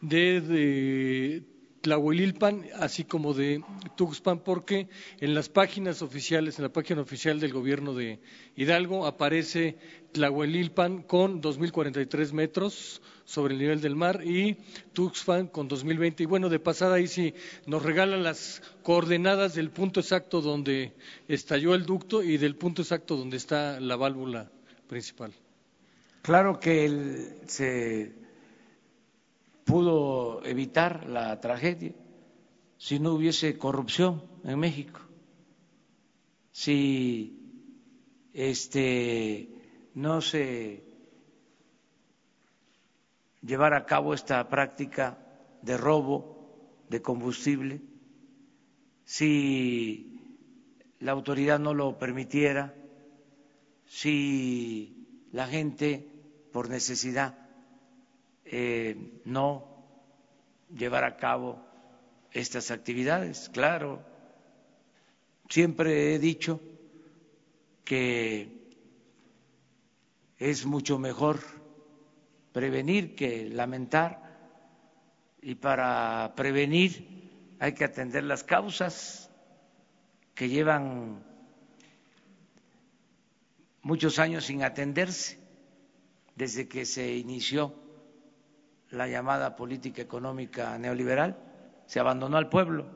de, 0.00 1.42
Tlahuelilpan, 1.80 2.64
así 2.76 3.04
como 3.04 3.34
de 3.34 3.62
Tuxpan, 3.96 4.40
porque 4.40 4.88
en 5.20 5.34
las 5.34 5.48
páginas 5.48 6.02
oficiales, 6.02 6.58
en 6.58 6.64
la 6.64 6.72
página 6.72 7.00
oficial 7.00 7.40
del 7.40 7.52
gobierno 7.52 7.94
de 7.94 8.20
Hidalgo, 8.56 9.06
aparece 9.06 9.76
Tlahuelilpan 10.12 11.02
con 11.02 11.40
2.043 11.40 12.32
metros 12.32 13.00
sobre 13.24 13.54
el 13.54 13.60
nivel 13.60 13.80
del 13.80 13.94
mar 13.94 14.22
y 14.24 14.56
Tuxpan 14.92 15.48
con 15.48 15.68
2020. 15.68 16.22
Y 16.22 16.26
bueno, 16.26 16.48
de 16.48 16.58
pasada 16.58 16.96
ahí 16.96 17.06
sí 17.06 17.34
nos 17.66 17.82
regalan 17.82 18.22
las 18.22 18.62
coordenadas 18.82 19.54
del 19.54 19.70
punto 19.70 20.00
exacto 20.00 20.40
donde 20.40 20.94
estalló 21.28 21.74
el 21.74 21.84
ducto 21.84 22.22
y 22.22 22.38
del 22.38 22.56
punto 22.56 22.82
exacto 22.82 23.16
donde 23.16 23.36
está 23.36 23.80
la 23.80 23.96
válvula 23.96 24.50
principal. 24.88 25.32
Claro 26.22 26.58
que 26.58 27.38
se 27.46 28.12
pudo 29.68 30.42
evitar 30.44 31.06
la 31.06 31.38
tragedia 31.40 31.92
si 32.78 32.98
no 32.98 33.12
hubiese 33.12 33.58
corrupción 33.58 34.22
en 34.44 34.58
México, 34.58 35.00
si 36.52 37.38
este 38.32 39.48
no 39.94 40.22
se 40.22 40.84
llevar 43.42 43.74
a 43.74 43.84
cabo 43.84 44.14
esta 44.14 44.48
práctica 44.48 45.18
de 45.60 45.76
robo 45.76 46.18
de 46.88 47.02
combustible, 47.02 47.82
si 49.04 50.18
la 51.00 51.12
autoridad 51.12 51.58
no 51.58 51.74
lo 51.74 51.98
permitiera, 51.98 52.74
si 53.86 55.28
la 55.32 55.46
gente 55.46 56.08
por 56.52 56.70
necesidad 56.70 57.47
eh, 58.50 59.20
no 59.24 59.64
llevar 60.74 61.04
a 61.04 61.16
cabo 61.16 61.62
estas 62.32 62.70
actividades. 62.70 63.48
Claro, 63.50 64.02
siempre 65.48 66.14
he 66.14 66.18
dicho 66.18 66.60
que 67.84 68.58
es 70.38 70.66
mucho 70.66 70.98
mejor 70.98 71.40
prevenir 72.52 73.14
que 73.14 73.48
lamentar 73.48 74.28
y 75.42 75.54
para 75.54 76.32
prevenir 76.36 77.56
hay 77.60 77.72
que 77.74 77.84
atender 77.84 78.24
las 78.24 78.44
causas 78.44 79.30
que 80.34 80.48
llevan 80.48 81.24
muchos 83.82 84.18
años 84.18 84.44
sin 84.44 84.62
atenderse 84.62 85.38
desde 86.36 86.68
que 86.68 86.84
se 86.84 87.16
inició 87.16 87.87
la 88.90 89.06
llamada 89.06 89.56
política 89.56 90.02
económica 90.02 90.78
neoliberal, 90.78 91.36
se 91.86 92.00
abandonó 92.00 92.36
al 92.36 92.48
pueblo, 92.48 92.86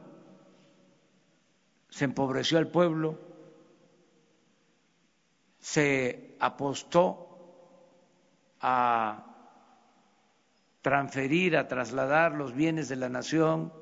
se 1.89 2.05
empobreció 2.05 2.59
al 2.59 2.69
pueblo, 2.69 3.19
se 5.59 6.37
apostó 6.41 7.29
a 8.61 9.27
transferir, 10.81 11.57
a 11.57 11.69
trasladar 11.69 12.33
los 12.33 12.55
bienes 12.55 12.89
de 12.89 12.97
la 12.97 13.09
nación 13.09 13.73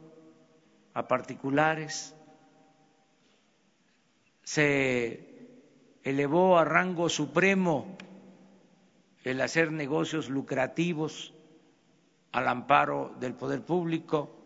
a 0.95 1.07
particulares, 1.09 2.15
se 4.43 5.31
elevó 6.03 6.59
a 6.59 6.65
rango 6.65 7.09
supremo 7.09 7.97
el 9.25 9.41
hacer 9.41 9.71
negocios 9.71 10.29
lucrativos 10.29 11.33
al 12.33 12.49
amparo 12.49 13.14
del 13.18 13.35
poder 13.35 13.62
público. 13.62 14.37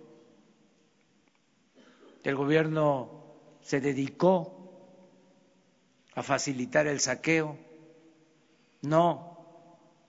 El 2.23 2.37
gobierno 2.37 3.25
se 3.61 3.81
dedicó 3.81 4.55
a 6.15 6.23
facilitar 6.23 6.87
el 6.87 7.01
saqueo, 7.01 7.59
no 8.83 9.35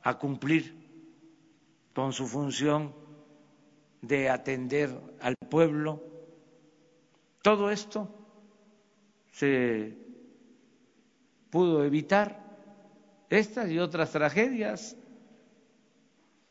a 0.03 0.17
cumplir 0.17 0.85
con 1.93 2.13
su 2.13 2.27
función 2.27 2.93
de 4.01 4.29
atender 4.29 4.97
al 5.19 5.35
pueblo. 5.35 6.01
Todo 7.41 7.71
esto 7.71 8.09
se 9.31 9.97
pudo 11.49 11.83
evitar, 11.83 12.43
estas 13.29 13.69
y 13.69 13.79
otras 13.79 14.11
tragedias, 14.11 14.95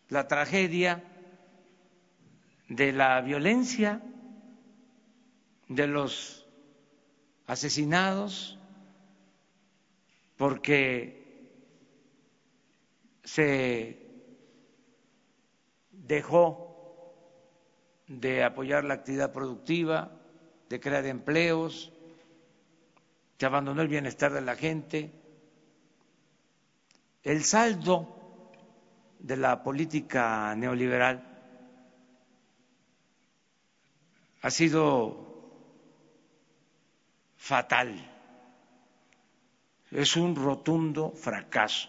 la 0.08 0.26
tragedia 0.26 1.02
de 2.68 2.92
la 2.92 3.20
violencia, 3.20 4.00
de 5.68 5.86
los 5.86 6.46
asesinados, 7.46 8.58
porque 10.36 11.24
se 13.22 13.98
dejó 15.90 16.64
de 18.06 18.44
apoyar 18.44 18.84
la 18.84 18.94
actividad 18.94 19.32
productiva, 19.32 20.12
de 20.68 20.80
crear 20.80 21.06
empleos, 21.06 21.92
se 23.38 23.46
abandonó 23.46 23.82
el 23.82 23.88
bienestar 23.88 24.32
de 24.32 24.40
la 24.40 24.56
gente. 24.56 25.12
El 27.22 27.44
saldo 27.44 28.08
de 29.18 29.36
la 29.36 29.62
política 29.62 30.54
neoliberal 30.54 31.33
ha 34.44 34.50
sido 34.50 35.24
fatal, 37.38 37.96
es 39.90 40.16
un 40.18 40.36
rotundo 40.36 41.12
fracaso. 41.12 41.88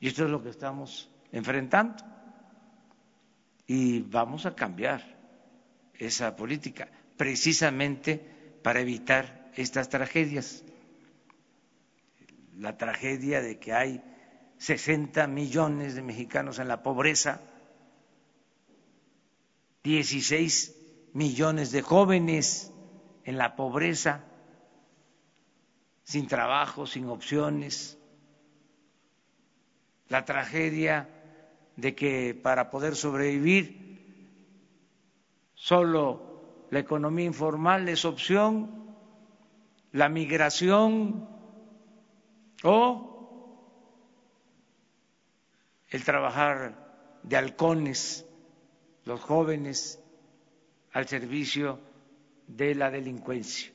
Y 0.00 0.08
esto 0.08 0.24
es 0.24 0.30
lo 0.30 0.42
que 0.42 0.48
estamos 0.48 1.10
enfrentando 1.32 2.02
y 3.66 4.00
vamos 4.00 4.46
a 4.46 4.54
cambiar 4.54 5.02
esa 5.98 6.34
política 6.34 6.88
precisamente 7.18 8.16
para 8.62 8.80
evitar 8.80 9.50
estas 9.54 9.90
tragedias. 9.90 10.64
La 12.56 12.78
tragedia 12.78 13.42
de 13.42 13.58
que 13.58 13.74
hay 13.74 14.02
60 14.56 15.26
millones 15.26 15.94
de 15.94 16.00
mexicanos 16.00 16.58
en 16.58 16.68
la 16.68 16.82
pobreza, 16.82 17.42
16 19.82 20.83
millones 21.14 21.70
de 21.70 21.80
jóvenes 21.80 22.72
en 23.24 23.38
la 23.38 23.56
pobreza, 23.56 24.24
sin 26.02 26.26
trabajo, 26.26 26.86
sin 26.86 27.08
opciones, 27.08 27.98
la 30.08 30.24
tragedia 30.24 31.08
de 31.76 31.94
que 31.94 32.34
para 32.34 32.70
poder 32.70 32.96
sobrevivir 32.96 33.84
solo 35.54 36.66
la 36.70 36.80
economía 36.80 37.24
informal 37.24 37.88
es 37.88 38.04
opción, 38.04 38.94
la 39.92 40.08
migración 40.08 41.28
o 42.64 43.10
el 45.88 46.04
trabajar 46.04 47.20
de 47.22 47.36
halcones, 47.36 48.26
los 49.04 49.20
jóvenes 49.20 50.03
al 50.94 51.06
servicio 51.06 51.80
de 52.46 52.74
la 52.74 52.90
delincuencia. 52.90 53.70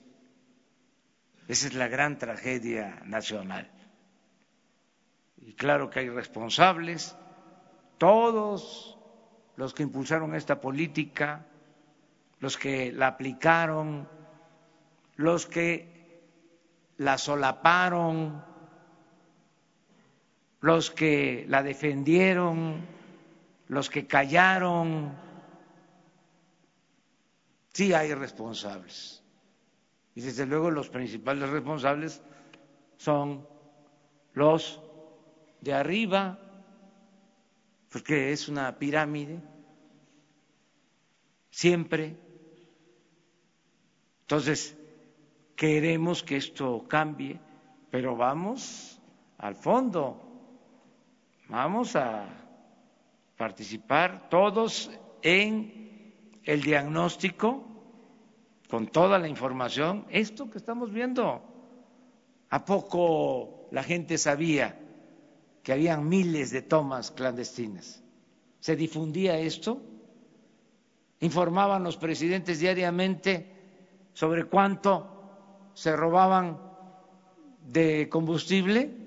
Esa 1.47 1.67
es 1.67 1.73
la 1.73 1.87
gran 1.87 2.17
tragedia 2.17 3.01
nacional. 3.05 3.69
Y 5.37 5.53
claro 5.53 5.89
que 5.89 5.99
hay 5.99 6.09
responsables, 6.09 7.15
todos 7.97 8.97
los 9.57 9.73
que 9.73 9.83
impulsaron 9.83 10.33
esta 10.33 10.61
política, 10.61 11.45
los 12.39 12.57
que 12.57 12.91
la 12.93 13.07
aplicaron, 13.07 14.07
los 15.17 15.45
que 15.45 16.21
la 16.97 17.17
solaparon, 17.17 18.43
los 20.61 20.91
que 20.91 21.45
la 21.49 21.63
defendieron, 21.63 22.85
los 23.67 23.89
que 23.89 24.07
callaron. 24.07 25.28
Sí 27.73 27.93
hay 27.93 28.13
responsables. 28.13 29.23
Y 30.15 30.21
desde 30.21 30.45
luego 30.45 30.71
los 30.71 30.89
principales 30.89 31.49
responsables 31.49 32.21
son 32.97 33.47
los 34.33 34.81
de 35.61 35.73
arriba, 35.73 36.39
porque 37.91 38.31
es 38.31 38.47
una 38.47 38.77
pirámide, 38.77 39.39
siempre. 41.51 42.17
Entonces, 44.21 44.77
queremos 45.55 46.23
que 46.23 46.37
esto 46.37 46.85
cambie, 46.87 47.39
pero 47.89 48.15
vamos 48.15 49.01
al 49.37 49.55
fondo, 49.55 50.21
vamos 51.47 51.95
a 51.95 52.27
participar 53.37 54.29
todos 54.29 54.91
en 55.21 55.78
el 56.43 56.61
diagnóstico 56.61 57.65
con 58.69 58.87
toda 58.87 59.17
la 59.17 59.27
información. 59.27 60.05
Esto 60.09 60.49
que 60.49 60.57
estamos 60.57 60.91
viendo, 60.91 61.41
¿a 62.49 62.65
poco 62.65 63.67
la 63.71 63.83
gente 63.83 64.17
sabía 64.17 64.79
que 65.63 65.73
habían 65.73 66.07
miles 66.07 66.51
de 66.51 66.61
tomas 66.61 67.11
clandestinas? 67.11 68.03
¿Se 68.59 68.75
difundía 68.75 69.39
esto? 69.39 69.81
¿Informaban 71.21 71.83
los 71.83 71.97
presidentes 71.97 72.59
diariamente 72.59 73.55
sobre 74.13 74.45
cuánto 74.45 75.71
se 75.73 75.95
robaban 75.95 76.59
de 77.67 78.07
combustible? 78.09 78.99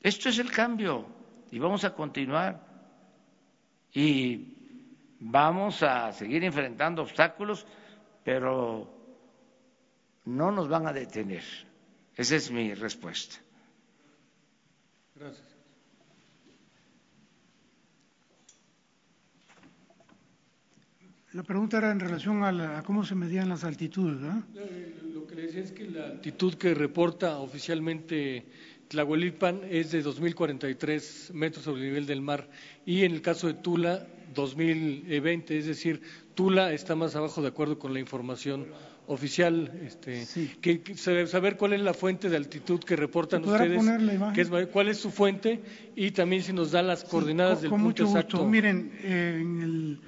Esto 0.00 0.28
es 0.28 0.38
el 0.38 0.50
cambio 0.50 1.06
y 1.50 1.58
vamos 1.58 1.84
a 1.84 1.94
continuar. 1.94 2.71
Y 3.94 4.56
vamos 5.20 5.82
a 5.82 6.12
seguir 6.12 6.42
enfrentando 6.44 7.02
obstáculos, 7.02 7.66
pero 8.24 8.88
no 10.24 10.50
nos 10.50 10.68
van 10.68 10.86
a 10.86 10.92
detener. 10.92 11.44
Esa 12.16 12.36
es 12.36 12.50
mi 12.50 12.74
respuesta. 12.74 13.36
Gracias. 15.14 15.46
La 21.32 21.42
pregunta 21.42 21.78
era 21.78 21.90
en 21.90 22.00
relación 22.00 22.42
a, 22.44 22.52
la- 22.52 22.78
a 22.78 22.82
cómo 22.82 23.04
se 23.04 23.14
medían 23.14 23.48
las 23.48 23.64
altitudes, 23.64 24.20
¿verdad? 24.20 24.42
Eh, 24.54 24.98
Lo 25.14 25.26
que 25.26 25.34
le 25.34 25.42
decía 25.42 25.62
es 25.62 25.72
que 25.72 25.88
la 25.90 26.04
altitud 26.06 26.54
que 26.54 26.74
reporta 26.74 27.38
oficialmente 27.38 28.44
Tlahuelilpan 28.92 29.62
es 29.70 29.90
de 29.90 30.04
2.043 30.04 31.32
metros 31.32 31.64
sobre 31.64 31.80
el 31.80 31.88
nivel 31.88 32.06
del 32.06 32.20
mar 32.20 32.48
y 32.84 33.04
en 33.04 33.12
el 33.12 33.22
caso 33.22 33.46
de 33.46 33.54
Tula 33.54 34.06
2.020, 34.34 35.50
es 35.50 35.66
decir, 35.66 36.02
Tula 36.34 36.72
está 36.72 36.94
más 36.94 37.16
abajo 37.16 37.40
de 37.40 37.48
acuerdo 37.48 37.78
con 37.78 37.94
la 37.94 38.00
información 38.00 38.66
oficial. 39.06 39.72
Este, 39.86 40.26
que, 40.60 40.82
que 40.82 40.94
saber 40.96 41.56
cuál 41.56 41.72
es 41.72 41.80
la 41.80 41.94
fuente 41.94 42.28
de 42.28 42.36
altitud 42.36 42.80
que 42.80 42.94
reportan 42.94 43.40
¿Se 43.40 43.46
podrá 43.46 43.64
ustedes, 43.64 44.20
que 44.34 44.40
es 44.42 44.66
cuál 44.66 44.88
es 44.88 44.98
su 44.98 45.10
fuente 45.10 45.62
y 45.96 46.10
también 46.10 46.42
si 46.42 46.52
nos 46.52 46.70
da 46.70 46.82
las 46.82 47.04
coordenadas 47.04 47.54
Con, 47.54 47.62
del 47.62 47.70
con 47.70 47.82
punto 47.82 48.04
mucho 48.04 48.18
exacto. 48.18 48.46
Miren, 48.46 48.92
eh, 49.02 49.38
en, 49.40 49.62
el, 49.62 50.00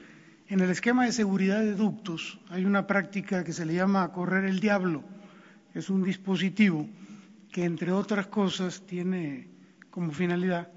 en 0.48 0.60
el 0.60 0.70
esquema 0.70 1.06
de 1.06 1.12
seguridad 1.12 1.60
de 1.60 1.74
ductos 1.74 2.38
hay 2.50 2.66
una 2.66 2.86
práctica 2.86 3.44
que 3.44 3.54
se 3.54 3.64
le 3.64 3.74
llama 3.74 4.12
correr 4.12 4.44
el 4.44 4.60
diablo. 4.60 5.02
Es 5.74 5.88
un 5.88 6.04
dispositivo 6.04 6.86
que, 7.54 7.64
entre 7.64 7.92
otras 7.92 8.26
cosas, 8.26 8.82
tiene 8.84 9.46
como 9.88 10.10
finalidad 10.10 10.72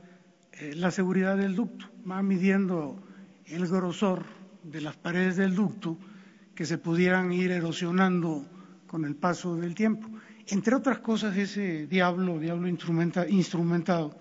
eh, 0.53 0.73
la 0.75 0.91
seguridad 0.91 1.35
del 1.35 1.55
ducto. 1.55 1.89
Va 2.07 2.21
midiendo 2.21 3.01
el 3.47 3.65
grosor 3.65 4.25
de 4.61 4.81
las 4.81 4.95
paredes 4.95 5.37
del 5.37 5.55
ducto 5.55 5.97
que 6.53 6.67
se 6.67 6.77
pudieran 6.77 7.33
ir 7.33 7.49
erosionando 7.49 8.45
con 8.85 9.05
el 9.05 9.15
paso 9.15 9.55
del 9.55 9.73
tiempo. 9.73 10.07
Entre 10.49 10.75
otras 10.75 10.99
cosas, 10.99 11.35
ese 11.35 11.87
diablo, 11.87 12.37
diablo 12.37 12.67
instrumenta- 12.67 13.27
instrumentado, 13.27 14.15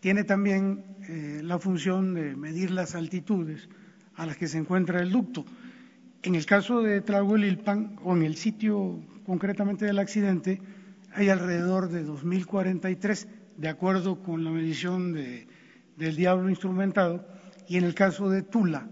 tiene 0.00 0.24
también 0.24 0.82
eh, 1.08 1.40
la 1.44 1.60
función 1.60 2.14
de 2.14 2.34
medir 2.34 2.72
las 2.72 2.96
altitudes 2.96 3.68
a 4.16 4.26
las 4.26 4.36
que 4.36 4.48
se 4.48 4.58
encuentra 4.58 5.00
el 5.00 5.12
ducto. 5.12 5.44
En 6.24 6.34
el 6.34 6.46
caso 6.46 6.82
de 6.82 7.00
Tlahuelilpan, 7.00 8.00
o 8.02 8.16
en 8.16 8.24
el 8.24 8.34
sitio 8.34 9.00
concretamente 9.24 9.84
del 9.84 10.00
accidente, 10.00 10.60
hay 11.16 11.30
alrededor 11.30 11.88
de 11.88 12.04
2.043, 12.06 13.26
de 13.56 13.68
acuerdo 13.68 14.22
con 14.22 14.44
la 14.44 14.50
medición 14.50 15.14
de- 15.14 15.48
del 15.96 16.14
diablo 16.14 16.50
instrumentado, 16.50 17.26
y 17.66 17.78
en 17.78 17.84
el 17.84 17.94
caso 17.94 18.28
de 18.28 18.42
Tula, 18.42 18.86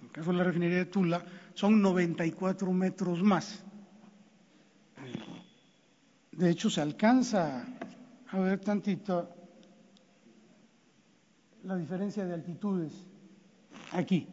en 0.00 0.06
el 0.06 0.12
caso 0.12 0.30
de 0.30 0.36
la 0.38 0.44
refinería 0.44 0.78
de 0.78 0.86
Tula, 0.86 1.24
son 1.54 1.82
94 1.82 2.72
metros 2.72 3.20
más. 3.20 3.64
De 6.30 6.50
hecho, 6.50 6.70
se 6.70 6.80
alcanza 6.80 7.66
a 8.28 8.38
ver 8.38 8.60
tantito 8.60 9.28
la 11.64 11.76
diferencia 11.76 12.24
de 12.24 12.34
altitudes 12.34 12.92
aquí, 13.92 14.28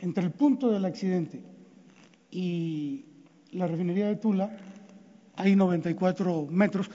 entre 0.00 0.24
el 0.24 0.32
punto 0.32 0.70
del 0.70 0.84
accidente 0.86 1.40
y 2.32 3.04
la 3.52 3.68
refinería 3.68 4.06
de 4.08 4.16
Tula, 4.16 4.56
hay 5.38 5.54
94 5.54 6.46
metros 6.50 6.90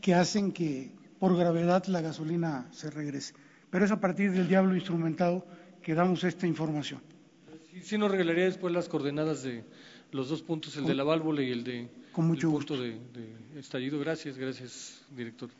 que 0.00 0.14
hacen 0.14 0.50
que 0.50 0.90
por 1.20 1.36
gravedad 1.36 1.84
la 1.86 2.00
gasolina 2.00 2.66
se 2.72 2.90
regrese. 2.90 3.34
Pero 3.70 3.84
es 3.84 3.90
a 3.90 4.00
partir 4.00 4.32
del 4.32 4.48
diablo 4.48 4.74
instrumentado 4.74 5.46
que 5.82 5.94
damos 5.94 6.24
esta 6.24 6.46
información. 6.46 7.00
Sí, 7.70 7.80
sí 7.82 7.98
nos 7.98 8.10
regalaría 8.10 8.46
después 8.46 8.72
las 8.72 8.88
coordenadas 8.88 9.42
de 9.42 9.64
los 10.10 10.28
dos 10.30 10.42
puntos, 10.42 10.76
el 10.76 10.86
de 10.86 10.94
la 10.94 11.04
válvula 11.04 11.42
y 11.42 11.50
el 11.50 11.64
de 11.64 11.88
Con 12.12 12.26
mucho 12.26 12.48
el 12.48 12.54
punto 12.54 12.80
de, 12.80 12.98
de 13.12 13.60
estallido. 13.60 13.98
Gracias, 14.00 14.38
gracias, 14.38 15.02
director. 15.14 15.50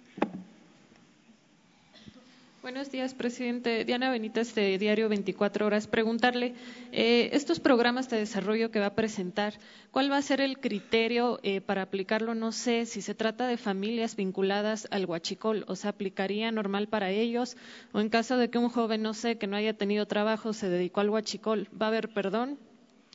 Buenos 2.63 2.93
días, 2.93 3.13
presidente. 3.13 3.85
Diana 3.85 4.09
Benítez, 4.09 4.55
de 4.55 4.79
Diario 4.79 5.09
24 5.09 5.67
Horas. 5.67 5.89
Preguntarle, 5.89 6.55
eh, 6.93 7.31
estos 7.33 7.59
programas 7.59 8.09
de 8.09 8.19
desarrollo 8.19 8.71
que 8.71 8.79
va 8.79 8.87
a 8.87 8.95
presentar, 8.95 9.55
¿cuál 9.91 10.13
va 10.13 10.19
a 10.19 10.23
ser 10.23 10.41
el 10.41 10.61
criterio 10.61 11.41
eh, 11.43 11.61
para 11.61 11.83
aplicarlo? 11.83 12.37
No 12.37 12.53
sé 12.53 12.87
si 12.87 13.03
se 13.03 13.17
trata 13.17 13.49
de 13.49 13.57
familias 13.57 14.15
vinculadas 14.15 14.87
al 14.93 15.07
huachicol, 15.07 15.65
o 15.67 15.75
sea, 15.75 15.91
¿aplicaría 15.91 16.53
normal 16.53 16.87
para 16.87 17.11
ellos? 17.11 17.57
O 17.91 17.99
en 17.99 18.11
caso 18.11 18.37
de 18.37 18.49
que 18.49 18.59
un 18.59 18.69
joven, 18.69 19.03
no 19.03 19.13
sé, 19.13 19.39
que 19.39 19.49
no 19.49 19.57
haya 19.57 19.77
tenido 19.77 20.07
trabajo, 20.07 20.53
se 20.53 20.69
dedicó 20.69 21.01
al 21.01 21.11
huachicol, 21.11 21.69
¿va 21.75 21.87
a 21.87 21.89
haber 21.89 22.11
perdón 22.11 22.61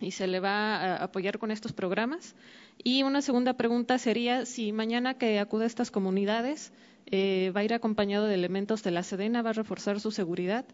y 0.02 0.12
se 0.12 0.28
le 0.28 0.42
va 0.42 0.76
a 0.76 1.04
apoyar 1.06 1.40
con 1.40 1.52
estos 1.52 1.72
programas? 1.72 2.36
Y 2.84 3.04
una 3.04 3.22
segunda 3.22 3.54
pregunta 3.54 3.98
sería 3.98 4.46
si 4.46 4.74
mañana 4.74 5.14
que 5.14 5.40
acude 5.40 5.64
a 5.64 5.68
estas 5.68 5.90
comunidades 5.90 6.74
eh, 7.12 7.52
va 7.56 7.62
a 7.62 7.64
ir 7.64 7.74
acompañado 7.74 8.26
de 8.26 8.36
elementos 8.36 8.84
de 8.84 8.92
la 8.92 9.04
Sedena, 9.04 9.42
va 9.42 9.52
a 9.52 9.54
reforzar 9.54 10.00
su 10.00 10.12
seguridad. 10.12 10.66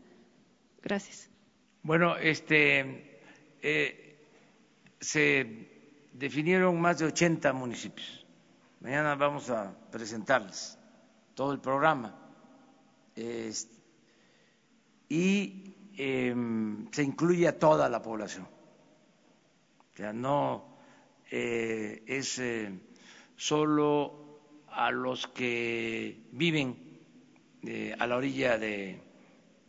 Gracias. 0.82 1.30
Bueno, 1.84 2.18
este, 2.18 3.20
eh, 3.62 4.18
se 5.00 5.70
definieron 6.14 6.80
más 6.80 7.00
de 7.00 7.06
80 7.06 7.54
municipios. 7.54 8.26
Mañana 8.80 9.16
vamos 9.16 9.50
a 9.50 9.74
presentarles 9.92 10.78
todo 11.36 11.54
el 11.54 11.60
programa. 11.60 12.16
Es- 13.16 13.70
y 15.10 15.76
em, 15.98 16.90
se 16.92 17.04
incluye 17.04 17.48
a 17.48 17.58
toda 17.60 17.88
la 17.90 18.02
población. 18.02 18.48
O 19.94 19.96
sea, 19.98 20.12
no 20.12 20.78
eh, 21.30 22.04
es 22.08 22.40
eh, 22.40 22.72
solo 23.36 24.23
a 24.76 24.92
los 24.92 25.28
que 25.28 26.22
viven 26.32 26.76
eh, 27.64 27.96
a 27.98 28.08
la 28.08 28.18
orilla 28.18 28.58
de- 28.58 29.00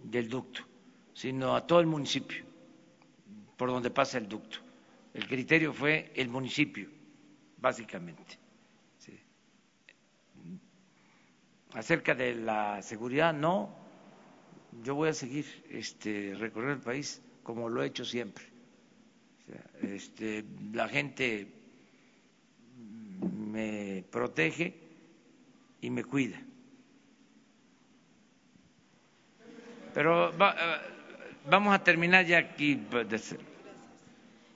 del 0.03 0.29
ducto. 0.29 0.63
sino 1.17 1.55
a 1.55 1.65
todo 1.65 1.79
el 1.79 1.87
municipio 1.87 2.45
por 3.57 3.71
donde 3.71 3.91
pasa 3.91 4.19
el 4.19 4.29
ducto. 4.29 4.59
El 5.15 5.29
criterio 5.29 5.73
fue 5.73 6.11
el 6.17 6.29
municipio, 6.29 6.89
básicamente. 7.59 8.37
Sí. 8.99 9.17
Acerca 11.75 12.15
de 12.17 12.35
la 12.35 12.83
seguridad, 12.83 13.33
no. 13.33 13.71
Yo 14.83 14.97
voy 14.97 15.11
a 15.11 15.13
seguir 15.13 15.47
este, 15.71 16.35
recorrer 16.37 16.71
el 16.71 16.81
país 16.81 17.23
como 17.45 17.69
lo 17.69 17.83
he 17.83 17.87
hecho 17.87 18.05
siempre. 18.05 18.45
Este, 19.83 20.45
la 20.73 20.89
gente 20.89 21.47
me 23.53 24.05
protege 24.11 24.75
y 25.85 25.91
me 25.91 26.03
cuida. 26.03 26.41
Pero 29.93 30.37
va, 30.37 30.57
vamos 31.49 31.75
a 31.75 31.85
terminar 31.85 32.25
ya 32.25 32.39
aquí. 32.39 32.81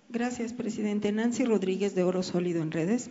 Gracias, 0.08 0.54
presidente. 0.54 1.12
Nancy 1.12 1.44
Rodríguez 1.44 1.94
de 1.94 2.02
Oro 2.02 2.22
Sólido 2.22 2.62
en 2.62 2.72
redes. 2.72 3.10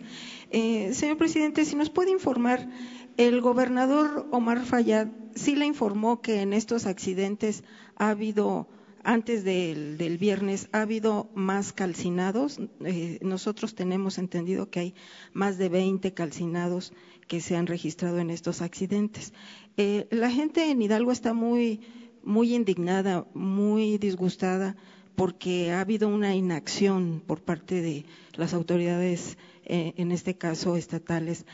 Eh, 0.50 0.92
señor 0.94 1.16
presidente, 1.16 1.64
si 1.64 1.76
nos 1.76 1.90
puede 1.90 2.10
informar, 2.10 2.68
el 3.16 3.40
gobernador 3.40 4.26
Omar 4.32 4.64
Fayad 4.64 5.06
sí 5.36 5.54
le 5.54 5.66
informó 5.66 6.20
que 6.20 6.42
en 6.42 6.52
estos 6.52 6.86
accidentes 6.86 7.62
ha 7.96 8.10
habido, 8.10 8.66
antes 9.04 9.44
del, 9.44 9.96
del 9.96 10.18
viernes, 10.18 10.68
ha 10.72 10.82
habido 10.82 11.30
más 11.34 11.72
calcinados. 11.72 12.58
Eh, 12.84 13.20
nosotros 13.22 13.76
tenemos 13.76 14.18
entendido 14.18 14.70
que 14.70 14.80
hay 14.80 14.94
más 15.32 15.56
de 15.56 15.68
20 15.68 16.12
calcinados 16.14 16.92
que 17.28 17.40
se 17.40 17.56
han 17.56 17.66
registrado 17.66 18.18
en 18.18 18.30
estos 18.30 18.62
accidentes. 18.62 19.32
Eh, 19.76 20.08
la 20.10 20.30
gente 20.30 20.70
en 20.70 20.82
Hidalgo 20.82 21.12
está 21.12 21.34
muy 21.34 21.80
muy 22.24 22.54
indignada, 22.54 23.26
muy 23.32 23.96
disgustada, 23.96 24.76
porque 25.14 25.70
ha 25.70 25.80
habido 25.80 26.08
una 26.08 26.34
inacción 26.34 27.22
por 27.24 27.40
parte 27.40 27.80
de 27.80 28.04
las 28.34 28.52
autoridades, 28.52 29.38
eh, 29.64 29.94
en 29.96 30.10
este 30.10 30.36
caso 30.36 30.76
estatales. 30.76 31.46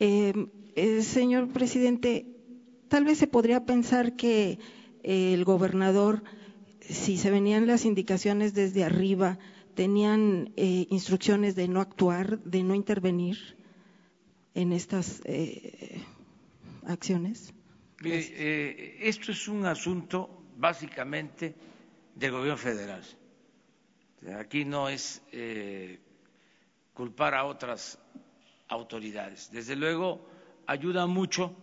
Eh, 0.00 0.34
señor 1.02 1.48
presidente, 1.48 2.26
tal 2.88 3.04
vez 3.04 3.18
se 3.18 3.26
podría 3.26 3.64
pensar 3.64 4.16
que 4.16 4.58
el 5.02 5.44
gobernador, 5.44 6.22
si 6.80 7.16
se 7.16 7.30
venían 7.30 7.66
las 7.66 7.84
indicaciones 7.84 8.54
desde 8.54 8.84
arriba, 8.84 9.38
tenían 9.74 10.52
instrucciones 10.56 11.54
de 11.54 11.68
no 11.68 11.80
actuar, 11.80 12.42
de 12.42 12.62
no 12.64 12.74
intervenir 12.74 13.57
en 14.54 14.72
estas 14.72 15.22
acciones. 16.86 17.52
Mire, 18.00 18.18
eh, 18.18 18.98
esto 19.00 19.32
es 19.32 19.48
un 19.48 19.66
asunto 19.66 20.44
básicamente 20.56 21.54
del 22.14 22.30
gobierno 22.30 22.56
federal. 22.56 23.02
Aquí 24.38 24.64
no 24.64 24.88
es 24.88 25.22
eh, 25.32 25.98
culpar 26.94 27.34
a 27.34 27.44
otras 27.44 27.98
autoridades. 28.68 29.50
Desde 29.50 29.76
luego, 29.76 30.28
ayuda 30.66 31.06
mucho 31.06 31.54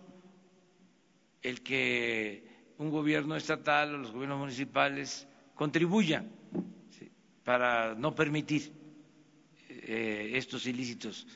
el 1.42 1.62
que 1.62 2.44
un 2.78 2.90
gobierno 2.90 3.36
estatal 3.36 3.96
o 3.96 3.98
los 3.98 4.12
gobiernos 4.12 4.40
municipales 4.40 5.28
contribuyan 5.54 6.32
para 7.44 7.96
no 7.96 8.14
permitir 8.14 8.74
eh, 9.70 10.32
estos 10.34 10.66
ilícitos, 10.66 11.28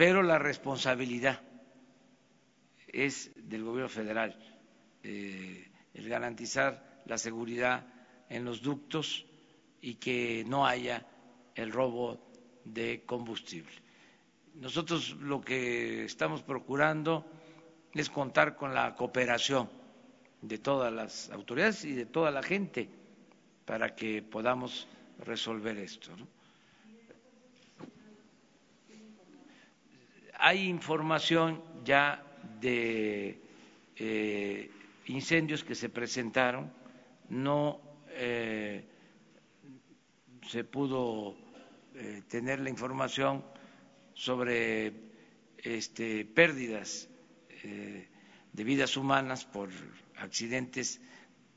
pero 0.00 0.22
la 0.22 0.38
responsabilidad 0.38 1.42
es 2.88 3.32
del 3.36 3.64
gobierno 3.64 3.90
federal 3.90 4.34
eh, 5.02 5.70
el 5.92 6.08
garantizar 6.08 7.02
la 7.04 7.18
seguridad 7.18 7.84
en 8.30 8.46
los 8.46 8.62
ductos 8.62 9.26
y 9.82 9.96
que 9.96 10.42
no 10.48 10.66
haya 10.66 11.06
el 11.54 11.70
robo 11.70 12.18
de 12.64 13.02
combustible. 13.04 13.74
Nosotros 14.54 15.18
lo 15.20 15.42
que 15.42 16.06
estamos 16.06 16.42
procurando 16.42 17.26
es 17.92 18.08
contar 18.08 18.56
con 18.56 18.72
la 18.72 18.94
cooperación 18.96 19.68
de 20.40 20.56
todas 20.56 20.90
las 20.90 21.28
autoridades 21.28 21.84
y 21.84 21.92
de 21.92 22.06
toda 22.06 22.30
la 22.30 22.42
gente 22.42 22.88
para 23.66 23.94
que 23.94 24.22
podamos 24.22 24.88
resolver 25.18 25.76
esto. 25.76 26.12
Hay 30.42 30.68
información 30.68 31.62
ya 31.84 32.22
de 32.60 33.38
eh, 33.96 34.70
incendios 35.06 35.62
que 35.62 35.74
se 35.74 35.90
presentaron, 35.90 36.72
no 37.28 37.78
eh, 38.08 38.82
se 40.48 40.64
pudo 40.64 41.36
eh, 41.94 42.22
tener 42.26 42.60
la 42.60 42.70
información 42.70 43.44
sobre 44.14 44.94
este, 45.58 46.24
pérdidas 46.24 47.08
de 47.62 48.64
vidas 48.64 48.96
humanas 48.96 49.44
por 49.44 49.68
accidentes 50.16 51.02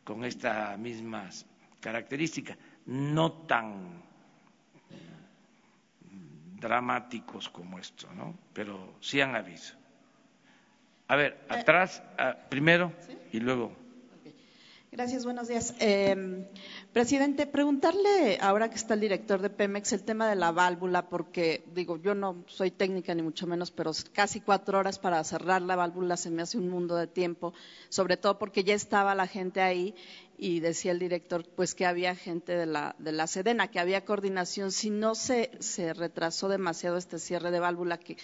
con 0.03 0.25
estas 0.25 0.77
mismas 0.77 1.45
características, 1.79 2.57
no 2.85 3.31
tan 3.47 4.03
dramáticos 6.63 7.49
como 7.49 7.77
esto, 7.77 8.07
¿no? 8.15 8.33
pero 8.53 8.95
sí 9.01 9.19
han 9.19 9.35
habido. 9.35 9.61
A 11.09 11.15
ver, 11.17 11.33
Eh, 11.49 11.59
atrás, 11.59 12.01
primero 12.49 12.91
y 13.31 13.39
luego. 13.39 13.75
Gracias, 14.93 15.25
buenos 15.25 15.47
días. 15.47 15.73
Eh, 15.79 16.47
presidente, 16.93 17.47
preguntarle, 17.47 18.37
ahora 18.39 18.69
que 18.69 18.75
está 18.75 18.93
el 18.93 18.99
director 18.99 19.41
de 19.41 19.49
Pemex, 19.49 19.91
el 19.91 20.03
tema 20.03 20.29
de 20.29 20.35
la 20.35 20.51
válvula, 20.51 21.09
porque 21.09 21.63
digo, 21.73 21.97
yo 21.97 22.13
no 22.13 22.43
soy 22.45 22.69
técnica 22.69 23.15
ni 23.15 23.23
mucho 23.23 23.47
menos, 23.47 23.71
pero 23.71 23.91
casi 24.13 24.39
cuatro 24.39 24.77
horas 24.77 24.99
para 24.99 25.23
cerrar 25.23 25.63
la 25.63 25.75
válvula 25.75 26.15
se 26.15 26.29
me 26.29 26.43
hace 26.43 26.59
un 26.59 26.69
mundo 26.69 26.95
de 26.95 27.07
tiempo, 27.07 27.55
sobre 27.89 28.17
todo 28.17 28.37
porque 28.37 28.63
ya 28.63 28.75
estaba 28.75 29.15
la 29.15 29.25
gente 29.25 29.61
ahí 29.61 29.95
y 30.37 30.59
decía 30.59 30.91
el 30.91 30.99
director, 30.99 31.45
pues 31.55 31.75
que 31.75 31.85
había 31.85 32.15
gente 32.15 32.55
de 32.55 32.65
la, 32.65 32.95
de 32.99 33.11
la 33.11 33.27
Sedena, 33.27 33.69
que 33.69 33.79
había 33.79 34.05
coordinación. 34.05 34.71
Si 34.71 34.89
no 34.89 35.15
se, 35.15 35.51
se 35.59 35.93
retrasó 35.93 36.49
demasiado 36.49 36.97
este 36.97 37.19
cierre 37.19 37.51
de 37.51 37.59
válvula, 37.59 37.97
que 37.97 38.17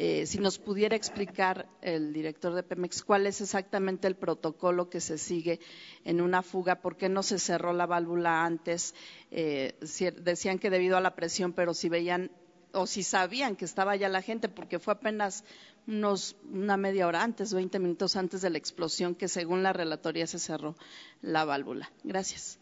eh, 0.00 0.26
si 0.26 0.38
nos 0.38 0.60
pudiera 0.60 0.94
explicar 0.94 1.68
el 1.82 2.12
director 2.12 2.54
de 2.54 2.62
Pemex 2.62 3.02
cuál 3.02 3.26
es 3.26 3.40
exactamente 3.40 4.06
el 4.06 4.14
protocolo 4.14 4.88
que 4.88 5.00
se 5.00 5.18
sigue 5.18 5.58
en 6.04 6.20
una 6.20 6.42
fuga, 6.42 6.80
por 6.80 6.96
qué 6.96 7.08
no 7.08 7.24
se 7.24 7.40
cerró 7.40 7.72
la 7.72 7.86
válvula 7.86 8.44
antes. 8.44 8.94
Eh, 9.32 9.74
decían 10.20 10.60
que 10.60 10.70
debido 10.70 10.96
a 10.96 11.00
la 11.00 11.16
presión, 11.16 11.52
pero 11.52 11.74
si 11.74 11.88
veían 11.88 12.30
o 12.72 12.86
si 12.86 13.02
sabían 13.02 13.56
que 13.56 13.64
estaba 13.64 13.96
ya 13.96 14.08
la 14.08 14.22
gente, 14.22 14.48
porque 14.48 14.78
fue 14.78 14.94
apenas 14.94 15.42
unos, 15.88 16.36
una 16.52 16.76
media 16.76 17.06
hora 17.08 17.22
antes, 17.22 17.52
20 17.52 17.78
minutos 17.78 18.14
antes 18.16 18.42
de 18.42 18.50
la 18.50 18.58
explosión, 18.58 19.14
que 19.14 19.26
según 19.26 19.62
la 19.62 19.72
relatoría 19.72 20.26
se 20.26 20.38
cerró 20.38 20.76
la 21.22 21.44
válvula. 21.44 21.90
Gracias. 22.04 22.58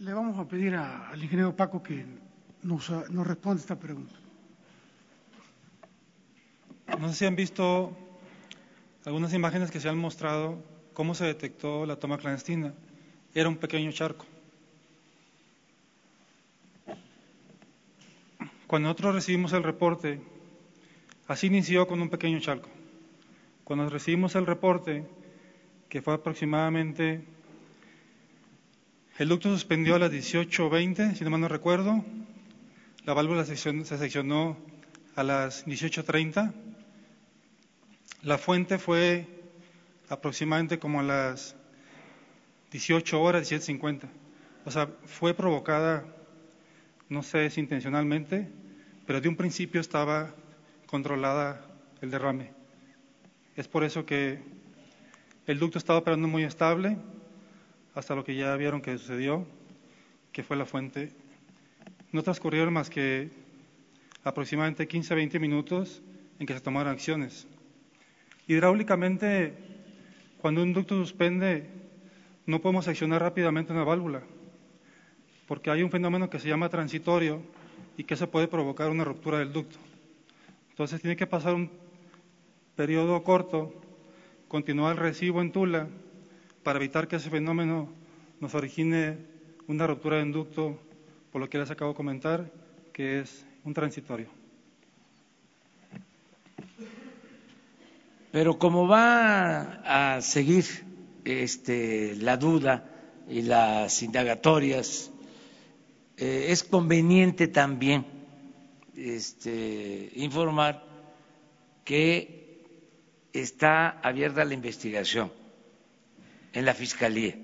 Le 0.00 0.12
vamos 0.12 0.36
a 0.38 0.46
pedir 0.48 0.74
a- 0.74 1.08
al 1.10 1.22
ingeniero 1.22 1.54
Paco 1.56 1.82
que 1.82 2.04
nos, 2.62 2.90
nos 3.10 3.26
responda 3.26 3.60
esta 3.60 3.78
pregunta. 3.78 4.14
No 6.98 7.08
sé 7.08 7.14
si 7.14 7.24
han 7.24 7.36
visto 7.36 7.96
algunas 9.04 9.32
imágenes 9.32 9.70
que 9.70 9.80
se 9.80 9.88
han 9.88 9.96
mostrado 9.98 10.58
cómo 10.94 11.14
se 11.14 11.24
detectó 11.24 11.86
la 11.86 11.96
toma 11.96 12.18
clandestina. 12.18 12.74
Era 13.34 13.48
un 13.48 13.56
pequeño 13.56 13.90
charco. 13.92 14.26
Cuando 18.66 18.88
nosotros 18.88 19.14
recibimos 19.14 19.52
el 19.52 19.62
reporte, 19.62 20.20
así 21.28 21.46
inició 21.46 21.86
con 21.86 22.00
un 22.00 22.08
pequeño 22.08 22.40
charco. 22.40 22.70
Cuando 23.64 23.88
recibimos 23.88 24.34
el 24.34 24.46
reporte, 24.46 25.06
que 25.88 26.00
fue 26.00 26.14
aproximadamente, 26.14 27.22
el 29.18 29.28
ducto 29.28 29.50
suspendió 29.50 29.94
a 29.94 29.98
las 29.98 30.10
18.20, 30.10 31.14
si 31.14 31.24
no 31.24 31.30
mal 31.30 31.42
no 31.42 31.48
recuerdo, 31.48 32.02
la 33.04 33.12
válvula 33.12 33.44
se 33.44 33.56
seccionó 33.56 34.56
a 35.16 35.22
las 35.22 35.66
18.30, 35.66 36.52
la 38.22 38.38
fuente 38.38 38.78
fue 38.78 39.41
aproximadamente 40.12 40.78
como 40.78 41.00
a 41.00 41.02
las 41.02 41.56
18 42.70 43.20
horas, 43.20 43.50
17.50. 43.50 44.08
O 44.64 44.70
sea, 44.70 44.88
fue 45.06 45.32
provocada, 45.32 46.04
no 47.08 47.22
sé 47.22 47.48
si 47.48 47.60
intencionalmente, 47.60 48.48
pero 49.06 49.20
de 49.20 49.28
un 49.28 49.36
principio 49.36 49.80
estaba 49.80 50.34
controlada 50.86 51.66
el 52.02 52.10
derrame. 52.10 52.52
Es 53.56 53.68
por 53.68 53.84
eso 53.84 54.04
que 54.04 54.42
el 55.46 55.58
ducto 55.58 55.78
estaba 55.78 55.98
operando 55.98 56.28
muy 56.28 56.44
estable 56.44 56.98
hasta 57.94 58.14
lo 58.14 58.24
que 58.24 58.36
ya 58.36 58.54
vieron 58.56 58.82
que 58.82 58.98
sucedió, 58.98 59.46
que 60.32 60.42
fue 60.42 60.56
la 60.56 60.66
fuente 60.66 61.14
no 62.12 62.22
transcurrieron 62.22 62.74
más 62.74 62.90
que 62.90 63.30
aproximadamente 64.22 64.86
15 64.86 65.14
a 65.14 65.16
20 65.16 65.38
minutos 65.38 66.02
en 66.38 66.46
que 66.46 66.52
se 66.52 66.60
tomaron 66.60 66.92
acciones. 66.92 67.48
Hidráulicamente, 68.46 69.71
cuando 70.42 70.60
un 70.60 70.72
ducto 70.72 70.96
suspende, 70.96 71.68
no 72.46 72.60
podemos 72.60 72.88
accionar 72.88 73.22
rápidamente 73.22 73.72
una 73.72 73.84
válvula, 73.84 74.22
porque 75.46 75.70
hay 75.70 75.84
un 75.84 75.90
fenómeno 75.92 76.28
que 76.28 76.40
se 76.40 76.48
llama 76.48 76.68
transitorio 76.68 77.40
y 77.96 78.02
que 78.02 78.16
se 78.16 78.26
puede 78.26 78.48
provocar 78.48 78.90
una 78.90 79.04
ruptura 79.04 79.38
del 79.38 79.52
ducto. 79.52 79.78
Entonces 80.70 81.00
tiene 81.00 81.14
que 81.14 81.28
pasar 81.28 81.54
un 81.54 81.70
periodo 82.74 83.22
corto, 83.22 83.72
continuar 84.48 84.96
el 84.96 84.98
recibo 84.98 85.40
en 85.40 85.52
Tula, 85.52 85.86
para 86.64 86.80
evitar 86.80 87.06
que 87.06 87.16
ese 87.16 87.30
fenómeno 87.30 87.88
nos 88.40 88.52
origine 88.56 89.18
una 89.68 89.86
ruptura 89.86 90.16
del 90.16 90.32
ducto, 90.32 90.76
por 91.30 91.40
lo 91.40 91.48
que 91.48 91.58
les 91.58 91.70
acabo 91.70 91.92
de 91.92 91.96
comentar, 91.96 92.50
que 92.92 93.20
es 93.20 93.46
un 93.62 93.74
transitorio. 93.74 94.41
Pero 98.32 98.58
como 98.58 98.88
va 98.88 100.14
a 100.16 100.22
seguir 100.22 100.64
este, 101.22 102.16
la 102.16 102.38
duda 102.38 102.88
y 103.28 103.42
las 103.42 104.02
indagatorias, 104.02 105.10
eh, 106.16 106.46
es 106.48 106.64
conveniente 106.64 107.48
también 107.48 108.06
este, 108.96 110.10
informar 110.16 110.82
que 111.84 112.64
está 113.34 114.00
abierta 114.00 114.46
la 114.46 114.54
investigación 114.54 115.30
en 116.54 116.64
la 116.64 116.72
Fiscalía, 116.72 117.36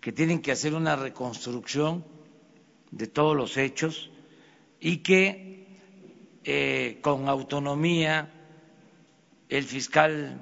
que 0.00 0.10
tienen 0.10 0.42
que 0.42 0.50
hacer 0.50 0.74
una 0.74 0.96
reconstrucción 0.96 2.04
de 2.90 3.06
todos 3.06 3.36
los 3.36 3.56
hechos 3.56 4.10
y 4.80 4.98
que 4.98 5.66
eh, 6.42 6.98
con 7.00 7.28
autonomía 7.28 8.41
el 9.52 9.64
fiscal 9.64 10.40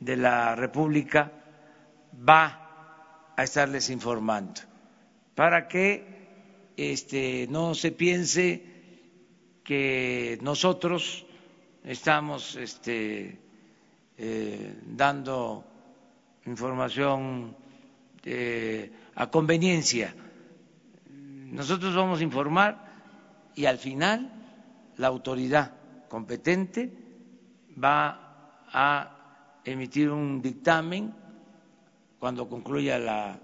de 0.00 0.16
la 0.16 0.56
República 0.56 1.30
va 2.28 3.30
a 3.36 3.44
estarles 3.44 3.88
informando 3.88 4.62
para 5.36 5.68
que 5.68 6.72
este, 6.76 7.46
no 7.48 7.76
se 7.76 7.92
piense 7.92 8.64
que 9.62 10.40
nosotros 10.42 11.24
estamos 11.84 12.56
este, 12.56 13.38
eh, 14.18 14.74
dando 14.84 15.64
información 16.46 17.54
eh, 18.24 18.90
a 19.14 19.30
conveniencia. 19.30 20.12
Nosotros 21.06 21.94
vamos 21.94 22.18
a 22.18 22.24
informar 22.24 23.52
y 23.54 23.66
al 23.66 23.78
final 23.78 24.32
la 24.96 25.06
autoridad 25.06 25.70
competente 26.08 27.05
va 27.82 28.64
a 28.72 29.60
emitir 29.64 30.10
un 30.10 30.40
dictamen 30.42 31.14
cuando 32.18 32.48
concluya 32.48 32.98
la 32.98 33.38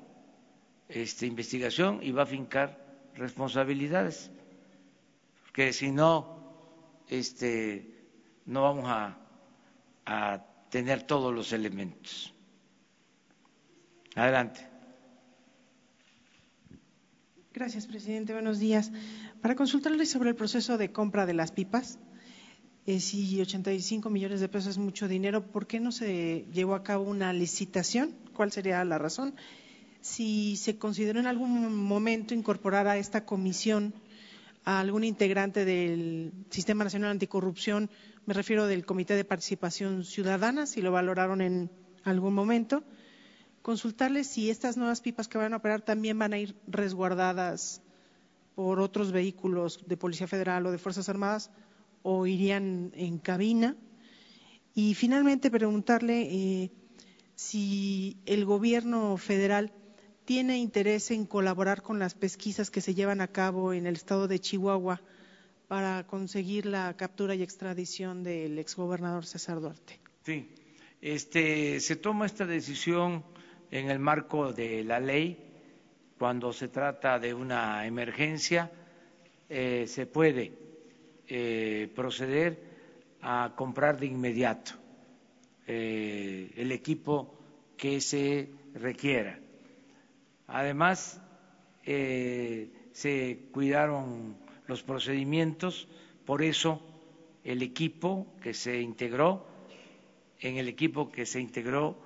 este, 0.89 1.27
investigación 1.27 2.01
y 2.03 2.11
va 2.13 2.23
a 2.23 2.27
fincar 2.27 2.79
responsabilidades, 3.15 4.31
porque 5.43 5.73
si 5.73 5.91
no, 5.91 7.05
este, 7.09 8.07
no 8.47 8.63
vamos 8.63 8.85
a, 8.89 9.19
a 10.07 10.45
tener 10.71 11.03
todos 11.03 11.35
los 11.35 11.53
elementos. 11.53 12.33
Adelante. 14.15 14.69
Gracias, 17.55 17.87
presidente. 17.87 18.33
Buenos 18.33 18.59
días. 18.59 18.91
Para 19.43 19.55
consultarle 19.57 20.07
sobre 20.07 20.31
el 20.31 20.37
proceso 20.37 20.79
de 20.79 20.91
compra 20.91 21.27
de 21.27 21.35
las 21.35 21.53
pipas, 21.53 21.99
eh, 22.87 23.01
si 23.01 23.41
85 23.41 24.11
millones 24.11 24.41
de 24.41 24.49
pesos 24.49 24.71
es 24.71 24.79
mucho 24.79 25.07
dinero, 25.07 25.43
¿por 25.43 25.67
qué 25.67 25.79
no 25.79 25.93
se 25.93 26.47
llevó 26.53 26.75
a 26.75 26.83
cabo 26.83 27.05
una 27.05 27.33
licitación? 27.33 28.15
¿Cuál 28.35 28.51
sería 28.51 28.85
la 28.85 28.99
razón? 28.99 29.35
Si 30.01 30.57
se 30.57 30.79
consideró 30.79 31.21
en 31.21 31.27
algún 31.27 31.75
momento 31.77 32.35
incorporar 32.35 32.89
a 32.89 32.99
esta 32.99 33.25
comisión 33.25 33.95
a 34.65 34.81
algún 34.81 35.05
integrante 35.05 35.65
del 35.65 36.33
Sistema 36.51 36.85
Nacional 36.85 37.11
Anticorrupción, 37.11 37.89
me 38.27 38.35
refiero 38.35 38.67
del 38.67 38.85
Comité 38.85 39.15
de 39.15 39.25
Participación 39.25 40.05
Ciudadana, 40.05 40.67
si 40.67 40.83
lo 40.83 40.91
valoraron 40.91 41.41
en 41.41 41.71
algún 42.05 42.35
momento 42.35 42.83
consultarles 43.63 44.27
si 44.27 44.51
estas 44.51 44.77
nuevas 44.77 45.01
pipas 45.01 45.29
que 45.29 45.39
van 45.39 45.55
a 45.55 45.59
operar 45.59 45.83
también 45.83 46.19
van 46.19 46.33
a 46.33 46.39
ir 46.39 46.57
resguardadas 46.67 47.81
por 48.57 48.81
otros 48.81 49.13
vehículos 49.13 49.85
de 49.87 49.97
Policía 49.97 50.27
Federal 50.27 50.67
o 50.67 50.73
de 50.73 50.79
Fuerzas 50.79 51.09
Armadas 51.09 51.51
o 52.03 52.27
irían 52.27 52.93
en 52.95 53.19
cabina. 53.19 53.77
Y 54.75 54.95
finalmente 54.95 55.51
preguntarle 55.51 56.23
eh, 56.23 56.71
si 57.35 58.17
el 58.27 58.45
gobierno 58.45 59.17
federal 59.17 59.73
tiene 60.25 60.59
interés 60.59 61.11
en 61.11 61.27
colaborar 61.27 61.83
con 61.83 61.99
las 61.99 62.15
pesquisas 62.15 62.71
que 62.71 62.81
se 62.81 62.95
llevan 62.95 63.21
a 63.21 63.29
cabo 63.29 63.73
en 63.73 63.87
el 63.87 63.97
estado 63.97 64.29
de 64.29 64.39
Chihuahua 64.39 65.03
para 65.69 66.07
conseguir 66.07 66.67
la 66.67 66.97
captura 66.97 67.35
y 67.35 67.43
extradición 67.43 68.23
del 68.23 68.59
exgobernador 68.59 69.27
César 69.27 69.61
Duarte. 69.61 69.99
Sí, 70.25 70.49
este, 71.01 71.81
se 71.81 71.97
toma 71.97 72.27
esta 72.27 72.47
decisión 72.47 73.25
en 73.71 73.91
el 73.91 73.99
marco 73.99 74.53
de 74.53 74.85
la 74.85 75.01
ley, 75.01 75.39
cuando 76.19 76.53
se 76.53 76.69
trata 76.69 77.19
de 77.19 77.35
una 77.35 77.87
emergencia, 77.87 78.71
eh, 79.49 79.87
se 79.89 80.07
puede 80.07 80.62
eh, 81.35 81.89
proceder 81.95 82.61
a 83.23 83.55
comprar 83.57 83.99
de 83.99 84.05
inmediato 84.05 84.73
eh, 85.67 86.53
el 86.57 86.71
equipo 86.73 87.35
que 87.79 88.03
se 88.03 88.51
requiera. 88.75 89.39
Además, 90.47 91.21
se 91.85 93.39
cuidaron 93.51 94.37
los 94.67 94.83
procedimientos, 94.83 95.89
por 96.27 96.43
eso 96.43 96.83
el 97.45 97.63
equipo 97.63 98.27
que 98.43 98.53
se 98.53 98.81
integró, 98.83 99.47
en 100.39 100.59
el 100.59 100.69
equipo 100.69 101.11
que 101.11 101.25
se 101.25 101.41
integró 101.41 101.97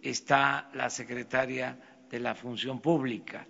está 0.00 0.70
la 0.74 0.88
secretaria 0.90 1.76
de 2.08 2.20
la 2.20 2.36
Función 2.36 2.80
Pública. 2.80 3.46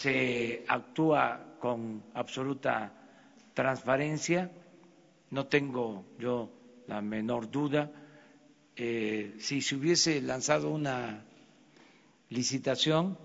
Se 0.00 0.64
actúa 0.66 1.56
con 1.60 2.02
absoluta 2.14 2.90
transparencia, 3.52 4.50
no 5.28 5.46
tengo 5.46 6.06
yo 6.18 6.50
la 6.86 7.02
menor 7.02 7.50
duda. 7.50 7.92
Eh, 8.76 9.36
si 9.38 9.60
se 9.60 9.76
hubiese 9.76 10.22
lanzado 10.22 10.70
una 10.70 11.22
licitación 12.30 13.18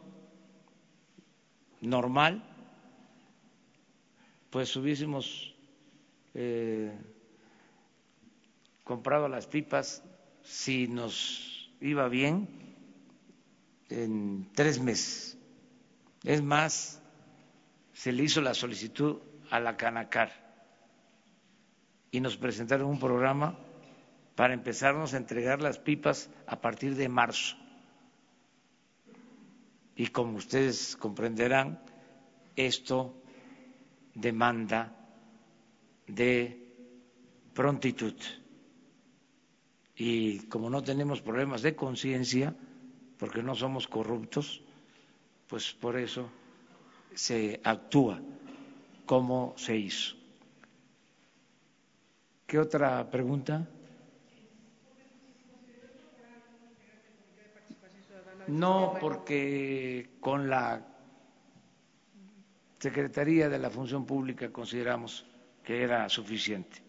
normal, 1.80 2.44
pues 4.50 4.76
hubiésemos 4.76 5.56
eh, 6.34 6.92
comprado 8.84 9.30
las 9.30 9.48
pipas, 9.48 10.04
si 10.44 10.90
nos 10.90 11.72
iba 11.80 12.10
bien, 12.10 12.50
en 13.90 14.50
tres 14.54 14.82
meses. 14.82 15.35
Es 16.26 16.42
más, 16.42 17.02
se 17.94 18.12
le 18.12 18.24
hizo 18.24 18.42
la 18.42 18.56
solicitud 18.56 19.20
a 19.52 19.60
la 19.60 19.78
Canacar 19.78 20.32
y 22.10 22.20
nos 22.20 22.36
presentaron 22.36 22.88
un 22.90 23.00
programa 23.00 23.60
para 24.36 24.56
empezarnos 24.56 25.14
a 25.14 25.18
entregar 25.18 25.62
las 25.62 25.78
pipas 25.78 26.30
a 26.48 26.60
partir 26.60 26.96
de 26.96 27.10
marzo. 27.10 27.56
Y 29.96 30.08
como 30.08 30.38
ustedes 30.38 30.98
comprenderán, 30.98 31.80
esto 32.56 33.22
demanda 34.16 34.96
de 36.08 36.60
prontitud 37.54 38.16
y 39.96 40.40
como 40.48 40.70
no 40.70 40.82
tenemos 40.82 41.22
problemas 41.22 41.62
de 41.62 41.76
conciencia, 41.76 42.56
porque 43.18 43.42
no 43.42 43.56
somos 43.56 43.88
corruptos, 43.88 44.65
pues 45.48 45.72
por 45.74 45.98
eso 45.98 46.30
se 47.14 47.60
actúa 47.64 48.20
como 49.06 49.54
se 49.58 49.76
hizo. 49.78 50.16
¿Qué 52.48 52.60
otra 52.60 53.10
pregunta? 53.10 53.68
No, 58.48 58.96
porque 59.00 60.10
con 60.20 60.50
la 60.50 60.86
Secretaría 62.80 63.50
de 63.50 63.58
la 63.58 63.72
Función 63.72 64.06
Pública 64.06 64.52
consideramos 64.52 65.26
que 65.64 65.82
era 65.82 66.08
suficiente. 66.10 66.86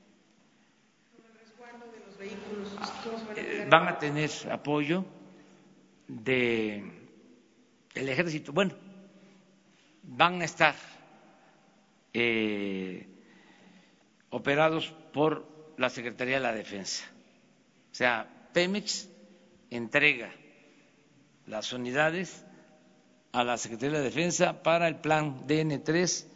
van 3.70 3.88
a 3.88 3.98
tener 3.98 4.30
apoyo 4.50 5.04
de 6.08 7.05
el 7.96 8.08
ejército, 8.08 8.52
bueno, 8.52 8.74
van 10.02 10.40
a 10.42 10.44
estar 10.44 10.74
eh, 12.12 13.08
operados 14.30 14.94
por 15.12 15.46
la 15.78 15.90
Secretaría 15.90 16.36
de 16.36 16.40
la 16.42 16.52
Defensa. 16.52 17.04
O 17.90 17.94
sea, 17.94 18.28
Pemex 18.52 19.08
entrega 19.70 20.30
las 21.46 21.72
unidades 21.72 22.44
a 23.32 23.44
la 23.44 23.56
Secretaría 23.56 23.98
de 23.98 23.98
la 23.98 24.04
Defensa 24.04 24.62
para 24.62 24.88
el 24.88 24.96
plan 24.96 25.46
DN3 25.46 26.26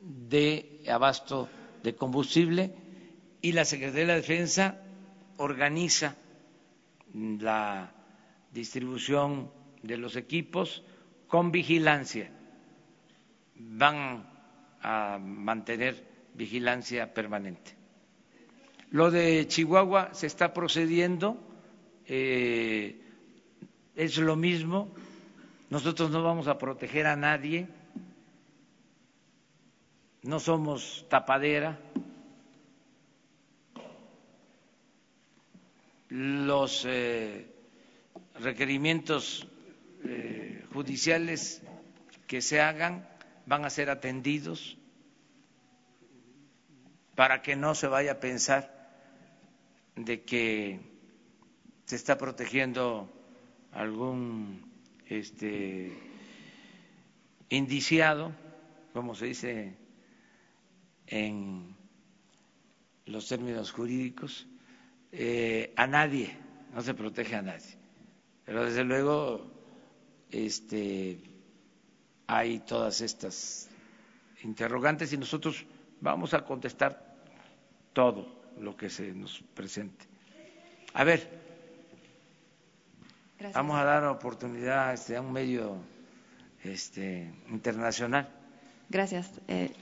de 0.00 0.82
abasto 0.88 1.48
de 1.82 1.94
combustible 1.94 2.74
y 3.40 3.52
la 3.52 3.64
Secretaría 3.64 4.00
de 4.02 4.06
la 4.08 4.14
Defensa 4.16 4.80
organiza 5.36 6.16
la 7.12 7.92
distribución 8.52 9.50
de 9.82 9.96
los 9.96 10.16
equipos 10.16 10.82
con 11.34 11.50
vigilancia. 11.50 12.30
Van 13.56 14.22
a 14.80 15.18
mantener 15.18 16.30
vigilancia 16.32 17.12
permanente. 17.12 17.74
Lo 18.92 19.10
de 19.10 19.44
Chihuahua 19.48 20.14
se 20.14 20.28
está 20.28 20.54
procediendo, 20.54 21.36
eh, 22.06 23.02
es 23.96 24.16
lo 24.18 24.36
mismo, 24.36 24.94
nosotros 25.70 26.08
no 26.12 26.22
vamos 26.22 26.46
a 26.46 26.56
proteger 26.56 27.08
a 27.08 27.16
nadie, 27.16 27.66
no 30.22 30.38
somos 30.38 31.04
tapadera. 31.08 31.80
Los 36.10 36.84
eh, 36.86 37.44
requerimientos 38.38 39.48
eh, 40.04 40.43
judiciales 40.74 41.62
que 42.26 42.42
se 42.42 42.60
hagan 42.60 43.08
van 43.46 43.64
a 43.64 43.70
ser 43.70 43.90
atendidos 43.90 44.76
para 47.14 47.42
que 47.42 47.54
no 47.54 47.76
se 47.76 47.86
vaya 47.86 48.12
a 48.12 48.20
pensar 48.20 48.74
de 49.94 50.22
que 50.22 50.80
se 51.84 51.94
está 51.94 52.18
protegiendo 52.18 53.08
algún 53.70 54.68
este 55.06 55.96
indiciado, 57.50 58.32
como 58.92 59.14
se 59.14 59.26
dice 59.26 59.76
en 61.06 61.76
los 63.06 63.28
términos 63.28 63.70
jurídicos, 63.70 64.48
eh, 65.12 65.72
a 65.76 65.86
nadie, 65.86 66.36
no 66.74 66.82
se 66.82 66.94
protege 66.94 67.36
a 67.36 67.42
nadie. 67.42 67.78
Pero 68.44 68.64
desde 68.64 68.82
luego 68.82 69.53
este, 70.34 71.18
hay 72.26 72.58
todas 72.60 73.00
estas 73.00 73.68
interrogantes 74.42 75.12
y 75.12 75.16
nosotros 75.16 75.64
vamos 76.00 76.34
a 76.34 76.44
contestar 76.44 77.14
todo 77.92 78.26
lo 78.58 78.76
que 78.76 78.90
se 78.90 79.12
nos 79.12 79.40
presente. 79.54 80.04
A 80.92 81.04
ver, 81.04 81.28
Gracias. 83.38 83.54
vamos 83.54 83.76
a 83.78 83.84
dar 83.84 84.04
oportunidad 84.06 84.92
este, 84.92 85.16
a 85.16 85.20
un 85.20 85.32
medio 85.32 85.76
este, 86.64 87.32
internacional. 87.50 88.28
Gracias. 88.90 89.30
Eh, 89.48 89.72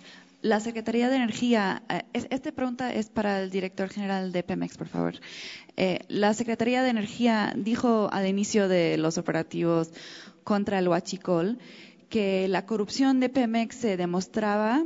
la 0.42 0.60
Secretaría 0.60 1.08
de 1.08 1.16
Energía, 1.16 1.82
eh, 1.88 2.02
es- 2.12 2.26
esta 2.30 2.52
pregunta 2.52 2.92
es 2.92 3.08
para 3.08 3.40
el 3.42 3.50
director 3.50 3.88
general 3.88 4.32
de 4.32 4.42
Pemex, 4.42 4.76
por 4.76 4.88
favor. 4.88 5.14
Eh, 5.76 6.00
la 6.08 6.34
Secretaría 6.34 6.82
de 6.82 6.90
Energía 6.90 7.52
dijo 7.56 8.08
al 8.12 8.26
inicio 8.26 8.68
de 8.68 8.98
los 8.98 9.18
operativos 9.18 9.90
contra 10.44 10.78
el 10.78 10.88
huachicol 10.88 11.58
que 12.08 12.48
la 12.48 12.66
corrupción 12.66 13.20
de 13.20 13.28
Pemex 13.28 13.76
se 13.76 13.96
demostraba 13.96 14.84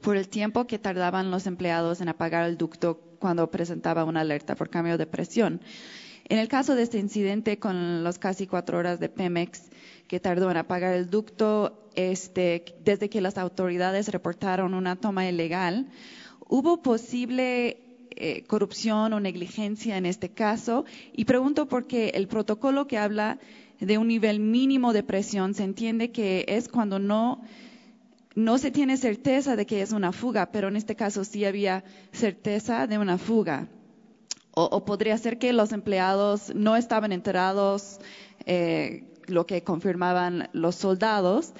por 0.00 0.16
el 0.16 0.28
tiempo 0.28 0.66
que 0.66 0.78
tardaban 0.78 1.30
los 1.30 1.46
empleados 1.46 2.00
en 2.00 2.08
apagar 2.08 2.48
el 2.48 2.56
ducto 2.56 3.00
cuando 3.18 3.50
presentaba 3.50 4.04
una 4.04 4.20
alerta 4.20 4.54
por 4.54 4.70
cambio 4.70 4.96
de 4.96 5.06
presión. 5.06 5.60
En 6.30 6.38
el 6.38 6.46
caso 6.48 6.74
de 6.74 6.82
este 6.82 6.98
incidente 6.98 7.58
con 7.58 8.04
las 8.04 8.18
casi 8.18 8.46
cuatro 8.46 8.78
horas 8.78 9.00
de 9.00 9.08
Pemex 9.08 9.70
que 10.06 10.20
tardó 10.20 10.50
en 10.50 10.56
apagar 10.58 10.94
el 10.94 11.10
ducto, 11.10 11.87
este, 11.98 12.64
desde 12.84 13.10
que 13.10 13.20
las 13.20 13.38
autoridades 13.38 14.06
reportaron 14.06 14.72
una 14.72 14.94
toma 14.94 15.28
ilegal, 15.28 15.88
¿hubo 16.48 16.80
posible 16.80 17.78
eh, 18.10 18.44
corrupción 18.46 19.12
o 19.12 19.18
negligencia 19.18 19.96
en 19.96 20.06
este 20.06 20.28
caso? 20.28 20.84
Y 21.12 21.24
pregunto 21.24 21.66
porque 21.66 22.10
el 22.10 22.28
protocolo 22.28 22.86
que 22.86 22.98
habla 22.98 23.40
de 23.80 23.98
un 23.98 24.06
nivel 24.06 24.38
mínimo 24.38 24.92
de 24.92 25.02
presión 25.02 25.54
se 25.54 25.64
entiende 25.64 26.12
que 26.12 26.44
es 26.46 26.68
cuando 26.68 27.00
no 27.00 27.42
no 28.36 28.58
se 28.58 28.70
tiene 28.70 28.96
certeza 28.96 29.56
de 29.56 29.66
que 29.66 29.82
es 29.82 29.90
una 29.90 30.12
fuga, 30.12 30.52
pero 30.52 30.68
en 30.68 30.76
este 30.76 30.94
caso 30.94 31.24
sí 31.24 31.44
había 31.44 31.82
certeza 32.12 32.86
de 32.86 32.96
una 32.96 33.18
fuga. 33.18 33.66
O, 34.52 34.84
podría 34.84 35.18
ser 35.18 35.38
que 35.38 35.52
los 35.52 35.72
empleados 35.72 36.54
no 36.54 36.76
estaban 36.76 37.10
enterados, 37.10 37.98
eh, 38.46 39.02
lo 39.28 39.46
que 39.46 39.62
confirmaban 39.62 40.48
los 40.52 40.74
soldados. 40.74 41.52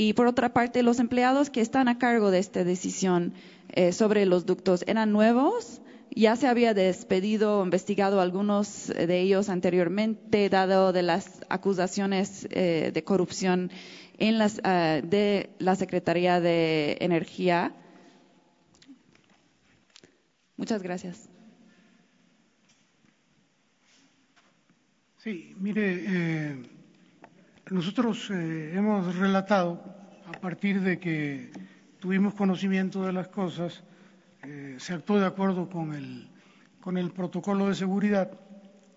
Y 0.00 0.12
por 0.12 0.28
otra 0.28 0.52
parte, 0.52 0.84
los 0.84 1.00
empleados 1.00 1.50
que 1.50 1.60
están 1.60 1.88
a 1.88 1.98
cargo 1.98 2.30
de 2.30 2.38
esta 2.38 2.62
decisión 2.62 3.34
eh, 3.70 3.90
sobre 3.90 4.26
los 4.26 4.46
ductos 4.46 4.84
eran 4.86 5.10
nuevos. 5.10 5.80
Ya 6.14 6.36
se 6.36 6.46
había 6.46 6.72
despedido 6.72 7.58
o 7.58 7.64
investigado 7.64 8.20
algunos 8.20 8.86
de 8.86 9.20
ellos 9.20 9.48
anteriormente, 9.48 10.48
dado 10.50 10.92
de 10.92 11.02
las 11.02 11.40
acusaciones 11.48 12.46
eh, 12.52 12.92
de 12.94 13.02
corrupción 13.02 13.72
en 14.18 14.38
las, 14.38 14.60
ah, 14.62 15.00
de 15.02 15.50
la 15.58 15.74
Secretaría 15.74 16.40
de 16.40 16.98
Energía. 17.00 17.74
Muchas 20.56 20.80
gracias. 20.80 21.28
Sí, 25.16 25.56
mire, 25.58 26.04
eh, 26.06 26.77
nosotros 27.70 28.30
eh, 28.30 28.72
hemos 28.74 29.16
relatado 29.16 29.82
a 30.26 30.40
partir 30.40 30.80
de 30.80 30.98
que 30.98 31.50
tuvimos 31.98 32.34
conocimiento 32.34 33.02
de 33.04 33.12
las 33.12 33.28
cosas, 33.28 33.82
eh, 34.42 34.76
se 34.78 34.94
actuó 34.94 35.18
de 35.18 35.26
acuerdo 35.26 35.68
con 35.68 35.92
el, 35.92 36.28
con 36.80 36.96
el 36.96 37.10
protocolo 37.10 37.68
de 37.68 37.74
seguridad 37.74 38.30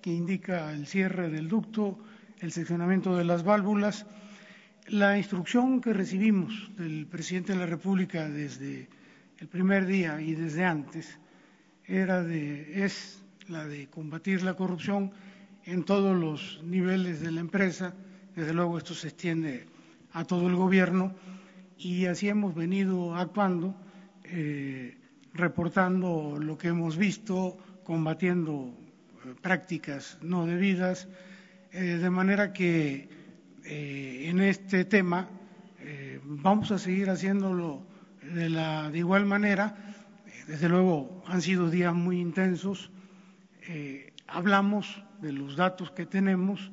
que 0.01 0.11
indica 0.11 0.71
el 0.71 0.87
cierre 0.87 1.29
del 1.29 1.47
ducto, 1.47 1.99
el 2.39 2.51
seccionamiento 2.51 3.15
de 3.15 3.25
las 3.25 3.43
válvulas. 3.43 4.05
La 4.87 5.17
instrucción 5.17 5.79
que 5.79 5.93
recibimos 5.93 6.71
del 6.77 7.05
presidente 7.07 7.53
de 7.53 7.59
la 7.59 7.65
República 7.65 8.27
desde 8.27 8.89
el 9.39 9.47
primer 9.47 9.85
día 9.85 10.19
y 10.21 10.33
desde 10.33 10.65
antes 10.65 11.19
era 11.85 12.23
de, 12.23 12.83
es 12.83 13.23
la 13.47 13.65
de 13.65 13.87
combatir 13.87 14.43
la 14.43 14.55
corrupción 14.55 15.11
en 15.65 15.83
todos 15.83 16.17
los 16.17 16.61
niveles 16.63 17.21
de 17.21 17.31
la 17.31 17.41
empresa. 17.41 17.93
Desde 18.35 18.53
luego 18.53 18.77
esto 18.77 18.93
se 18.93 19.09
extiende 19.09 19.65
a 20.13 20.23
todo 20.23 20.47
el 20.47 20.55
gobierno 20.55 21.13
y 21.77 22.05
así 22.05 22.29
hemos 22.29 22.55
venido 22.55 23.15
actuando, 23.15 23.75
eh, 24.23 24.97
reportando 25.33 26.37
lo 26.39 26.57
que 26.57 26.69
hemos 26.69 26.95
visto, 26.95 27.57
combatiendo 27.83 28.73
eh, 29.25 29.33
prácticas 29.41 30.17
no 30.21 30.45
debidas, 30.45 31.07
eh, 31.71 31.97
de 31.97 32.09
manera 32.09 32.53
que 32.53 33.21
en 33.63 34.41
este 34.41 34.85
tema 34.85 35.29
vamos 36.23 36.71
a 36.71 36.79
seguir 36.79 37.11
haciéndolo 37.11 37.83
de, 38.33 38.49
la, 38.49 38.89
de 38.89 38.97
igual 38.97 39.25
manera. 39.25 39.93
Desde 40.47 40.67
luego 40.67 41.23
han 41.27 41.43
sido 41.43 41.69
días 41.69 41.93
muy 41.93 42.19
intensos. 42.19 42.89
Hablamos 44.27 45.03
de 45.21 45.31
los 45.31 45.55
datos 45.55 45.91
que 45.91 46.07
tenemos, 46.07 46.71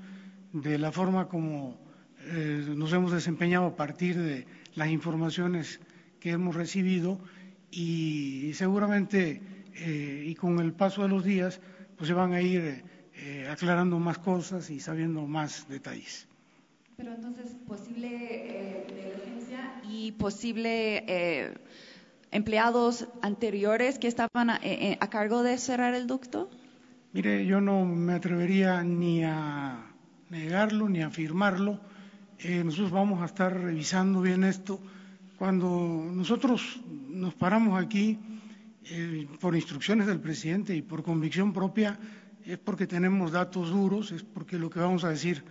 de 0.62 0.78
la 0.78 0.93
forma 0.93 1.28
como 1.28 1.78
eh, 2.26 2.64
nos 2.76 2.93
hemos 2.93 3.12
desempeñado 3.12 3.66
a 3.66 3.76
partir 3.76 4.16
de 4.16 4.47
las 4.74 4.89
informaciones 4.89 5.80
que 6.20 6.30
hemos 6.30 6.55
recibido 6.55 7.20
y, 7.70 8.52
seguramente 8.55 9.43
eh, 9.74 10.24
y 10.26 10.35
con 10.35 10.59
el 10.60 10.72
paso 10.72 11.02
de 11.02 11.09
los 11.09 11.24
días 11.24 11.60
pues 11.97 12.09
se 12.09 12.14
van 12.14 12.32
a 12.32 12.40
ir 12.40 12.85
eh, 13.14 13.48
aclarando 13.51 13.98
más 13.98 14.18
cosas 14.18 14.70
y 14.70 14.80
sabiendo 14.80 15.26
más 15.26 15.68
detalles. 15.68 16.28
Pero 16.98 17.14
entonces, 17.14 17.55
posible 17.66 18.09
eh, 18.10 18.86
negligencia 18.93 19.80
y 19.89 20.10
posible 20.12 21.05
eh, 21.06 21.55
empleados 22.32 23.06
anteriores 23.22 24.01
que 24.01 24.09
estaban 24.09 24.51
a, 24.51 24.60
eh, 24.64 24.98
a 25.01 25.09
cargo 25.09 25.44
de 25.44 25.59
cerrar 25.59 25.94
el 25.94 26.09
ducto. 26.09 26.51
Mire, 27.12 27.47
yo 27.47 27.60
no 27.60 27.85
me 27.85 28.14
atrevería 28.14 28.82
ni 28.82 29.22
a 29.22 29.88
negarlo 30.30 30.88
ni 30.88 31.02
afirmarlo. 31.02 31.80
Eh, 32.38 32.62
nosotros 32.64 32.90
vamos 32.90 33.22
a 33.22 33.26
estar 33.26 33.52
revisando 33.52 34.20
bien 34.20 34.44
esto. 34.44 34.80
Cuando 35.36 35.68
nosotros 36.12 36.80
nos 36.86 37.34
paramos 37.34 37.80
aquí 37.80 38.18
eh, 38.84 39.26
por 39.40 39.55
instrucciones 39.55 40.06
del 40.06 40.20
presidente 40.20 40.74
y 40.74 40.82
por 40.82 41.02
convicción 41.02 41.52
propia, 41.52 41.98
es 42.44 42.59
porque 42.59 42.86
tenemos 42.86 43.32
datos 43.32 43.70
duros, 43.70 44.12
es 44.12 44.22
porque 44.22 44.59
lo 44.59 44.70
que 44.70 44.80
vamos 44.80 45.05
a 45.05 45.10
decir 45.10 45.44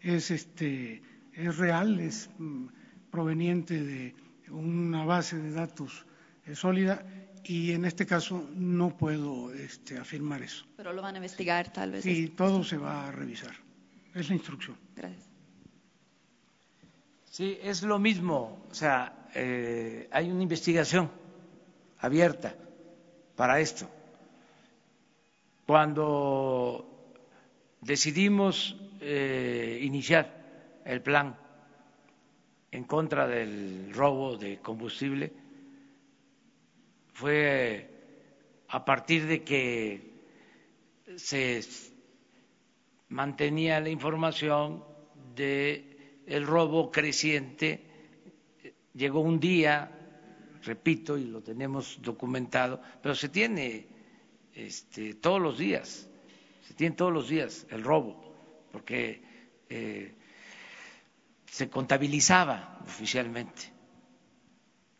es 0.00 0.30
este, 0.30 1.02
es 1.32 1.56
real, 1.56 2.00
es 2.00 2.28
mm, 2.38 2.66
proveniente 3.10 3.82
de 3.82 4.14
una 4.50 5.04
base 5.04 5.38
de 5.38 5.50
datos 5.52 6.04
eh, 6.46 6.54
sólida 6.54 7.04
y 7.44 7.72
en 7.72 7.84
este 7.84 8.06
caso 8.06 8.48
no 8.54 8.96
puedo 8.96 9.52
este, 9.52 9.98
afirmar 9.98 10.42
eso. 10.42 10.66
Pero 10.76 10.92
lo 10.92 11.02
van 11.02 11.14
a 11.14 11.18
investigar 11.18 11.72
tal 11.72 11.92
vez. 11.92 12.04
Sí, 12.04 12.28
todo 12.28 12.62
se 12.62 12.76
va 12.76 13.08
a 13.08 13.12
revisar. 13.12 13.54
Es 14.14 14.28
la 14.28 14.34
instrucción. 14.34 14.76
Gracias. 14.94 15.28
Sí, 17.24 17.58
es 17.62 17.82
lo 17.82 17.98
mismo. 17.98 18.66
O 18.70 18.74
sea, 18.74 19.28
eh, 19.34 20.08
hay 20.10 20.30
una 20.30 20.42
investigación 20.42 21.10
abierta 21.98 22.54
para 23.36 23.60
esto. 23.60 23.88
Cuando 25.66 27.14
decidimos 27.80 28.76
eh, 29.00 29.80
iniciar 29.82 30.80
el 30.84 31.00
plan 31.00 31.36
en 32.70 32.84
contra 32.84 33.26
del 33.26 33.92
robo 33.94 34.36
de 34.36 34.58
combustible, 34.58 35.32
fue 37.12 37.88
a 38.68 38.84
partir 38.84 39.26
de 39.26 39.42
que 39.42 40.12
se 41.16 41.62
mantenía 43.12 43.78
la 43.80 43.90
información 43.90 44.84
de 45.36 46.20
el 46.26 46.46
robo 46.46 46.90
creciente. 46.90 47.84
Llegó 48.94 49.20
un 49.20 49.38
día, 49.38 49.90
repito, 50.62 51.16
y 51.18 51.24
lo 51.24 51.42
tenemos 51.42 52.00
documentado, 52.02 52.80
pero 53.02 53.14
se 53.14 53.28
tiene 53.28 53.86
este, 54.54 55.14
todos 55.14 55.40
los 55.40 55.58
días, 55.58 56.08
se 56.66 56.74
tiene 56.74 56.96
todos 56.96 57.12
los 57.12 57.28
días 57.28 57.66
el 57.70 57.84
robo, 57.84 58.34
porque 58.72 59.22
eh, 59.68 60.14
se 61.46 61.68
contabilizaba 61.68 62.80
oficialmente 62.84 63.72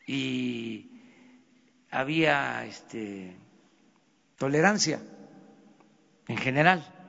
y 0.06 0.90
había 1.90 2.64
este, 2.66 3.36
tolerancia 4.36 5.00
en 6.28 6.36
general. 6.36 7.01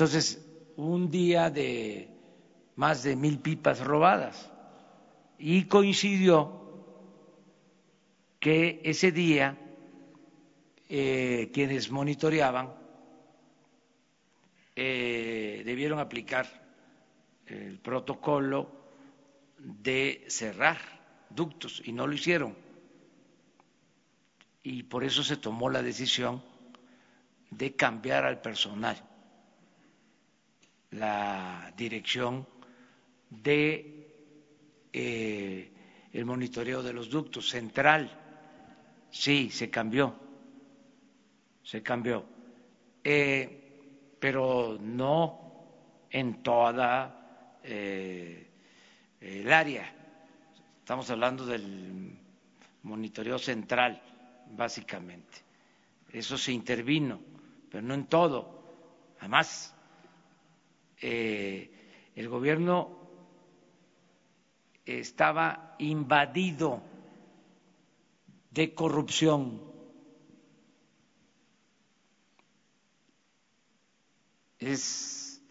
Entonces, 0.00 0.40
un 0.76 1.10
día 1.10 1.50
de 1.50 2.08
más 2.76 3.02
de 3.02 3.16
mil 3.16 3.38
pipas 3.38 3.80
robadas 3.80 4.50
y 5.38 5.64
coincidió 5.64 6.50
que 8.40 8.80
ese 8.82 9.12
día 9.12 9.58
eh, 10.88 11.50
quienes 11.52 11.90
monitoreaban 11.90 12.72
eh, 14.74 15.60
debieron 15.66 15.98
aplicar 15.98 16.46
el 17.44 17.78
protocolo 17.78 18.70
de 19.58 20.24
cerrar 20.28 20.78
ductos 21.28 21.82
y 21.84 21.92
no 21.92 22.06
lo 22.06 22.14
hicieron. 22.14 22.56
Y 24.62 24.82
por 24.84 25.04
eso 25.04 25.22
se 25.22 25.36
tomó 25.36 25.68
la 25.68 25.82
decisión 25.82 26.42
de 27.50 27.76
cambiar 27.76 28.24
al 28.24 28.40
personal 28.40 29.09
la 30.92 31.72
dirección 31.76 32.46
de 33.28 34.08
eh, 34.92 35.72
el 36.12 36.24
monitoreo 36.24 36.82
de 36.82 36.92
los 36.92 37.08
ductos 37.10 37.48
central. 37.48 38.10
Sí 39.10 39.50
se 39.50 39.70
cambió 39.70 40.14
se 41.62 41.82
cambió. 41.82 42.24
Eh, 43.04 44.16
pero 44.18 44.76
no 44.80 46.06
en 46.10 46.42
toda 46.42 47.58
eh, 47.62 48.50
el 49.20 49.52
área. 49.52 49.94
Estamos 50.80 51.08
hablando 51.10 51.46
del 51.46 52.18
monitoreo 52.82 53.38
central 53.38 54.02
básicamente. 54.56 55.38
Eso 56.12 56.36
se 56.36 56.52
intervino 56.52 57.20
pero 57.70 57.82
no 57.84 57.94
en 57.94 58.06
todo 58.06 59.14
además 59.20 59.72
eh, 61.00 61.70
el 62.14 62.28
gobierno 62.28 62.98
estaba 64.84 65.74
invadido 65.78 66.82
de 68.50 68.74
corrupción. 68.74 69.62
Es 74.58 75.42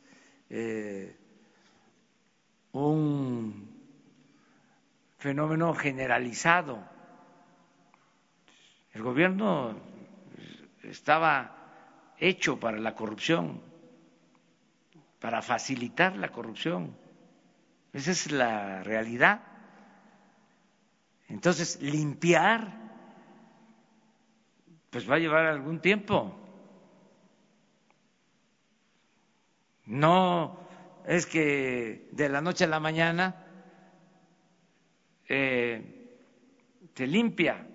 eh, 0.49 1.17
un 2.73 3.69
fenómeno 5.17 5.73
generalizado. 5.73 6.83
El 8.91 9.01
gobierno 9.01 9.75
estaba 10.83 12.13
hecho 12.19 12.59
para 12.59 12.77
la 12.77 12.93
corrupción 12.93 13.68
para 15.19 15.41
facilitar 15.41 16.15
la 16.15 16.29
corrupción. 16.29 16.95
Esa 17.93 18.11
es 18.11 18.31
la 18.31 18.83
realidad. 18.83 19.41
Entonces, 21.27 21.81
limpiar, 21.81 22.67
pues 24.89 25.09
va 25.09 25.15
a 25.15 25.19
llevar 25.19 25.45
algún 25.45 25.79
tiempo. 25.79 26.35
No 29.85 30.59
es 31.05 31.25
que 31.25 32.07
de 32.11 32.29
la 32.29 32.41
noche 32.41 32.63
a 32.63 32.67
la 32.67 32.79
mañana 32.79 33.45
eh, 35.27 35.99
se 36.95 37.07
limpia. 37.07 37.65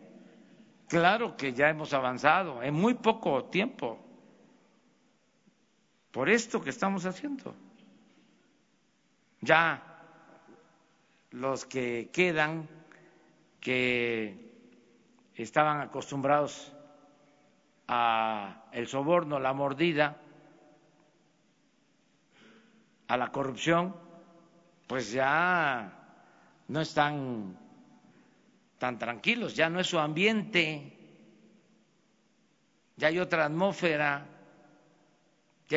Claro 0.88 1.36
que 1.36 1.52
ya 1.52 1.70
hemos 1.70 1.92
avanzado 1.92 2.62
en 2.62 2.74
muy 2.74 2.94
poco 2.94 3.46
tiempo 3.46 4.03
por 6.14 6.30
esto 6.30 6.62
que 6.62 6.70
estamos 6.70 7.06
haciendo. 7.06 7.56
Ya 9.40 9.82
los 11.32 11.64
que 11.66 12.08
quedan, 12.12 12.68
que 13.60 14.38
estaban 15.34 15.80
acostumbrados 15.80 16.72
a 17.88 18.68
el 18.70 18.86
soborno, 18.86 19.40
la 19.40 19.52
mordida, 19.54 20.16
a 23.08 23.16
la 23.16 23.32
corrupción, 23.32 23.96
pues 24.86 25.10
ya 25.10 25.92
no 26.68 26.80
están 26.80 27.58
tan 28.78 29.00
tranquilos, 29.00 29.56
ya 29.56 29.68
no 29.68 29.80
es 29.80 29.88
su 29.88 29.98
ambiente, 29.98 30.96
ya 32.94 33.08
hay 33.08 33.18
otra 33.18 33.46
atmósfera 33.46 34.28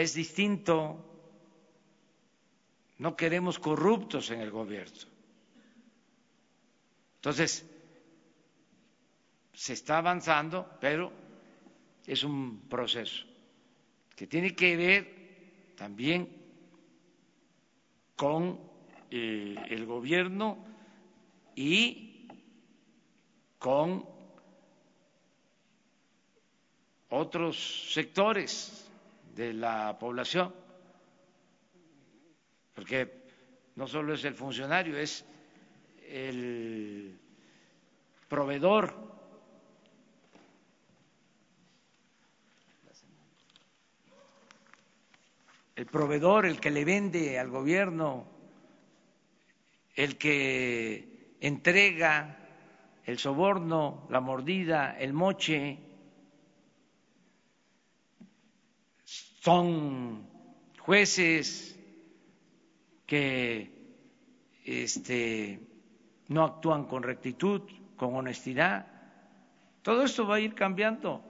es 0.01 0.13
distinto. 0.13 1.03
No 2.97 3.15
queremos 3.15 3.59
corruptos 3.59 4.31
en 4.31 4.41
el 4.41 4.51
gobierno. 4.51 4.97
Entonces, 7.15 7.65
se 9.53 9.73
está 9.73 9.97
avanzando, 9.97 10.69
pero 10.79 11.11
es 12.05 12.23
un 12.23 12.61
proceso 12.69 13.25
que 14.15 14.27
tiene 14.27 14.55
que 14.55 14.75
ver 14.75 15.73
también 15.75 16.29
con 18.15 18.59
eh, 19.11 19.55
el 19.69 19.85
gobierno 19.85 20.57
y 21.55 22.27
con 23.59 24.05
otros 27.09 27.93
sectores 27.93 28.86
de 29.37 29.53
la 29.53 29.95
población, 29.99 30.53
porque 32.73 33.25
no 33.75 33.87
solo 33.87 34.15
es 34.15 34.25
el 34.25 34.33
funcionario, 34.33 34.97
es 34.97 35.23
el 36.09 37.15
proveedor. 38.27 39.05
El 45.75 45.85
proveedor, 45.85 46.47
el 46.47 46.59
que 46.59 46.71
le 46.71 46.83
vende 46.83 47.37
al 47.37 47.49
gobierno, 47.51 48.25
el 49.93 50.17
que 50.17 51.35
entrega 51.39 52.39
el 53.05 53.19
soborno, 53.19 54.07
la 54.09 54.19
mordida, 54.19 54.97
el 54.97 55.13
moche, 55.13 55.86
son 59.47 60.27
jueces 60.77 61.79
que 63.05 63.71
este, 64.65 65.61
no 66.27 66.43
actúan 66.43 66.83
con 66.83 67.01
rectitud, 67.01 67.61
con 67.95 68.13
honestidad. 68.13 68.87
Todo 69.83 70.03
esto 70.03 70.27
va 70.27 70.35
a 70.35 70.39
ir 70.41 70.53
cambiando. 70.53 71.23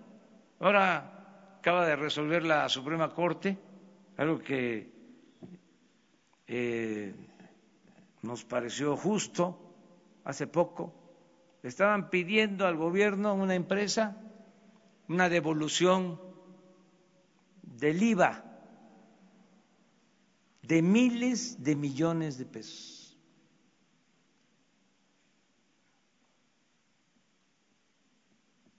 Ahora 0.59 1.59
acaba 1.59 1.85
de 1.85 1.95
resolver 1.95 2.43
la 2.43 2.67
Suprema 2.69 3.13
Corte 3.13 3.55
algo 4.17 4.39
que 4.39 4.89
eh, 6.47 7.13
nos 8.23 8.43
pareció 8.45 8.97
justo 8.97 9.75
hace 10.23 10.47
poco. 10.47 10.91
Estaban 11.61 12.09
pidiendo 12.09 12.65
al 12.65 12.77
gobierno, 12.77 13.35
una 13.35 13.53
empresa, 13.53 14.17
una 15.07 15.29
devolución 15.29 16.26
del 17.77 18.01
IVA 18.01 18.43
de 20.61 20.81
miles 20.81 21.63
de 21.63 21.75
millones 21.75 22.37
de 22.37 22.45
pesos. 22.45 23.17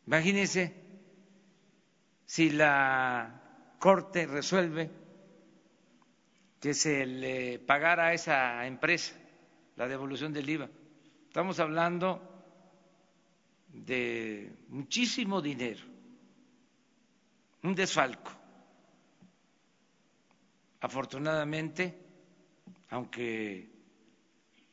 Imagínense 0.06 0.74
si 2.26 2.50
la 2.50 3.76
Corte 3.78 4.26
resuelve 4.26 4.90
que 6.60 6.74
se 6.74 7.06
le 7.06 7.58
pagara 7.58 8.06
a 8.06 8.14
esa 8.14 8.66
empresa 8.66 9.14
la 9.76 9.86
devolución 9.86 10.32
del 10.32 10.48
IVA. 10.48 10.68
Estamos 11.28 11.60
hablando 11.60 12.20
de 13.68 14.52
muchísimo 14.68 15.40
dinero, 15.40 15.84
un 17.62 17.74
desfalco. 17.74 18.37
Afortunadamente, 20.80 21.98
aunque 22.90 23.68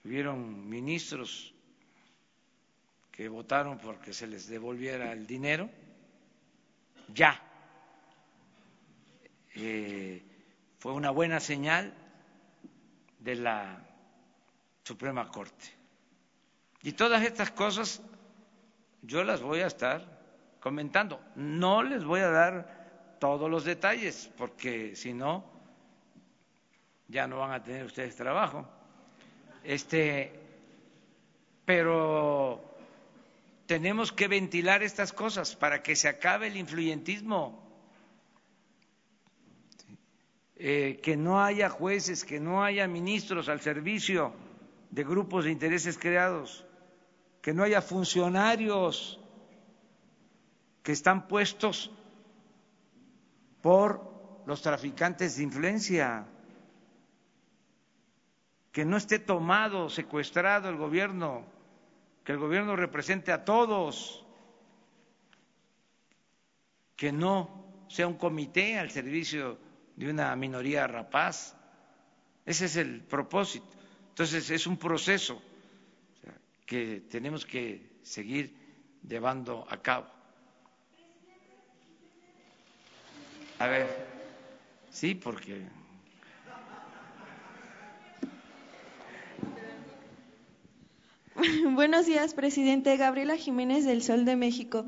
hubieron 0.04 0.70
ministros 0.70 1.54
que 3.12 3.28
votaron 3.28 3.78
porque 3.80 4.14
se 4.14 4.28
les 4.28 4.48
devolviera 4.48 5.12
el 5.12 5.26
dinero, 5.26 5.70
ya 7.14 7.42
eh, 9.56 10.22
fue 10.80 10.94
una 10.94 11.12
buena 11.12 11.40
señal 11.40 11.94
de 13.20 13.36
la 13.36 13.84
Suprema 14.84 15.30
Corte. 15.30 15.66
Y 16.84 16.92
todas 16.92 17.24
estas 17.24 17.50
cosas 17.52 18.02
yo 19.02 19.24
las 19.24 19.42
voy 19.42 19.62
a 19.62 19.68
estar 19.68 20.06
comentando. 20.60 21.20
No 21.36 21.82
les 21.82 22.04
voy 22.04 22.20
a 22.20 22.30
dar 22.30 23.18
todos 23.20 23.50
los 23.50 23.64
detalles, 23.64 24.30
porque 24.38 24.96
si 24.96 25.14
no, 25.14 25.55
ya 27.16 27.28
no 27.28 27.38
van 27.38 27.54
a 27.54 27.64
tener 27.64 27.86
ustedes 27.86 28.14
trabajo. 28.18 28.68
Este, 29.64 30.34
pero 31.64 32.62
tenemos 33.66 34.12
que 34.12 34.28
ventilar 34.28 34.84
estas 34.84 35.14
cosas 35.14 35.56
para 35.56 35.82
que 35.82 35.96
se 35.96 36.10
acabe 36.10 36.48
el 36.48 36.58
influyentismo. 36.58 37.64
Eh, 40.58 41.00
que 41.02 41.16
no 41.16 41.42
haya 41.42 41.70
jueces, 41.70 42.26
que 42.26 42.40
no 42.40 42.64
haya 42.64 42.86
ministros 42.88 43.48
al 43.48 43.62
servicio 43.62 44.34
de 44.90 45.04
grupos 45.04 45.46
de 45.46 45.52
intereses 45.52 45.98
creados, 45.98 46.66
que 47.42 47.54
no 47.54 47.64
haya 47.64 47.82
funcionarios 47.82 49.20
que 50.84 50.92
están 50.92 51.28
puestos 51.28 51.92
por 53.62 54.44
los 54.46 54.62
traficantes 54.62 55.38
de 55.38 55.44
influencia, 55.44 56.26
que 58.76 58.84
no 58.84 58.98
esté 58.98 59.20
tomado, 59.20 59.90
secuestrado 59.90 60.68
el 60.68 60.76
gobierno, 60.76 61.46
que 62.26 62.34
el 62.34 62.40
gobierno 62.40 62.76
represente 62.76 63.32
a 63.32 63.46
todos, 63.46 64.26
que 66.98 67.14
no 67.14 67.86
sea 67.88 68.06
un 68.06 68.18
comité 68.18 68.78
al 68.78 68.92
servicio 68.92 69.58
de 69.96 70.10
una 70.10 70.36
minoría 70.36 70.88
rapaz. 70.88 71.56
Ese 72.46 72.66
es 72.66 72.76
el 72.76 73.00
propósito. 73.00 73.66
Entonces 74.10 74.50
es 74.50 74.68
un 74.68 74.76
proceso 74.76 75.42
que 76.66 77.00
tenemos 77.10 77.46
que 77.46 78.00
seguir 78.04 78.54
llevando 79.08 79.66
a 79.70 79.82
cabo. 79.82 80.08
A 83.58 83.68
ver, 83.68 83.88
sí, 84.92 85.16
porque 85.16 85.66
Buenos 91.76 92.06
días, 92.06 92.34
presidente. 92.34 92.96
Gabriela 92.98 93.36
Jiménez 93.36 93.86
del 93.86 94.02
Sol 94.02 94.26
de 94.26 94.36
México. 94.36 94.86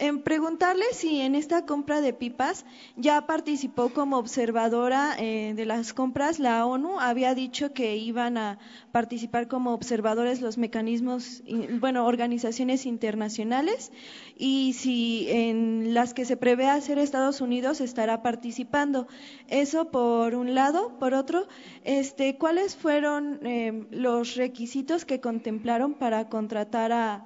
En 0.00 0.22
preguntarle 0.22 0.84
si 0.92 1.20
en 1.20 1.34
esta 1.34 1.66
compra 1.66 2.00
de 2.00 2.12
pipas 2.12 2.64
ya 2.94 3.26
participó 3.26 3.88
como 3.88 4.16
observadora 4.18 5.16
eh, 5.18 5.54
de 5.56 5.66
las 5.66 5.92
compras. 5.92 6.38
La 6.38 6.64
ONU 6.66 7.00
había 7.00 7.34
dicho 7.34 7.72
que 7.72 7.96
iban 7.96 8.36
a 8.38 8.60
participar 8.92 9.48
como 9.48 9.74
observadores 9.74 10.40
los 10.40 10.56
mecanismos, 10.56 11.42
bueno, 11.80 12.06
organizaciones 12.06 12.86
internacionales 12.86 13.90
y 14.36 14.74
si 14.74 15.26
en 15.30 15.94
las 15.94 16.14
que 16.14 16.24
se 16.24 16.36
prevé 16.36 16.68
hacer 16.68 17.00
Estados 17.00 17.40
Unidos 17.40 17.80
estará 17.80 18.22
participando. 18.22 19.08
Eso 19.48 19.90
por 19.90 20.36
un 20.36 20.54
lado. 20.54 20.96
Por 21.00 21.12
otro, 21.12 21.48
este, 21.82 22.38
¿cuáles 22.38 22.76
fueron 22.76 23.40
eh, 23.44 23.84
los 23.90 24.36
requisitos 24.36 25.04
que 25.04 25.20
contemplaron 25.20 25.94
para 25.94 26.28
contratar 26.28 26.92
a, 26.92 27.24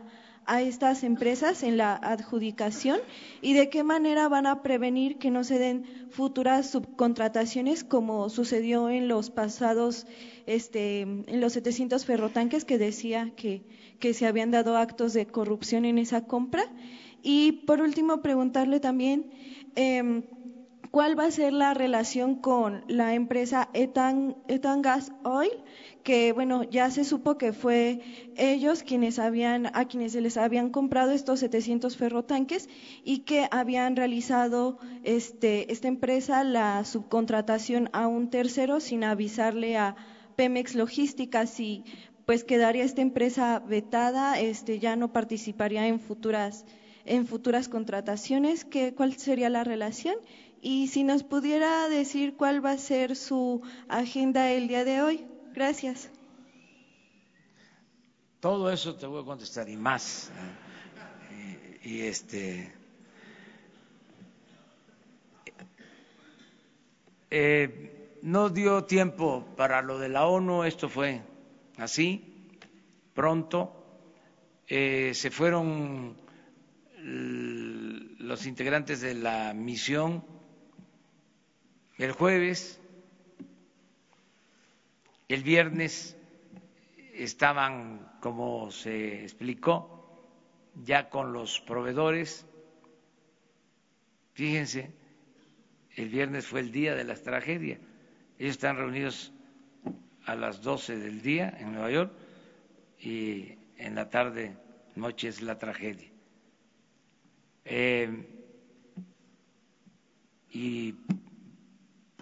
estas 0.48 1.02
empresas 1.04 1.62
en 1.62 1.76
la 1.76 1.94
adjudicación 1.94 3.00
y 3.40 3.54
de 3.54 3.68
qué 3.70 3.84
manera 3.84 4.28
van 4.28 4.46
a 4.46 4.62
prevenir 4.62 5.18
que 5.18 5.30
no 5.30 5.44
se 5.44 5.58
den 5.58 5.84
futuras 6.10 6.70
subcontrataciones 6.70 7.84
como 7.84 8.28
sucedió 8.28 8.90
en 8.90 9.08
los 9.08 9.30
pasados, 9.30 10.06
este, 10.46 11.02
en 11.02 11.40
los 11.40 11.52
700 11.54 12.04
ferrotanques 12.04 12.64
que 12.64 12.78
decía 12.78 13.32
que, 13.36 13.64
que 13.98 14.14
se 14.14 14.26
habían 14.26 14.50
dado 14.50 14.76
actos 14.76 15.12
de 15.12 15.26
corrupción 15.26 15.84
en 15.84 15.98
esa 15.98 16.26
compra. 16.26 16.64
Y 17.22 17.52
por 17.66 17.80
último, 17.80 18.20
preguntarle 18.20 18.80
también 18.80 19.30
eh, 19.76 20.22
cuál 20.92 21.18
va 21.18 21.24
a 21.24 21.30
ser 21.32 21.52
la 21.52 21.74
relación 21.74 22.36
con 22.36 22.84
la 22.86 23.14
empresa 23.14 23.70
Etan, 23.72 24.36
Etan 24.46 24.82
Gas 24.82 25.10
Oil 25.24 25.50
que 26.02 26.32
bueno, 26.32 26.64
ya 26.64 26.90
se 26.90 27.04
supo 27.04 27.38
que 27.38 27.52
fue 27.52 28.00
ellos 28.36 28.82
quienes 28.82 29.18
habían, 29.18 29.66
a 29.74 29.86
quienes 29.86 30.12
se 30.12 30.20
les 30.20 30.36
habían 30.36 30.70
comprado 30.70 31.12
estos 31.12 31.40
700 31.40 31.96
ferrotanques 31.96 32.68
y 33.04 33.20
que 33.20 33.48
habían 33.50 33.96
realizado 33.96 34.78
este, 35.02 35.72
esta 35.72 35.88
empresa 35.88 36.44
la 36.44 36.84
subcontratación 36.84 37.88
a 37.92 38.06
un 38.06 38.30
tercero 38.30 38.80
sin 38.80 39.04
avisarle 39.04 39.76
a 39.76 39.96
Pemex 40.36 40.74
Logística 40.74 41.44
y 41.58 41.84
pues 42.26 42.44
quedaría 42.44 42.84
esta 42.84 43.02
empresa 43.02 43.60
vetada, 43.60 44.38
este, 44.38 44.78
ya 44.78 44.96
no 44.96 45.12
participaría 45.12 45.86
en 45.86 46.00
futuras, 46.00 46.64
en 47.04 47.26
futuras 47.26 47.68
contrataciones, 47.68 48.64
¿qué, 48.64 48.94
¿cuál 48.94 49.14
sería 49.14 49.48
la 49.50 49.64
relación? 49.64 50.14
Y 50.64 50.86
si 50.86 51.02
nos 51.02 51.24
pudiera 51.24 51.88
decir 51.88 52.36
cuál 52.36 52.64
va 52.64 52.70
a 52.70 52.78
ser 52.78 53.16
su 53.16 53.62
agenda 53.88 54.52
el 54.52 54.68
día 54.68 54.84
de 54.84 55.02
hoy. 55.02 55.26
Gracias. 55.52 56.08
Todo 58.38 58.70
eso 58.70 58.94
te 58.94 59.06
voy 59.06 59.22
a 59.22 59.24
contestar 59.24 59.68
y 59.68 59.76
más. 59.76 60.30
Y, 61.82 62.02
este. 62.02 62.72
Eh, 67.28 68.18
no 68.22 68.48
dio 68.48 68.84
tiempo 68.84 69.44
para 69.56 69.82
lo 69.82 69.98
de 69.98 70.10
la 70.10 70.28
ONU, 70.28 70.62
esto 70.62 70.88
fue 70.88 71.22
así, 71.76 72.48
pronto. 73.14 73.74
Eh, 74.68 75.10
se 75.12 75.32
fueron 75.32 76.16
los 76.98 78.46
integrantes 78.46 79.00
de 79.00 79.14
la 79.14 79.54
misión 79.54 80.31
el 82.04 82.12
jueves 82.12 82.80
el 85.28 85.44
viernes 85.44 86.16
estaban, 87.14 88.18
como 88.20 88.72
se 88.72 89.22
explicó, 89.22 90.20
ya 90.84 91.08
con 91.08 91.32
los 91.32 91.60
proveedores. 91.60 92.44
Fíjense, 94.34 94.90
el 95.94 96.08
viernes 96.08 96.46
fue 96.46 96.60
el 96.60 96.72
día 96.72 96.94
de 96.96 97.04
la 97.04 97.14
tragedia. 97.14 97.78
Ellos 98.38 98.50
están 98.56 98.76
reunidos 98.76 99.32
a 100.26 100.34
las 100.34 100.60
12 100.60 100.98
del 100.98 101.22
día 101.22 101.56
en 101.60 101.72
Nueva 101.72 101.90
York 101.90 102.12
y 102.98 103.54
en 103.78 103.94
la 103.94 104.10
tarde, 104.10 104.56
noche 104.96 105.28
es 105.28 105.40
la 105.40 105.56
tragedia. 105.56 106.10
Eh, 107.64 108.26
y 110.50 110.94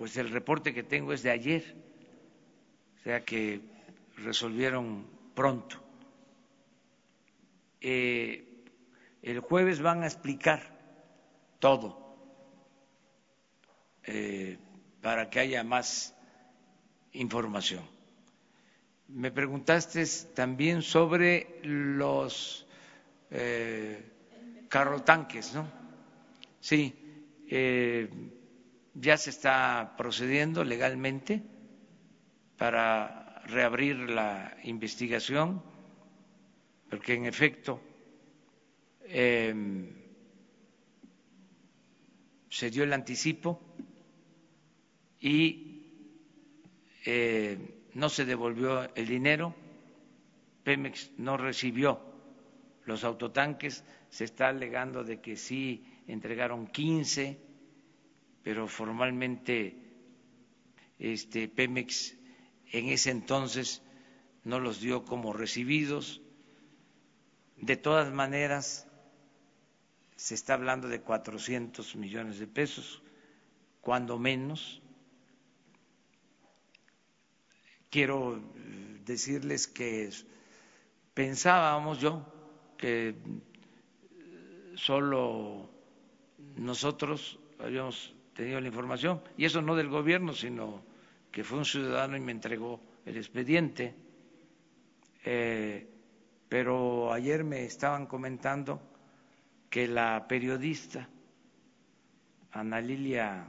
pues 0.01 0.17
el 0.17 0.31
reporte 0.31 0.73
que 0.73 0.83
tengo 0.83 1.13
es 1.13 1.23
de 1.23 1.31
ayer 1.31 1.75
o 2.99 3.03
sea 3.03 3.23
que 3.23 3.61
resolvieron 4.17 5.05
pronto. 5.35 5.77
Eh, 7.83 8.65
el 9.21 9.41
jueves 9.41 9.83
van 9.83 10.03
a 10.03 10.07
explicar 10.07 10.63
todo 11.59 12.17
eh, 14.05 14.57
para 15.03 15.29
que 15.29 15.41
haya 15.41 15.63
más 15.65 16.15
información. 17.13 17.85
me 19.09 19.31
preguntaste 19.31 20.03
también 20.35 20.81
sobre 20.81 21.61
los 21.63 22.67
eh, 23.31 24.03
carrotanques, 24.71 25.53
¿no? 25.53 25.69
Sí, 26.59 26.95
eh, 27.51 28.09
ya 28.95 29.17
se 29.17 29.31
está 29.31 29.95
procediendo 29.97 30.65
legalmente 30.65 31.43
para 32.57 33.43
reabrir 33.47 33.97
la 34.11 34.57
investigación, 34.65 35.63
porque 36.89 37.15
en 37.15 37.27
efecto 37.27 37.81
eh, 39.05 39.55
se 42.49 42.71
dio 42.71 42.85
el 42.85 42.93
anticipo 42.93 43.61
y 45.21 45.71
eh, 47.07 47.59
no 47.95 48.09
se 48.09 48.25
devolvió 48.25 48.95
el 48.95 49.07
dinero, 49.07 49.55
Pemex 50.65 51.11
no 51.17 51.37
recibió 51.37 52.01
los 52.85 53.05
autotanques, 53.05 53.85
se 54.11 54.25
está 54.25 54.49
alegando 54.49 55.05
de 55.05 55.21
que 55.21 55.37
sí 55.37 55.85
entregaron 56.07 56.67
15, 56.67 57.39
pero 58.43 58.69
formalmente 58.69 59.77
este, 60.99 61.49
Pemex 61.49 62.15
en 62.73 62.89
ese 62.89 63.11
entonces 63.11 63.83
no 64.45 64.61
los 64.61 64.81
dio 64.81 65.05
como 65.05 65.33
recibidos. 65.33 66.21
De 67.57 67.77
todas 67.77 68.13
maneras, 68.13 68.87
se 70.17 70.35
está 70.35 70.55
hablando 70.55 70.89
de 70.89 71.01
400 71.01 71.97
millones 71.97 72.39
de 72.39 72.47
pesos, 72.47 73.03
cuando 73.81 74.19
menos. 74.19 74.83
Quiero 77.91 78.37
eh, 78.37 79.01
decirles 79.05 79.67
que 79.67 80.11
pensábamos 81.13 81.99
yo 82.01 82.25
que 82.79 83.09
eh, 83.09 84.73
solo 84.77 85.69
nosotros 86.57 87.39
habíamos 87.59 88.15
tenido 88.35 88.61
la 88.61 88.69
información, 88.69 89.23
y 89.37 89.45
eso 89.45 89.63
no 89.63 89.77
del 89.77 89.89
gobierno, 89.89 90.33
sino 90.33 90.83
que 91.31 91.45
fue 91.45 91.59
un 91.59 91.65
ciudadano 91.65 92.17
y 92.17 92.21
me 92.21 92.33
entregó 92.33 92.81
el 93.05 93.17
expediente. 93.17 93.95
Eh, 95.25 95.87
pero 96.49 97.13
ayer 97.13 97.45
me 97.45 97.65
estaban 97.65 98.07
comentando 98.07 98.81
que 99.69 99.87
la 99.87 100.27
periodista 100.27 101.09
Ana 102.53 102.81
Lilia 102.81 103.49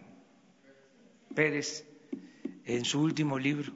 Pérez 1.34 1.88
en 2.66 2.86
su 2.86 3.02
último 3.02 3.40
libro 3.40 3.74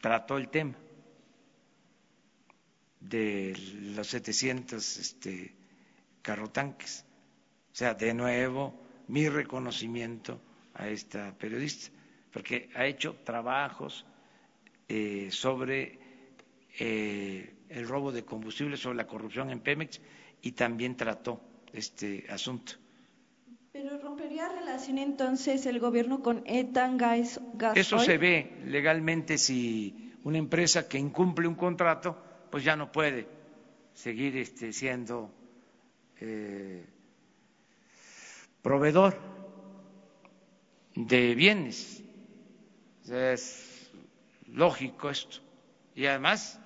trató 0.00 0.36
el 0.36 0.48
tema 0.48 0.74
de 3.00 3.56
los 3.94 4.08
700 4.08 4.96
este, 4.98 5.54
carrotanques. 6.22 7.04
O 7.72 7.76
sea, 7.76 7.94
de 7.94 8.12
nuevo, 8.14 8.74
mi 9.08 9.28
reconocimiento 9.28 10.40
a 10.74 10.88
esta 10.88 11.32
periodista, 11.36 11.90
porque 12.32 12.68
ha 12.74 12.86
hecho 12.86 13.16
trabajos 13.24 14.04
eh, 14.88 15.28
sobre 15.30 15.98
eh, 16.78 17.54
el 17.68 17.88
robo 17.88 18.12
de 18.12 18.24
combustible, 18.24 18.76
sobre 18.76 18.96
la 18.96 19.06
corrupción 19.06 19.50
en 19.50 19.60
Pemex 19.60 20.00
y 20.42 20.52
también 20.52 20.96
trató 20.96 21.40
este 21.72 22.26
asunto. 22.28 22.72
Pero 23.72 23.98
rompería 23.98 24.48
relación 24.48 24.98
entonces 24.98 25.66
el 25.66 25.80
gobierno 25.80 26.22
con 26.22 26.42
Etan 26.46 26.96
Gas. 26.96 27.40
Eso 27.74 27.98
se 27.98 28.18
ve 28.18 28.62
legalmente 28.66 29.36
si 29.36 30.12
una 30.22 30.38
empresa 30.38 30.88
que 30.88 30.98
incumple 30.98 31.48
un 31.48 31.56
contrato, 31.56 32.16
pues 32.50 32.62
ya 32.62 32.76
no 32.76 32.92
puede 32.92 33.26
seguir 33.92 34.36
este, 34.36 34.72
siendo 34.72 35.30
eh, 36.20 36.84
proveedor 38.64 39.14
de 40.96 41.34
bienes. 41.34 42.02
es 43.06 43.90
lógico 44.48 45.10
esto. 45.10 45.38
Y 45.94 46.06
además 46.06 46.58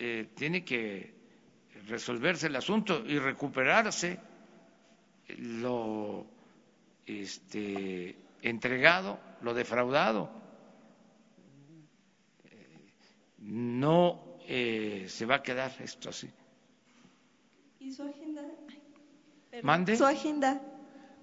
eh, 0.00 0.28
tiene 0.34 0.64
que 0.64 1.14
resolverse 1.86 2.48
el 2.48 2.56
asunto 2.56 3.06
y 3.06 3.18
recuperarse 3.18 4.18
lo 5.38 6.26
este, 7.06 8.16
entregado, 8.42 9.20
lo 9.42 9.54
defraudado. 9.54 10.30
No 13.38 14.36
eh, 14.48 15.06
se 15.08 15.26
va 15.26 15.36
a 15.36 15.42
quedar 15.42 15.72
esto 15.80 16.08
así. 16.08 16.28
¿Y 17.78 17.92
su 17.92 18.02
agenda? 18.02 18.42
¿Mande? 19.62 19.96
Su 19.96 20.04
agenda. 20.04 20.60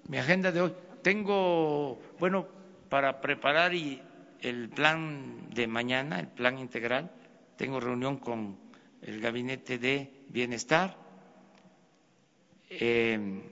Mi 0.08 0.16
agenda 0.16 0.50
de 0.50 0.62
hoy. 0.62 0.74
Tengo, 1.02 2.00
bueno, 2.18 2.46
para 2.88 3.20
preparar 3.20 3.74
y 3.74 4.02
el 4.40 4.70
plan 4.70 5.50
de 5.50 5.66
mañana, 5.66 6.18
el 6.18 6.28
plan 6.28 6.58
integral, 6.58 7.12
tengo 7.56 7.78
reunión 7.78 8.16
con 8.16 8.56
el 9.02 9.20
gabinete 9.20 9.78
de 9.78 10.24
bienestar 10.28 10.96
eh, 12.70 13.42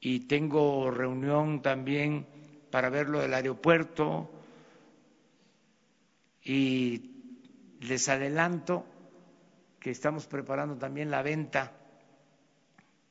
y 0.00 0.20
tengo 0.20 0.90
reunión 0.92 1.62
también 1.62 2.26
para 2.70 2.88
ver 2.88 3.08
lo 3.08 3.20
del 3.20 3.34
aeropuerto 3.34 4.30
y 6.44 7.10
les 7.80 8.08
adelanto 8.08 8.86
que 9.80 9.90
estamos 9.90 10.28
preparando 10.28 10.76
también 10.76 11.10
la 11.10 11.22
venta 11.22 11.72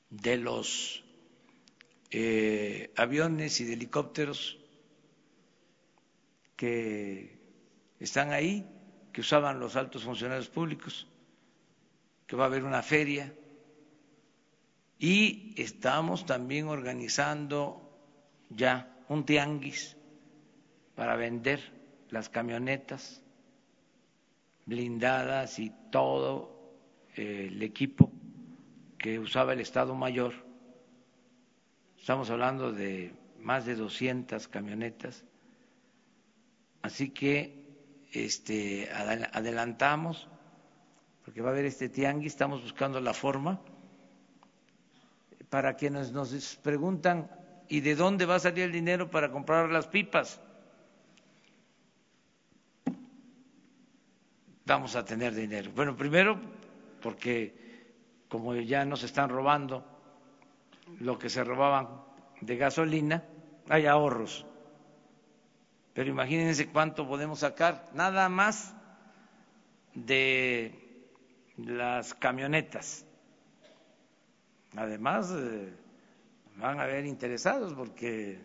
de 0.10 0.38
los 0.38 1.04
eh, 2.12 2.92
aviones 2.96 3.60
y 3.62 3.66
de 3.66 3.74
helicópteros 3.74 4.58
que 6.56 7.38
están 8.00 8.32
ahí, 8.32 8.66
que 9.12 9.22
usaban 9.22 9.60
los 9.60 9.76
altos 9.76 10.04
funcionarios 10.04 10.50
públicos 10.50 11.08
que 12.26 12.36
va 12.36 12.44
a 12.44 12.48
haber 12.48 12.64
una 12.64 12.84
feria 12.84 13.34
y 15.00 15.54
estamos 15.58 16.26
también 16.26 16.68
organizando 16.68 17.82
ya 18.50 19.04
un 19.10 19.26
tianguis 19.26 19.96
para 20.96 21.16
vender 21.16 21.60
las 22.10 22.30
camionetas 22.30 23.22
blindadas 24.66 25.60
y 25.60 25.72
todo 25.92 26.76
eh, 27.16 27.50
el 27.50 27.64
equipo 27.64 28.12
que 28.98 29.20
usaba 29.20 29.54
el 29.54 29.62
Estado 29.62 29.96
Mayor. 29.96 30.34
Estamos 32.08 32.30
hablando 32.30 32.72
de 32.72 33.12
más 33.42 33.66
de 33.66 33.76
200 33.76 34.48
camionetas. 34.48 35.26
Así 36.82 37.10
que 37.10 38.08
este, 38.14 38.90
adelantamos 39.34 40.30
porque 41.26 41.42
va 41.42 41.50
a 41.50 41.52
haber 41.52 41.66
este 41.66 41.90
tianguis, 41.90 42.32
estamos 42.32 42.62
buscando 42.62 43.02
la 43.02 43.14
forma 43.14 43.60
para 45.50 45.76
quienes 45.76 46.14
nos 46.14 46.56
preguntan, 46.64 47.30
¿y 47.68 47.82
de 47.82 47.96
dónde 47.96 48.26
va 48.26 48.36
a 48.36 48.40
salir 48.40 48.64
el 48.64 48.72
dinero 48.72 49.12
para 49.12 49.30
comprar 49.30 49.70
las 49.70 49.88
pipas? 49.88 50.40
Vamos 54.66 54.96
a 54.96 55.04
tener 55.04 55.36
dinero. 55.36 55.74
Bueno, 55.76 55.98
primero 55.98 56.40
porque 57.02 57.92
como 58.30 58.56
ya 58.56 58.86
nos 58.86 59.04
están 59.04 59.30
robando 59.30 59.97
lo 60.99 61.18
que 61.18 61.30
se 61.30 61.43
robaban 61.43 62.01
de 62.41 62.57
gasolina, 62.57 63.23
hay 63.69 63.85
ahorros. 63.85 64.45
Pero 65.93 66.09
imagínense 66.09 66.69
cuánto 66.69 67.07
podemos 67.07 67.39
sacar, 67.39 67.89
nada 67.93 68.30
más 68.30 68.76
de 69.93 70.73
las 71.57 72.14
camionetas. 72.14 73.05
Además, 74.76 75.34
eh, 75.35 75.73
van 76.57 76.80
a 76.80 76.84
haber 76.84 77.05
interesados 77.05 77.73
porque 77.73 78.39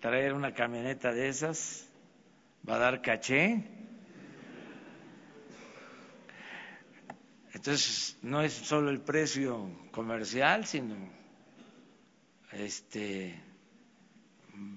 traer 0.00 0.34
una 0.34 0.52
camioneta 0.52 1.12
de 1.12 1.28
esas 1.28 1.88
va 2.68 2.76
a 2.76 2.78
dar 2.78 3.00
caché. 3.00 3.64
Entonces, 7.54 8.18
no 8.20 8.42
es 8.42 8.52
solo 8.52 8.90
el 8.90 9.00
precio 9.00 9.70
comercial, 9.92 10.66
sino 10.66 10.94
este 12.54 13.40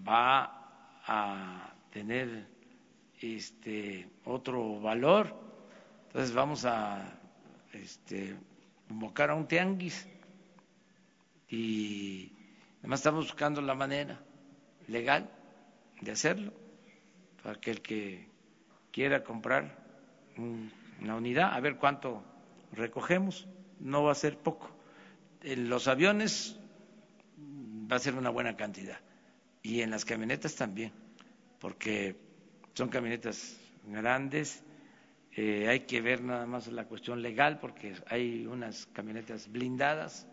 va 0.07 0.99
a 1.05 1.73
tener 1.91 2.47
este 3.21 4.09
otro 4.25 4.79
valor. 4.79 5.33
Entonces 6.07 6.33
vamos 6.33 6.65
a 6.65 7.19
este, 7.73 8.35
convocar 8.87 9.29
a 9.29 9.35
un 9.35 9.47
tianguis 9.47 10.07
y 11.49 12.31
además 12.79 12.99
estamos 12.99 13.25
buscando 13.25 13.61
la 13.61 13.75
manera 13.75 14.19
legal 14.87 15.29
de 16.01 16.11
hacerlo 16.11 16.53
para 17.43 17.59
que 17.59 17.71
el 17.71 17.81
que 17.81 18.27
quiera 18.91 19.23
comprar 19.23 19.85
una 20.37 21.15
unidad, 21.15 21.53
a 21.53 21.59
ver 21.59 21.77
cuánto 21.77 22.23
recogemos, 22.71 23.47
no 23.79 24.03
va 24.03 24.11
a 24.11 24.15
ser 24.15 24.37
poco. 24.37 24.69
En 25.41 25.69
los 25.69 25.87
aviones 25.87 26.56
va 27.89 27.95
a 27.95 27.99
ser 27.99 28.15
una 28.15 28.29
buena 28.29 28.55
cantidad. 28.55 28.99
Y 29.63 29.81
en 29.81 29.91
las 29.91 30.05
camionetas 30.05 30.55
también, 30.55 30.91
porque 31.59 32.15
son 32.73 32.89
camionetas 32.89 33.57
grandes, 33.85 34.63
eh, 35.35 35.67
hay 35.67 35.81
que 35.81 36.01
ver 36.01 36.21
nada 36.21 36.45
más 36.45 36.67
la 36.67 36.85
cuestión 36.85 37.21
legal, 37.21 37.59
porque 37.59 37.95
hay 38.07 38.45
unas 38.45 38.87
camionetas 38.87 39.51
blindadas, 39.51 40.27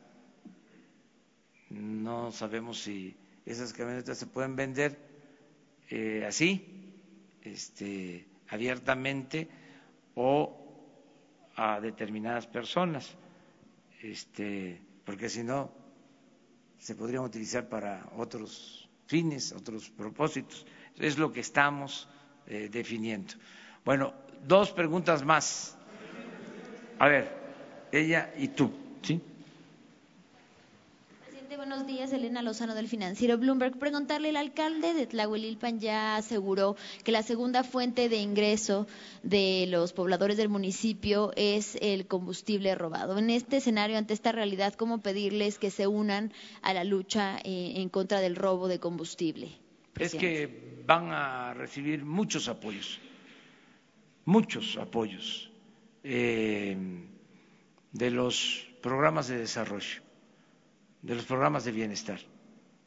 no 1.70 2.30
sabemos 2.32 2.78
si 2.78 3.16
esas 3.44 3.72
camionetas 3.72 4.18
se 4.18 4.26
pueden 4.26 4.56
vender 4.56 4.96
eh, 5.90 6.24
así, 6.26 6.92
este, 7.42 8.26
abiertamente 8.48 9.48
o 10.14 10.60
a 11.56 11.80
determinadas 11.80 12.46
personas, 12.46 13.14
este, 14.00 14.80
porque 15.04 15.28
si 15.28 15.42
no 15.42 15.83
se 16.78 16.94
podrían 16.94 17.24
utilizar 17.24 17.68
para 17.68 18.08
otros 18.16 18.88
fines, 19.06 19.52
otros 19.52 19.90
propósitos. 19.90 20.66
Es 20.98 21.18
lo 21.18 21.32
que 21.32 21.40
estamos 21.40 22.08
eh, 22.46 22.68
definiendo. 22.70 23.34
Bueno, 23.84 24.14
dos 24.46 24.70
preguntas 24.72 25.24
más. 25.24 25.76
A 26.98 27.08
ver, 27.08 27.30
ella 27.90 28.32
y 28.36 28.48
tú, 28.48 28.70
¿sí? 29.02 29.20
Buenos 31.66 31.86
días. 31.86 32.12
Elena 32.12 32.42
Lozano 32.42 32.74
del 32.74 32.88
Financiero 32.88 33.38
Bloomberg. 33.38 33.78
Preguntarle, 33.78 34.28
el 34.28 34.36
alcalde 34.36 34.92
de 34.92 35.06
Tlahuelilpan 35.06 35.80
ya 35.80 36.16
aseguró 36.16 36.76
que 37.04 37.10
la 37.10 37.22
segunda 37.22 37.64
fuente 37.64 38.10
de 38.10 38.18
ingreso 38.18 38.86
de 39.22 39.64
los 39.70 39.94
pobladores 39.94 40.36
del 40.36 40.50
municipio 40.50 41.32
es 41.36 41.78
el 41.80 42.06
combustible 42.06 42.74
robado. 42.74 43.16
En 43.16 43.30
este 43.30 43.56
escenario, 43.56 43.96
ante 43.96 44.12
esta 44.12 44.30
realidad, 44.30 44.74
¿cómo 44.74 45.00
pedirles 45.00 45.58
que 45.58 45.70
se 45.70 45.86
unan 45.86 46.34
a 46.60 46.74
la 46.74 46.84
lucha 46.84 47.38
eh, 47.38 47.72
en 47.76 47.88
contra 47.88 48.20
del 48.20 48.36
robo 48.36 48.68
de 48.68 48.78
combustible? 48.78 49.48
Es 49.98 50.14
que 50.14 50.82
van 50.86 51.12
a 51.12 51.54
recibir 51.54 52.04
muchos 52.04 52.48
apoyos, 52.48 53.00
muchos 54.26 54.76
apoyos 54.76 55.50
eh, 56.02 56.76
de 57.92 58.10
los 58.10 58.68
programas 58.82 59.28
de 59.28 59.38
desarrollo 59.38 60.03
de 61.04 61.14
los 61.14 61.24
programas 61.26 61.64
de 61.64 61.72
bienestar. 61.72 62.18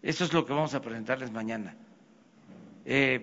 Eso 0.01 0.25
es 0.25 0.33
lo 0.33 0.43
que 0.45 0.51
vamos 0.53 0.73
a 0.73 0.81
presentarles 0.81 1.31
mañana. 1.31 1.75
Eh, 2.83 3.21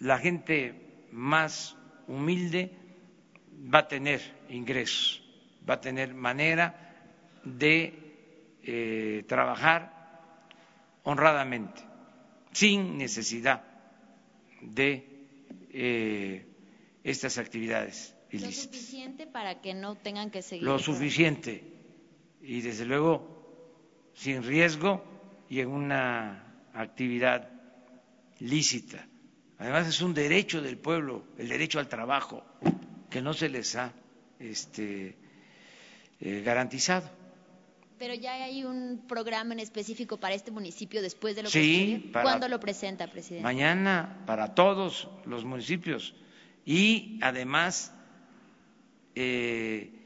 la 0.00 0.18
gente 0.18 1.06
más 1.12 1.76
humilde 2.08 2.72
va 3.72 3.80
a 3.80 3.88
tener 3.88 4.20
ingresos, 4.48 5.22
va 5.68 5.74
a 5.74 5.80
tener 5.80 6.12
manera 6.12 6.74
de 7.44 8.58
eh, 8.64 9.24
trabajar 9.28 9.92
honradamente, 11.04 11.82
sin 12.50 12.98
necesidad 12.98 13.62
de 14.60 15.06
eh, 15.70 16.46
estas 17.04 17.38
actividades 17.38 18.14
ilícitas. 18.32 18.66
Lo 18.66 18.72
suficiente 18.72 19.26
para 19.28 19.60
que 19.60 19.74
no 19.74 19.94
tengan 19.96 20.30
que 20.30 20.42
seguir. 20.42 20.64
Lo 20.64 20.78
suficiente. 20.80 21.62
Y 22.40 22.60
desde 22.60 22.86
luego 22.86 23.41
sin 24.14 24.42
riesgo 24.42 25.04
y 25.48 25.60
en 25.60 25.68
una 25.68 26.54
actividad 26.74 27.48
lícita. 28.40 29.06
Además 29.58 29.86
es 29.86 30.00
un 30.00 30.14
derecho 30.14 30.60
del 30.60 30.76
pueblo, 30.78 31.24
el 31.38 31.48
derecho 31.48 31.78
al 31.78 31.88
trabajo, 31.88 32.44
que 33.10 33.22
no 33.22 33.32
se 33.32 33.48
les 33.48 33.76
ha 33.76 33.92
este, 34.40 35.16
eh, 36.20 36.42
garantizado. 36.44 37.08
Pero 37.98 38.14
ya 38.14 38.32
hay 38.34 38.64
un 38.64 39.04
programa 39.06 39.54
en 39.54 39.60
específico 39.60 40.18
para 40.18 40.34
este 40.34 40.50
municipio 40.50 41.00
después 41.00 41.36
de 41.36 41.44
lo 41.44 41.50
sí, 41.50 42.10
que 42.12 42.20
¿Cuándo 42.20 42.48
lo 42.48 42.58
presenta, 42.58 43.06
presidente? 43.06 43.44
Mañana 43.44 44.24
para 44.26 44.54
todos 44.54 45.08
los 45.24 45.44
municipios 45.44 46.12
y 46.64 47.20
además 47.22 47.94
eh, 49.14 50.01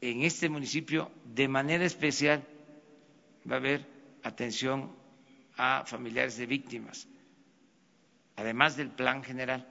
en 0.00 0.22
este 0.22 0.48
municipio 0.48 1.10
de 1.24 1.48
manera 1.48 1.84
especial 1.84 2.44
va 3.50 3.56
a 3.56 3.58
haber 3.58 3.86
atención 4.22 4.92
a 5.56 5.84
familiares 5.86 6.36
de 6.36 6.46
víctimas, 6.46 7.08
además 8.36 8.76
del 8.76 8.90
plan 8.90 9.22
general. 9.24 9.66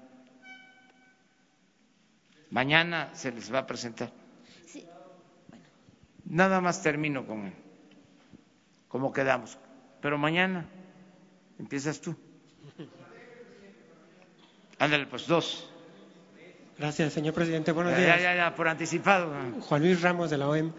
Mañana 2.49 3.13
se 3.13 3.31
les 3.31 3.53
va 3.53 3.59
a 3.59 3.67
presentar. 3.67 4.11
Nada 6.25 6.59
más 6.59 6.81
termino 6.81 7.25
con 7.25 7.53
cómo 8.89 9.13
quedamos, 9.13 9.57
pero 10.01 10.17
mañana 10.17 10.65
empiezas 11.57 12.01
tú. 12.01 12.15
Ándale, 14.79 15.07
pues 15.07 15.25
dos. 15.27 15.71
Gracias, 16.77 17.13
señor 17.13 17.33
presidente. 17.33 17.71
Buenos 17.71 17.93
ya, 17.93 17.99
días. 17.99 18.21
Ya, 18.21 18.35
ya, 18.35 18.55
por 18.55 18.67
anticipado. 18.67 19.31
Juan 19.61 19.81
Luis 19.81 20.01
Ramos 20.01 20.29
de 20.29 20.37
la 20.37 20.47
OEM. 20.47 20.71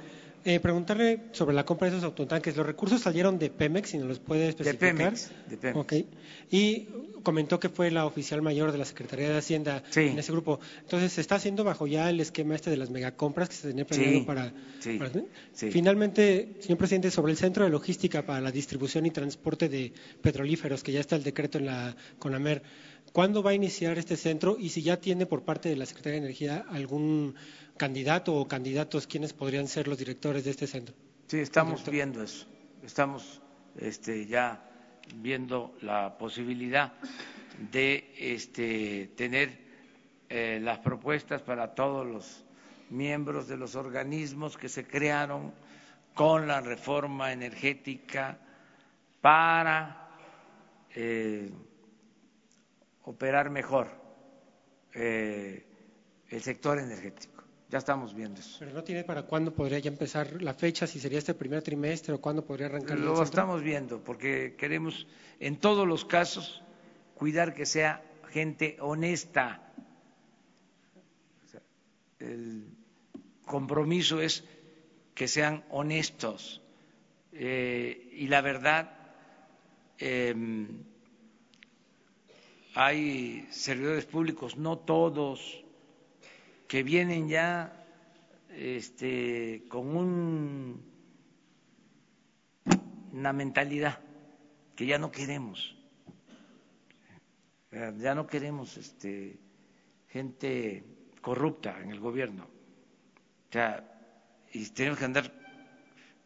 Eh, 0.44 0.60
preguntarle 0.60 1.24
sobre 1.32 1.54
la 1.54 1.64
compra 1.64 1.90
de 1.90 1.96
esos 1.96 2.04
autotanques. 2.04 2.56
¿Los 2.56 2.64
recursos 2.64 3.00
salieron 3.00 3.38
de 3.38 3.50
Pemex, 3.50 3.90
si 3.90 3.98
nos 3.98 4.06
los 4.06 4.18
puede 4.20 4.48
especificar? 4.48 4.94
De 4.94 4.94
Pemex. 4.94 5.30
De 5.48 5.56
Pemex. 5.56 5.78
Okay. 5.78 6.06
Y 6.50 6.88
comentó 7.22 7.58
que 7.58 7.68
fue 7.68 7.90
la 7.90 8.06
oficial 8.06 8.40
mayor 8.40 8.70
de 8.72 8.78
la 8.78 8.84
Secretaría 8.84 9.28
de 9.28 9.36
Hacienda 9.36 9.82
en 9.96 10.18
ese 10.18 10.32
grupo. 10.32 10.60
Entonces, 10.80 11.12
¿se 11.12 11.20
está 11.20 11.34
haciendo 11.34 11.64
bajo 11.64 11.86
ya 11.86 12.08
el 12.08 12.20
esquema 12.20 12.54
este 12.54 12.70
de 12.70 12.76
las 12.76 12.90
megacompras 12.90 13.48
que 13.48 13.56
se 13.56 13.68
tenía 13.68 13.84
planeado 13.84 14.20
sí, 14.20 14.24
para, 14.24 14.52
sí, 14.78 14.98
para. 14.98 15.10
Finalmente, 15.52 16.54
señor 16.60 16.78
presidente, 16.78 17.10
sobre 17.10 17.32
el 17.32 17.38
centro 17.38 17.64
de 17.64 17.70
logística 17.70 18.24
para 18.24 18.40
la 18.40 18.52
distribución 18.52 19.04
y 19.06 19.10
transporte 19.10 19.68
de 19.68 19.92
petrolíferos, 20.22 20.82
que 20.82 20.92
ya 20.92 21.00
está 21.00 21.16
el 21.16 21.24
decreto 21.24 21.58
en 21.58 21.66
la 21.66 21.96
CONAMER, 22.18 22.62
¿Cuándo 23.12 23.42
va 23.42 23.50
a 23.50 23.54
iniciar 23.54 23.98
este 23.98 24.16
centro 24.16 24.56
y 24.58 24.68
si 24.68 24.82
ya 24.82 24.98
tiene 24.98 25.26
por 25.26 25.42
parte 25.42 25.68
de 25.68 25.76
la 25.76 25.86
Secretaría 25.86 26.20
de 26.20 26.26
Energía 26.26 26.64
algún 26.68 27.34
candidato 27.76 28.34
o 28.34 28.46
candidatos 28.46 29.06
quienes 29.06 29.32
podrían 29.32 29.68
ser 29.68 29.88
los 29.88 29.98
directores 29.98 30.44
de 30.44 30.50
este 30.50 30.66
centro? 30.66 30.94
Sí, 31.26 31.38
estamos 31.38 31.88
viendo 31.88 32.22
eso. 32.22 32.46
Estamos 32.84 33.40
este, 33.78 34.26
ya 34.26 34.64
viendo 35.16 35.76
la 35.82 36.16
posibilidad 36.18 36.92
de 37.72 38.12
este, 38.18 39.08
tener 39.16 39.58
eh, 40.28 40.60
las 40.62 40.78
propuestas 40.78 41.42
para 41.42 41.74
todos 41.74 42.06
los 42.06 42.44
miembros 42.90 43.48
de 43.48 43.56
los 43.56 43.74
organismos 43.74 44.56
que 44.56 44.68
se 44.68 44.86
crearon 44.86 45.52
con 46.14 46.46
la 46.46 46.60
reforma 46.60 47.32
energética 47.32 48.38
para 49.20 50.08
eh, 50.94 51.50
operar 53.08 53.48
mejor 53.48 53.88
eh, 54.92 55.64
el 56.28 56.42
sector 56.42 56.78
energético. 56.78 57.42
Ya 57.70 57.78
estamos 57.78 58.14
viendo 58.14 58.40
eso. 58.40 58.56
Pero 58.60 58.72
no 58.72 58.84
tiene 58.84 59.04
para 59.04 59.22
cuándo 59.22 59.52
podría 59.54 59.78
ya 59.78 59.90
empezar 59.90 60.42
la 60.42 60.54
fecha, 60.54 60.86
si 60.86 61.00
sería 61.00 61.18
este 61.18 61.34
primer 61.34 61.62
trimestre 61.62 62.14
o 62.14 62.20
cuándo 62.20 62.44
podría 62.44 62.66
arrancar. 62.66 62.98
Lo 62.98 63.22
estamos 63.22 63.62
viendo 63.62 64.02
porque 64.02 64.56
queremos 64.56 65.06
en 65.40 65.56
todos 65.56 65.86
los 65.86 66.04
casos 66.04 66.62
cuidar 67.14 67.54
que 67.54 67.66
sea 67.66 68.02
gente 68.30 68.76
honesta. 68.80 69.72
El 72.18 72.68
compromiso 73.44 74.20
es 74.20 74.44
que 75.14 75.28
sean 75.28 75.64
honestos 75.70 76.60
eh, 77.32 78.10
y 78.12 78.28
la 78.28 78.40
verdad. 78.42 78.92
Eh, 79.98 80.34
hay 82.80 83.44
servidores 83.50 84.06
públicos, 84.06 84.56
no 84.56 84.78
todos, 84.78 85.64
que 86.68 86.84
vienen 86.84 87.28
ya 87.28 87.72
este, 88.50 89.64
con 89.68 89.96
un, 89.96 90.84
una 93.12 93.32
mentalidad 93.32 93.98
que 94.76 94.86
ya 94.86 94.96
no 94.96 95.10
queremos, 95.10 95.76
ya 97.72 98.14
no 98.14 98.28
queremos 98.28 98.76
este, 98.76 99.40
gente 100.06 100.84
corrupta 101.20 101.80
en 101.82 101.90
el 101.90 101.98
gobierno, 101.98 102.44
o 102.44 103.52
sea, 103.52 103.84
y 104.52 104.64
tenemos 104.66 105.00
que 105.00 105.04
andar 105.04 105.32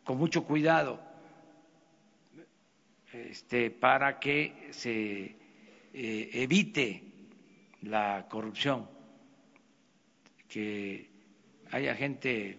con 0.04 0.18
mucho 0.18 0.44
cuidado 0.44 1.00
este, 3.10 3.70
para 3.70 4.20
que 4.20 4.68
se 4.72 5.40
eh, 5.92 6.30
evite 6.32 7.02
la 7.82 8.26
corrupción, 8.28 8.88
que 10.48 11.10
haya 11.70 11.94
gente 11.94 12.58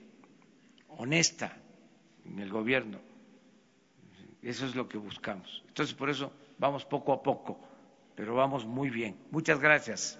honesta 0.89 1.57
en 2.25 2.39
el 2.39 2.49
gobierno. 2.49 2.99
Eso 4.41 4.65
es 4.65 4.75
lo 4.75 4.89
que 4.89 4.97
buscamos. 4.97 5.63
Entonces, 5.67 5.95
por 5.95 6.09
eso 6.09 6.31
vamos 6.57 6.85
poco 6.85 7.13
a 7.13 7.21
poco 7.23 7.59
pero 8.15 8.35
vamos 8.35 8.65
muy 8.65 8.89
bien. 8.89 9.15
Muchas 9.31 9.59
gracias. 9.59 10.19